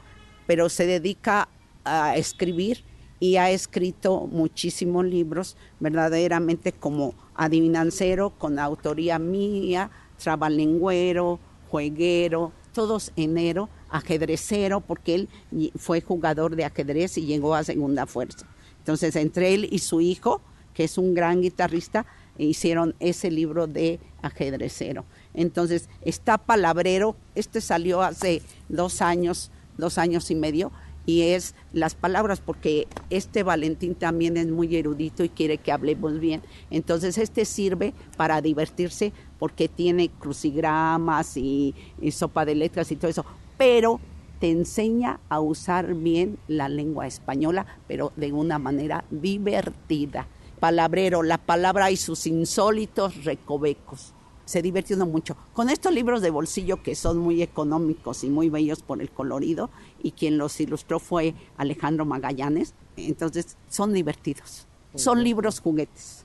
pero 0.48 0.68
se 0.68 0.86
dedica 0.86 1.48
a 1.84 2.16
escribir 2.16 2.84
y 3.20 3.36
ha 3.36 3.52
escrito 3.52 4.26
muchísimos 4.26 5.04
libros, 5.04 5.56
verdaderamente 5.78 6.72
como 6.72 7.14
Adivinancero, 7.36 8.30
con 8.30 8.58
autoría 8.58 9.20
mía, 9.20 9.92
Trabalengüero, 10.18 11.38
jueguero, 11.70 12.52
todos 12.74 13.12
enero, 13.16 13.70
ajedrecero, 13.88 14.82
porque 14.82 15.14
él 15.14 15.28
fue 15.76 16.02
jugador 16.02 16.56
de 16.56 16.66
ajedrez 16.66 17.16
y 17.16 17.24
llegó 17.24 17.54
a 17.54 17.64
segunda 17.64 18.04
fuerza. 18.06 18.46
Entonces, 18.80 19.16
entre 19.16 19.54
él 19.54 19.66
y 19.70 19.78
su 19.78 20.02
hijo, 20.02 20.42
que 20.74 20.84
es 20.84 20.98
un 20.98 21.14
gran 21.14 21.40
guitarrista, 21.40 22.04
hicieron 22.36 22.94
ese 23.00 23.30
libro 23.30 23.66
de 23.66 24.00
ajedrecero. 24.20 25.06
Entonces, 25.32 25.88
está 26.02 26.36
Palabrero, 26.36 27.16
este 27.34 27.62
salió 27.62 28.02
hace 28.02 28.42
dos 28.68 29.00
años, 29.00 29.50
dos 29.78 29.96
años 29.96 30.30
y 30.30 30.34
medio, 30.34 30.70
y 31.06 31.22
es 31.22 31.54
las 31.72 31.94
palabras, 31.94 32.40
porque 32.40 32.88
este 33.10 33.42
Valentín 33.42 33.94
también 33.94 34.36
es 34.36 34.48
muy 34.48 34.74
erudito 34.76 35.24
y 35.24 35.28
quiere 35.28 35.58
que 35.58 35.72
hablemos 35.72 36.18
bien. 36.18 36.42
Entonces, 36.70 37.18
este 37.18 37.44
sirve 37.44 37.92
para 38.16 38.40
divertirse 38.40 39.12
porque 39.38 39.68
tiene 39.68 40.08
crucigramas 40.08 41.36
y, 41.36 41.74
sopa 42.10 42.44
de 42.44 42.54
letras 42.54 42.90
y 42.90 42.96
todo 42.96 43.10
eso, 43.10 43.26
pero 43.58 44.00
te 44.40 44.50
enseña 44.50 45.20
a 45.28 45.40
usar 45.40 45.94
bien 45.94 46.38
la 46.48 46.68
lengua 46.68 47.06
española, 47.06 47.66
pero 47.86 48.12
de 48.16 48.32
una 48.32 48.58
manera 48.58 49.04
divertida. 49.10 50.26
Palabrero, 50.60 51.22
la 51.22 51.38
palabra 51.38 51.90
y 51.90 51.96
sus 51.96 52.26
insólitos 52.26 53.24
recovecos 53.24 54.13
se 54.44 54.62
divirtió 54.62 54.96
mucho. 55.06 55.36
Con 55.52 55.70
estos 55.70 55.92
libros 55.92 56.22
de 56.22 56.30
bolsillo 56.30 56.82
que 56.82 56.94
son 56.94 57.18
muy 57.18 57.42
económicos 57.42 58.24
y 58.24 58.30
muy 58.30 58.48
bellos 58.50 58.82
por 58.82 59.00
el 59.00 59.10
colorido, 59.10 59.70
y 60.02 60.12
quien 60.12 60.38
los 60.38 60.60
ilustró 60.60 60.98
fue 60.98 61.34
Alejandro 61.56 62.04
Magallanes, 62.04 62.74
entonces 62.96 63.56
son 63.68 63.92
divertidos. 63.92 64.66
Son 64.94 65.24
libros 65.24 65.60
juguetes. 65.60 66.24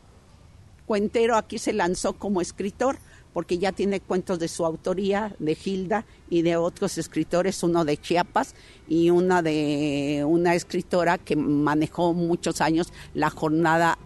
Cuentero 0.86 1.36
aquí 1.36 1.58
se 1.58 1.74
lanzó 1.74 2.14
como 2.14 2.42
escritor 2.42 2.98
porque 3.34 3.58
ya 3.60 3.72
tiene 3.72 4.00
cuentos 4.00 4.40
de 4.40 4.48
su 4.48 4.66
autoría, 4.66 5.36
de 5.40 5.56
Gilda 5.56 6.06
y 6.30 6.42
de 6.42 6.58
otros 6.58 6.98
escritores, 6.98 7.62
uno 7.64 7.86
de 7.86 7.98
Chiapas 7.98 8.56
y 8.88 9.12
una 9.12 9.42
de 9.42 10.24
una 10.28 10.56
escritora 10.56 11.18
que 11.18 11.36
manejó 11.36 12.14
muchos 12.14 12.60
años 12.60 12.92
la 13.14 13.30
jornada 13.30 13.98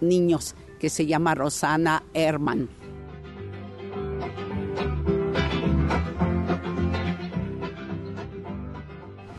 Niños, 0.00 0.56
que 0.80 0.90
se 0.90 1.06
llama 1.06 1.34
Rosana 1.34 2.02
Herman. 2.12 2.81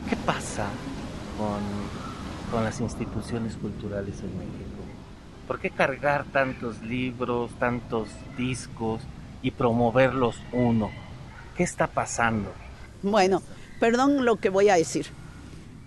¿Qué 0.08 0.16
pasa 0.16 0.66
con, 1.38 1.60
con 2.50 2.64
las 2.64 2.80
instituciones 2.80 3.56
culturales 3.56 4.20
en 4.20 4.38
México? 4.38 4.82
¿Por 5.46 5.60
qué 5.60 5.70
cargar 5.70 6.24
tantos 6.24 6.82
libros, 6.82 7.50
tantos 7.58 8.08
discos 8.36 9.02
y 9.42 9.50
promoverlos 9.50 10.36
uno? 10.52 10.90
¿Qué 11.56 11.62
está 11.62 11.86
pasando? 11.86 12.52
Bueno, 13.02 13.42
perdón 13.80 14.24
lo 14.24 14.36
que 14.36 14.50
voy 14.50 14.68
a 14.68 14.76
decir, 14.76 15.06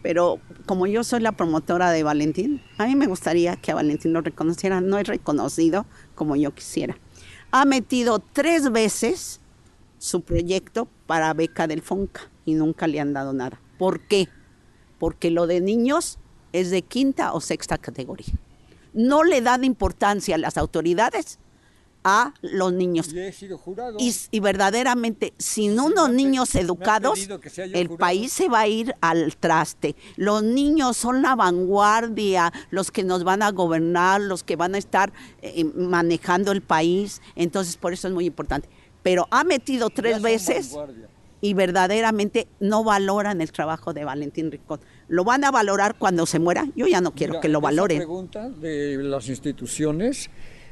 pero 0.02 0.40
como 0.66 0.88
yo 0.88 1.04
soy 1.04 1.20
la 1.20 1.32
promotora 1.32 1.92
de 1.92 2.04
Valentín, 2.04 2.62
a 2.78 2.86
mí 2.86 2.96
me 2.96 3.08
gustaría 3.08 3.56
que 3.56 3.72
a 3.72 3.76
Valentín 3.76 4.14
lo 4.14 4.22
reconociera. 4.22 4.82
No 4.82 4.98
es 4.98 5.08
reconocido 5.08 5.86
como 6.16 6.36
yo 6.36 6.54
quisiera. 6.54 6.98
Ha 7.52 7.66
metido 7.66 8.20
tres 8.20 8.72
veces 8.72 9.42
su 10.00 10.22
proyecto 10.22 10.88
para 11.06 11.34
beca 11.34 11.68
del 11.68 11.82
FONCA 11.82 12.22
y 12.46 12.54
nunca 12.54 12.88
le 12.88 13.00
han 13.00 13.14
dado 13.14 13.34
nada. 13.34 13.60
¿Por 13.78 14.02
qué? 14.02 14.30
Porque 15.00 15.32
lo 15.32 15.48
de 15.48 15.62
niños 15.62 16.20
es 16.54 16.72
de 16.72 16.82
quinta 16.82 17.34
o 17.34 17.42
sexta 17.42 17.78
categoría. 17.78 18.34
No 18.94 19.24
le 19.24 19.42
dan 19.42 19.64
importancia 19.64 20.36
a 20.36 20.40
las 20.40 20.58
autoridades 20.58 21.40
a 22.08 22.34
los 22.42 22.72
niños. 22.72 23.14
Y, 24.32 24.40
verdaderamente, 24.40 25.34
sin 25.38 25.78
unos 25.78 26.10
niños 26.10 26.56
educados, 26.56 27.28
el 27.74 27.90
país 27.90 28.32
se 28.32 28.48
va 28.48 28.62
a 28.62 28.68
ir 28.68 28.96
al 29.02 29.36
traste. 29.36 29.96
Los 30.16 30.42
niños 30.42 30.96
son 30.96 31.22
la 31.22 31.36
vanguardia, 31.36 32.54
los 32.70 32.92
que 32.92 33.04
nos 33.04 33.26
van 33.26 33.42
a 33.42 33.52
gobernar, 33.52 34.22
los 34.22 34.44
que 34.44 34.56
van 34.56 34.76
a 34.76 34.78
estar 34.78 35.12
eh, 35.42 35.66
manejando 35.66 36.54
el 36.54 36.62
país. 36.62 37.22
Entonces, 37.36 37.76
por 37.76 37.92
eso 37.92 38.08
es 38.08 38.14
muy 38.14 38.26
importante. 38.26 38.70
Pero 39.04 39.28
ha 39.30 39.44
metido 39.44 39.90
tres 39.90 40.22
veces 40.22 40.76
y 41.42 41.54
verdaderamente 41.54 42.48
no 42.60 42.84
valoran 42.84 43.42
el 43.42 43.52
trabajo 43.52 43.94
de 43.94 44.04
Valentín 44.06 44.52
Ricón. 44.52 44.80
¿Lo 45.08 45.24
van 45.24 45.44
a 45.44 45.52
valorar 45.52 45.96
cuando 45.98 46.26
se 46.26 46.40
muera? 46.40 46.68
Yo 46.76 46.88
ya 46.88 47.02
no 47.02 47.14
quiero 47.14 47.40
que 47.40 47.50
lo 47.50 47.62
valoren. 47.62 47.98
pregunta 47.98 48.50
de 48.50 48.98
las 48.98 49.30
instituciones, 49.30 50.30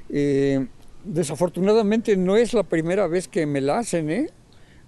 eh, 0.09 0.67
desafortunadamente 1.03 2.17
no 2.17 2.35
es 2.35 2.53
la 2.53 2.63
primera 2.63 3.07
vez 3.07 3.27
que 3.27 3.45
me 3.45 3.61
la 3.61 3.79
hacen, 3.79 4.09
¿eh? 4.09 4.29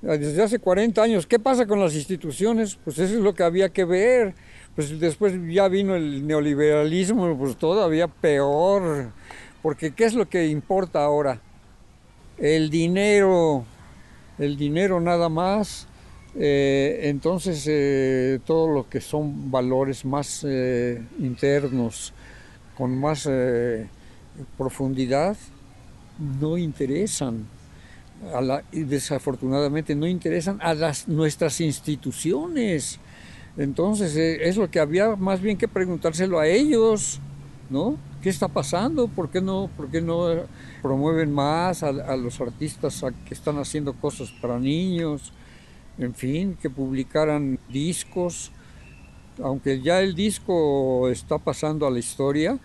Desde 0.01 0.43
hace 0.43 0.59
40 0.59 1.01
años, 1.01 1.25
¿qué 1.25 1.39
pasa 1.39 1.65
con 1.65 1.79
las 1.79 1.95
instituciones? 1.95 2.77
Pues 2.83 2.99
eso 2.99 3.15
es 3.15 3.19
lo 3.19 3.33
que 3.33 3.43
había 3.43 3.69
que 3.69 3.83
ver. 3.83 4.35
Pues 4.75 4.99
después 4.99 5.33
ya 5.49 5.67
vino 5.67 5.95
el 5.95 6.25
neoliberalismo, 6.27 7.35
pues 7.35 7.57
todavía 7.57 8.07
peor. 8.07 9.11
Porque 9.63 9.91
¿qué 9.95 10.05
es 10.05 10.13
lo 10.13 10.29
que 10.29 10.47
importa 10.47 11.03
ahora? 11.03 11.41
El 12.37 12.69
dinero, 12.69 13.65
el 14.37 14.57
dinero 14.57 14.99
nada 14.99 15.29
más. 15.29 15.87
Eh, 16.39 17.01
entonces 17.03 17.65
eh, 17.67 18.39
todo 18.45 18.67
lo 18.67 18.89
que 18.89 19.01
son 19.01 19.49
valores 19.49 20.05
más 20.05 20.45
eh, 20.47 21.01
internos, 21.19 22.13
con 22.77 22.95
más 22.99 23.27
profundidad, 24.55 25.35
no 26.39 26.57
interesan, 26.57 27.47
a 28.33 28.41
la, 28.41 28.63
desafortunadamente 28.71 29.95
no 29.95 30.07
interesan 30.07 30.59
a 30.61 30.73
las, 30.73 31.07
nuestras 31.07 31.61
instituciones. 31.61 32.99
Entonces 33.57 34.15
eh, 34.15 34.47
es 34.47 34.57
lo 34.57 34.69
que 34.69 34.79
había 34.79 35.15
más 35.15 35.41
bien 35.41 35.57
que 35.57 35.67
preguntárselo 35.67 36.39
a 36.39 36.47
ellos, 36.47 37.19
¿no? 37.69 37.97
¿Qué 38.21 38.29
está 38.29 38.47
pasando? 38.47 39.07
¿Por 39.07 39.29
qué 39.29 39.41
no, 39.41 39.69
por 39.77 39.89
qué 39.89 40.01
no 40.01 40.27
promueven 40.81 41.31
más 41.31 41.83
a, 41.83 41.91
los 42.15 42.41
artistas 42.41 43.03
que 43.27 43.33
están 43.33 43.57
haciendo 43.59 43.93
cosas 43.93 44.31
para 44.41 44.59
niños? 44.59 45.31
En 45.97 46.13
fin, 46.13 46.57
que 46.61 46.69
publicaran 46.69 47.59
discos. 47.69 48.51
Aunque 49.41 49.81
ya 49.81 50.01
el 50.01 50.15
disco 50.15 51.09
está 51.09 51.37
pasando 51.37 51.85
a 51.85 51.91
la 51.91 51.99
historia, 51.99 52.57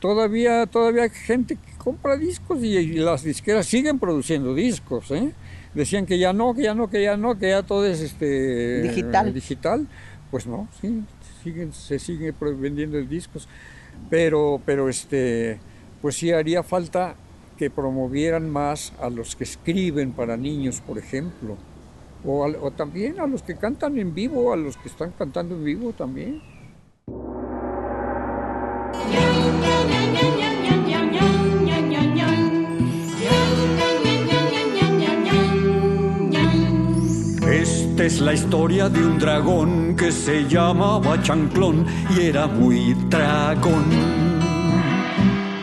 todavía, 0.00 0.66
todavía 0.66 1.04
hay 1.04 1.10
gente 1.10 1.56
que 1.56 1.72
compra 1.78 2.18
discos 2.18 2.62
y, 2.62 2.92
las 2.94 3.22
disqueras 3.22 3.66
siguen 3.66 3.98
produciendo 3.98 4.54
discos. 4.54 5.10
¿eh? 5.12 5.32
Decían 5.72 6.04
que 6.04 6.18
ya 6.18 6.34
no, 6.34 6.54
que 6.54 6.62
ya 6.62 6.74
no, 6.74 6.90
que 6.90 7.02
ya 7.02 7.16
no, 7.16 7.38
que 7.38 7.48
ya 7.48 7.62
todo 7.62 7.86
es 7.86 8.00
este, 8.00 8.82
digital. 8.82 9.32
digital. 9.32 9.86
Pues 10.30 10.46
no, 10.46 10.68
sí, 10.80 11.02
siguen, 11.42 11.72
se 11.72 11.98
sigue 11.98 12.34
vendiendo 12.38 13.00
discos. 13.00 13.48
Pero, 14.10 14.60
pero 14.64 14.88
este, 14.88 15.58
pues 16.02 16.16
sí 16.16 16.32
haría 16.32 16.62
falta 16.62 17.16
que 17.56 17.70
promovieran 17.70 18.50
más 18.50 18.92
a 19.00 19.10
los 19.10 19.36
que 19.36 19.44
escriben 19.44 20.12
para 20.12 20.36
niños, 20.36 20.80
por 20.80 20.98
ejemplo. 20.98 21.56
O, 22.24 22.44
o 22.44 22.70
también 22.70 23.20
a 23.20 23.26
los 23.26 23.42
que 23.42 23.56
cantan 23.56 23.98
en 23.98 24.14
vivo, 24.14 24.52
a 24.52 24.56
los 24.56 24.76
que 24.76 24.88
están 24.88 25.12
cantando 25.12 25.54
en 25.54 25.64
vivo 25.64 25.92
también. 25.92 26.42
Es 38.04 38.20
la 38.20 38.34
historia 38.34 38.90
de 38.90 39.02
un 39.02 39.18
dragón 39.18 39.96
que 39.96 40.12
se 40.12 40.46
llamaba 40.46 41.22
Chanclón 41.22 41.86
y 42.14 42.26
era 42.26 42.46
muy 42.46 42.92
dragón. 43.08 43.86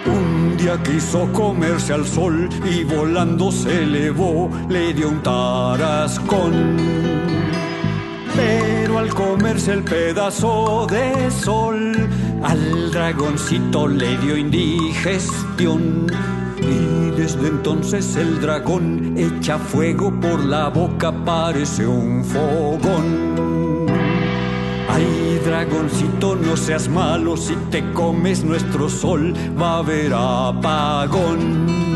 Un 0.08 0.58
día 0.58 0.82
quiso 0.82 1.32
comerse 1.34 1.94
al 1.94 2.04
sol 2.04 2.50
y 2.66 2.84
volando 2.84 3.52
se 3.52 3.84
elevó, 3.84 4.50
le 4.70 4.92
dio 4.92 5.10
un 5.10 5.22
tarascón. 5.22 6.78
Pero 8.36 8.98
al 8.98 9.14
comerse 9.14 9.74
el 9.74 9.84
pedazo 9.84 10.88
de 10.90 11.30
sol, 11.30 12.10
al 12.42 12.92
dragoncito 12.92 13.88
le 13.88 14.18
dio 14.18 14.36
indigestión 14.36 16.08
y 16.72 17.12
desde 17.12 17.48
entonces 17.48 18.16
el 18.16 18.40
dragón 18.40 19.14
echa 19.18 19.58
fuego 19.58 20.12
por 20.20 20.44
la 20.44 20.70
boca, 20.70 21.12
parece 21.26 21.86
un 21.86 22.24
fogón. 22.24 23.88
Ay, 24.90 25.40
dragoncito, 25.46 26.36
no 26.36 26.58
seas 26.58 26.90
malo, 26.90 27.38
si 27.38 27.56
te 27.70 27.84
comes 27.94 28.44
nuestro 28.44 28.90
sol, 28.90 29.34
va 29.60 29.76
a 29.76 29.78
haber 29.80 30.14
apagón. 30.14 31.91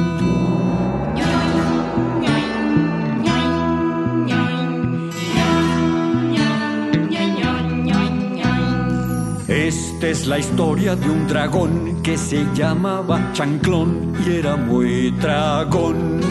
Esta 9.65 10.09
es 10.09 10.27
la 10.27 10.37
historia 10.37 10.95
de 10.95 11.09
un 11.09 11.27
dragón 11.27 12.03
que 12.03 12.19
se 12.19 12.45
llamaba 12.53 13.31
Chanclón 13.33 14.13
y 14.23 14.35
era 14.35 14.55
muy 14.55 15.09
dragón. 15.09 16.21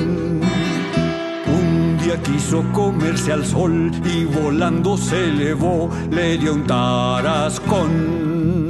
Un 1.49 1.99
día 2.01 2.22
quiso 2.22 2.62
comerse 2.72 3.32
al 3.32 3.45
sol 3.45 3.91
y 4.05 4.24
volando 4.24 4.97
se 4.97 5.24
elevó, 5.24 5.91
le 6.12 6.39
dio 6.39 6.55
un 6.55 6.64
tarascón. 6.64 8.68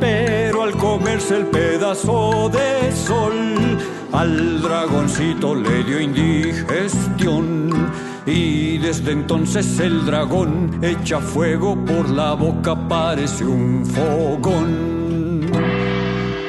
Pero 0.00 0.62
al 0.62 0.74
comerse 0.78 1.36
el 1.36 1.44
pedazo 1.48 2.48
de 2.48 2.90
sol, 2.92 3.76
al 4.12 4.62
dragoncito 4.62 5.54
le 5.54 5.84
dio 5.84 6.00
indigestión. 6.00 7.90
Y 8.30 8.78
desde 8.78 9.10
entonces 9.10 9.80
el 9.80 10.06
dragón 10.06 10.78
echa 10.82 11.18
fuego 11.20 11.76
por 11.84 12.08
la 12.08 12.34
boca, 12.34 12.76
parece 12.88 13.44
un 13.44 13.84
fogón. 13.84 15.50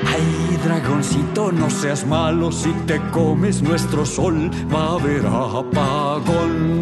Ay, 0.06 0.60
dragoncito, 0.64 1.52
no 1.52 1.72
seas 1.72 2.06
malo, 2.06 2.52
si 2.52 2.72
te 2.86 3.02
comes 3.10 3.64
nuestro 3.64 4.06
sol, 4.06 4.52
va 4.72 4.90
a 4.90 4.94
haber 4.94 5.26
apagón. 5.26 6.82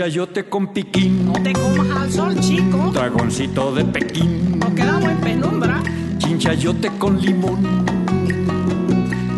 Chinchayote 0.00 0.44
con 0.48 0.68
piquín, 0.68 1.26
No 1.26 1.34
te 1.34 1.52
comas 1.52 1.90
al 1.94 2.10
sol, 2.10 2.40
chico. 2.40 2.90
dragoncito 2.90 3.74
de 3.74 3.84
Pekín. 3.84 4.58
No 4.58 4.74
quedamos 4.74 5.10
en 5.10 5.18
penumbra. 5.18 5.82
Chinchayote 6.16 6.88
con 6.98 7.20
limón, 7.20 7.84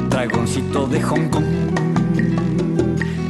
dragoncito 0.09 0.87
de 0.87 1.03
Hong 1.03 1.29
Kong. 1.31 1.45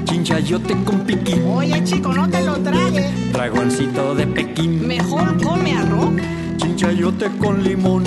Chinchayote 0.04 0.74
con 0.84 1.00
piquín, 1.06 1.42
Oye, 1.46 1.82
chico, 1.84 2.12
no 2.12 2.28
te 2.28 2.42
lo 2.44 2.58
tragues. 2.58 3.32
dragoncito 3.32 4.14
de 4.14 4.26
Pekín. 4.26 4.86
Mejor 4.86 5.42
come 5.42 5.72
arroz. 5.74 6.10
Chinchayote 6.58 7.30
con 7.38 7.62
limón, 7.64 8.04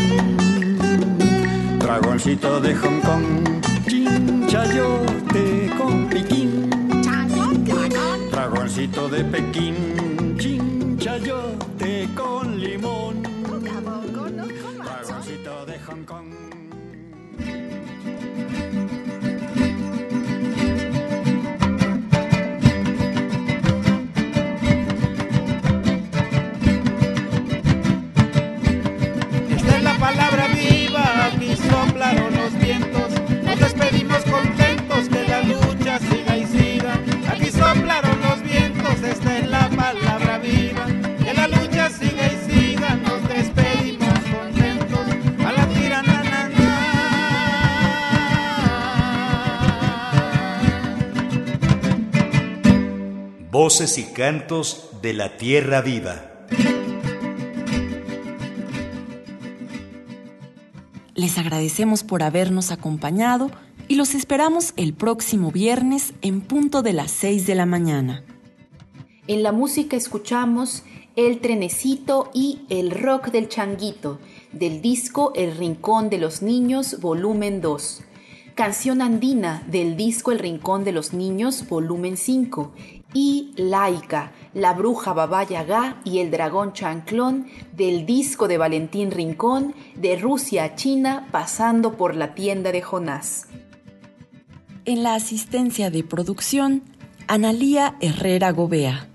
dragoncito 1.79 2.61
de 2.61 2.75
Hong 2.75 3.01
Kong. 3.01 3.23
Chinchayote 3.87 5.71
con 5.79 6.05
piquín, 6.09 6.44
dragoncito 8.75 9.07
de 9.07 9.23
Pekín. 9.23 10.37
Chinchayote 10.37 12.09
con 12.13 12.59
limón, 12.59 13.24
Voces 53.75 53.97
y 53.97 54.05
cantos 54.05 54.87
de 55.01 55.11
la 55.11 55.35
tierra 55.35 55.81
viva. 55.81 56.31
Les 61.13 61.37
agradecemos 61.37 62.05
por 62.05 62.23
habernos 62.23 62.71
acompañado 62.71 63.51
y 63.89 63.95
los 63.95 64.15
esperamos 64.15 64.71
el 64.77 64.93
próximo 64.93 65.51
viernes 65.51 66.13
en 66.21 66.39
punto 66.39 66.83
de 66.83 66.93
las 66.93 67.11
6 67.11 67.47
de 67.47 67.55
la 67.55 67.65
mañana. 67.65 68.23
En 69.27 69.43
la 69.43 69.51
música 69.51 69.97
escuchamos 69.97 70.83
El 71.17 71.41
Trenecito 71.41 72.31
y 72.33 72.61
El 72.69 72.91
Rock 72.91 73.27
del 73.27 73.49
Changuito, 73.49 74.19
del 74.53 74.81
disco 74.81 75.33
El 75.35 75.53
Rincón 75.57 76.09
de 76.09 76.19
los 76.19 76.41
Niños, 76.41 77.01
volumen 77.01 77.59
2. 77.59 78.03
Canción 78.55 79.01
andina 79.01 79.65
del 79.67 79.97
disco 79.97 80.31
El 80.31 80.39
Rincón 80.39 80.85
de 80.85 80.93
los 80.93 81.11
Niños, 81.11 81.67
volumen 81.67 82.15
5. 82.15 82.71
Y 83.15 83.53
Laica, 83.55 84.33
La 84.53 84.73
Bruja 84.73 85.13
Baba 85.13 85.41
Yaga 85.45 86.01
y 86.03 86.19
El 86.19 86.31
Dragón 86.31 86.73
Chanclón, 86.73 87.47
del 87.71 88.05
disco 88.05 88.49
de 88.49 88.57
Valentín 88.57 89.09
Rincón, 89.09 89.73
de 89.95 90.17
Rusia 90.17 90.65
a 90.65 90.75
China, 90.75 91.25
pasando 91.31 91.95
por 91.95 92.13
la 92.13 92.35
tienda 92.35 92.73
de 92.73 92.81
Jonás. 92.81 93.47
En 94.83 95.01
la 95.01 95.15
asistencia 95.15 95.89
de 95.89 96.03
producción, 96.03 96.83
Analía 97.27 97.95
Herrera 98.01 98.51
Gobea. 98.51 99.07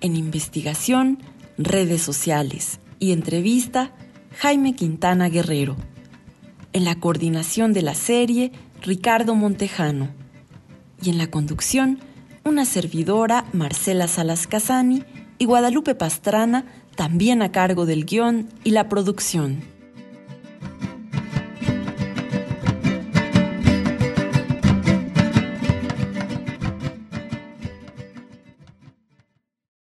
En 0.00 0.16
investigación, 0.16 1.18
redes 1.58 2.00
sociales 2.00 2.80
y 2.98 3.12
entrevista, 3.12 3.92
Jaime 4.38 4.74
Quintana 4.74 5.28
Guerrero. 5.28 5.76
En 6.72 6.86
la 6.86 6.94
coordinación 6.94 7.74
de 7.74 7.82
la 7.82 7.94
serie, 7.94 8.52
Ricardo 8.80 9.34
Montejano. 9.34 10.08
Y 11.02 11.10
en 11.10 11.18
la 11.18 11.26
conducción, 11.26 12.00
una 12.44 12.64
servidora, 12.64 13.46
Marcela 13.52 14.06
Salas 14.06 14.46
Casani, 14.46 15.02
y 15.38 15.46
Guadalupe 15.46 15.94
Pastrana, 15.94 16.64
también 16.94 17.42
a 17.42 17.50
cargo 17.50 17.86
del 17.86 18.04
guion 18.04 18.48
y 18.62 18.70
la 18.70 18.88
producción. 18.88 19.73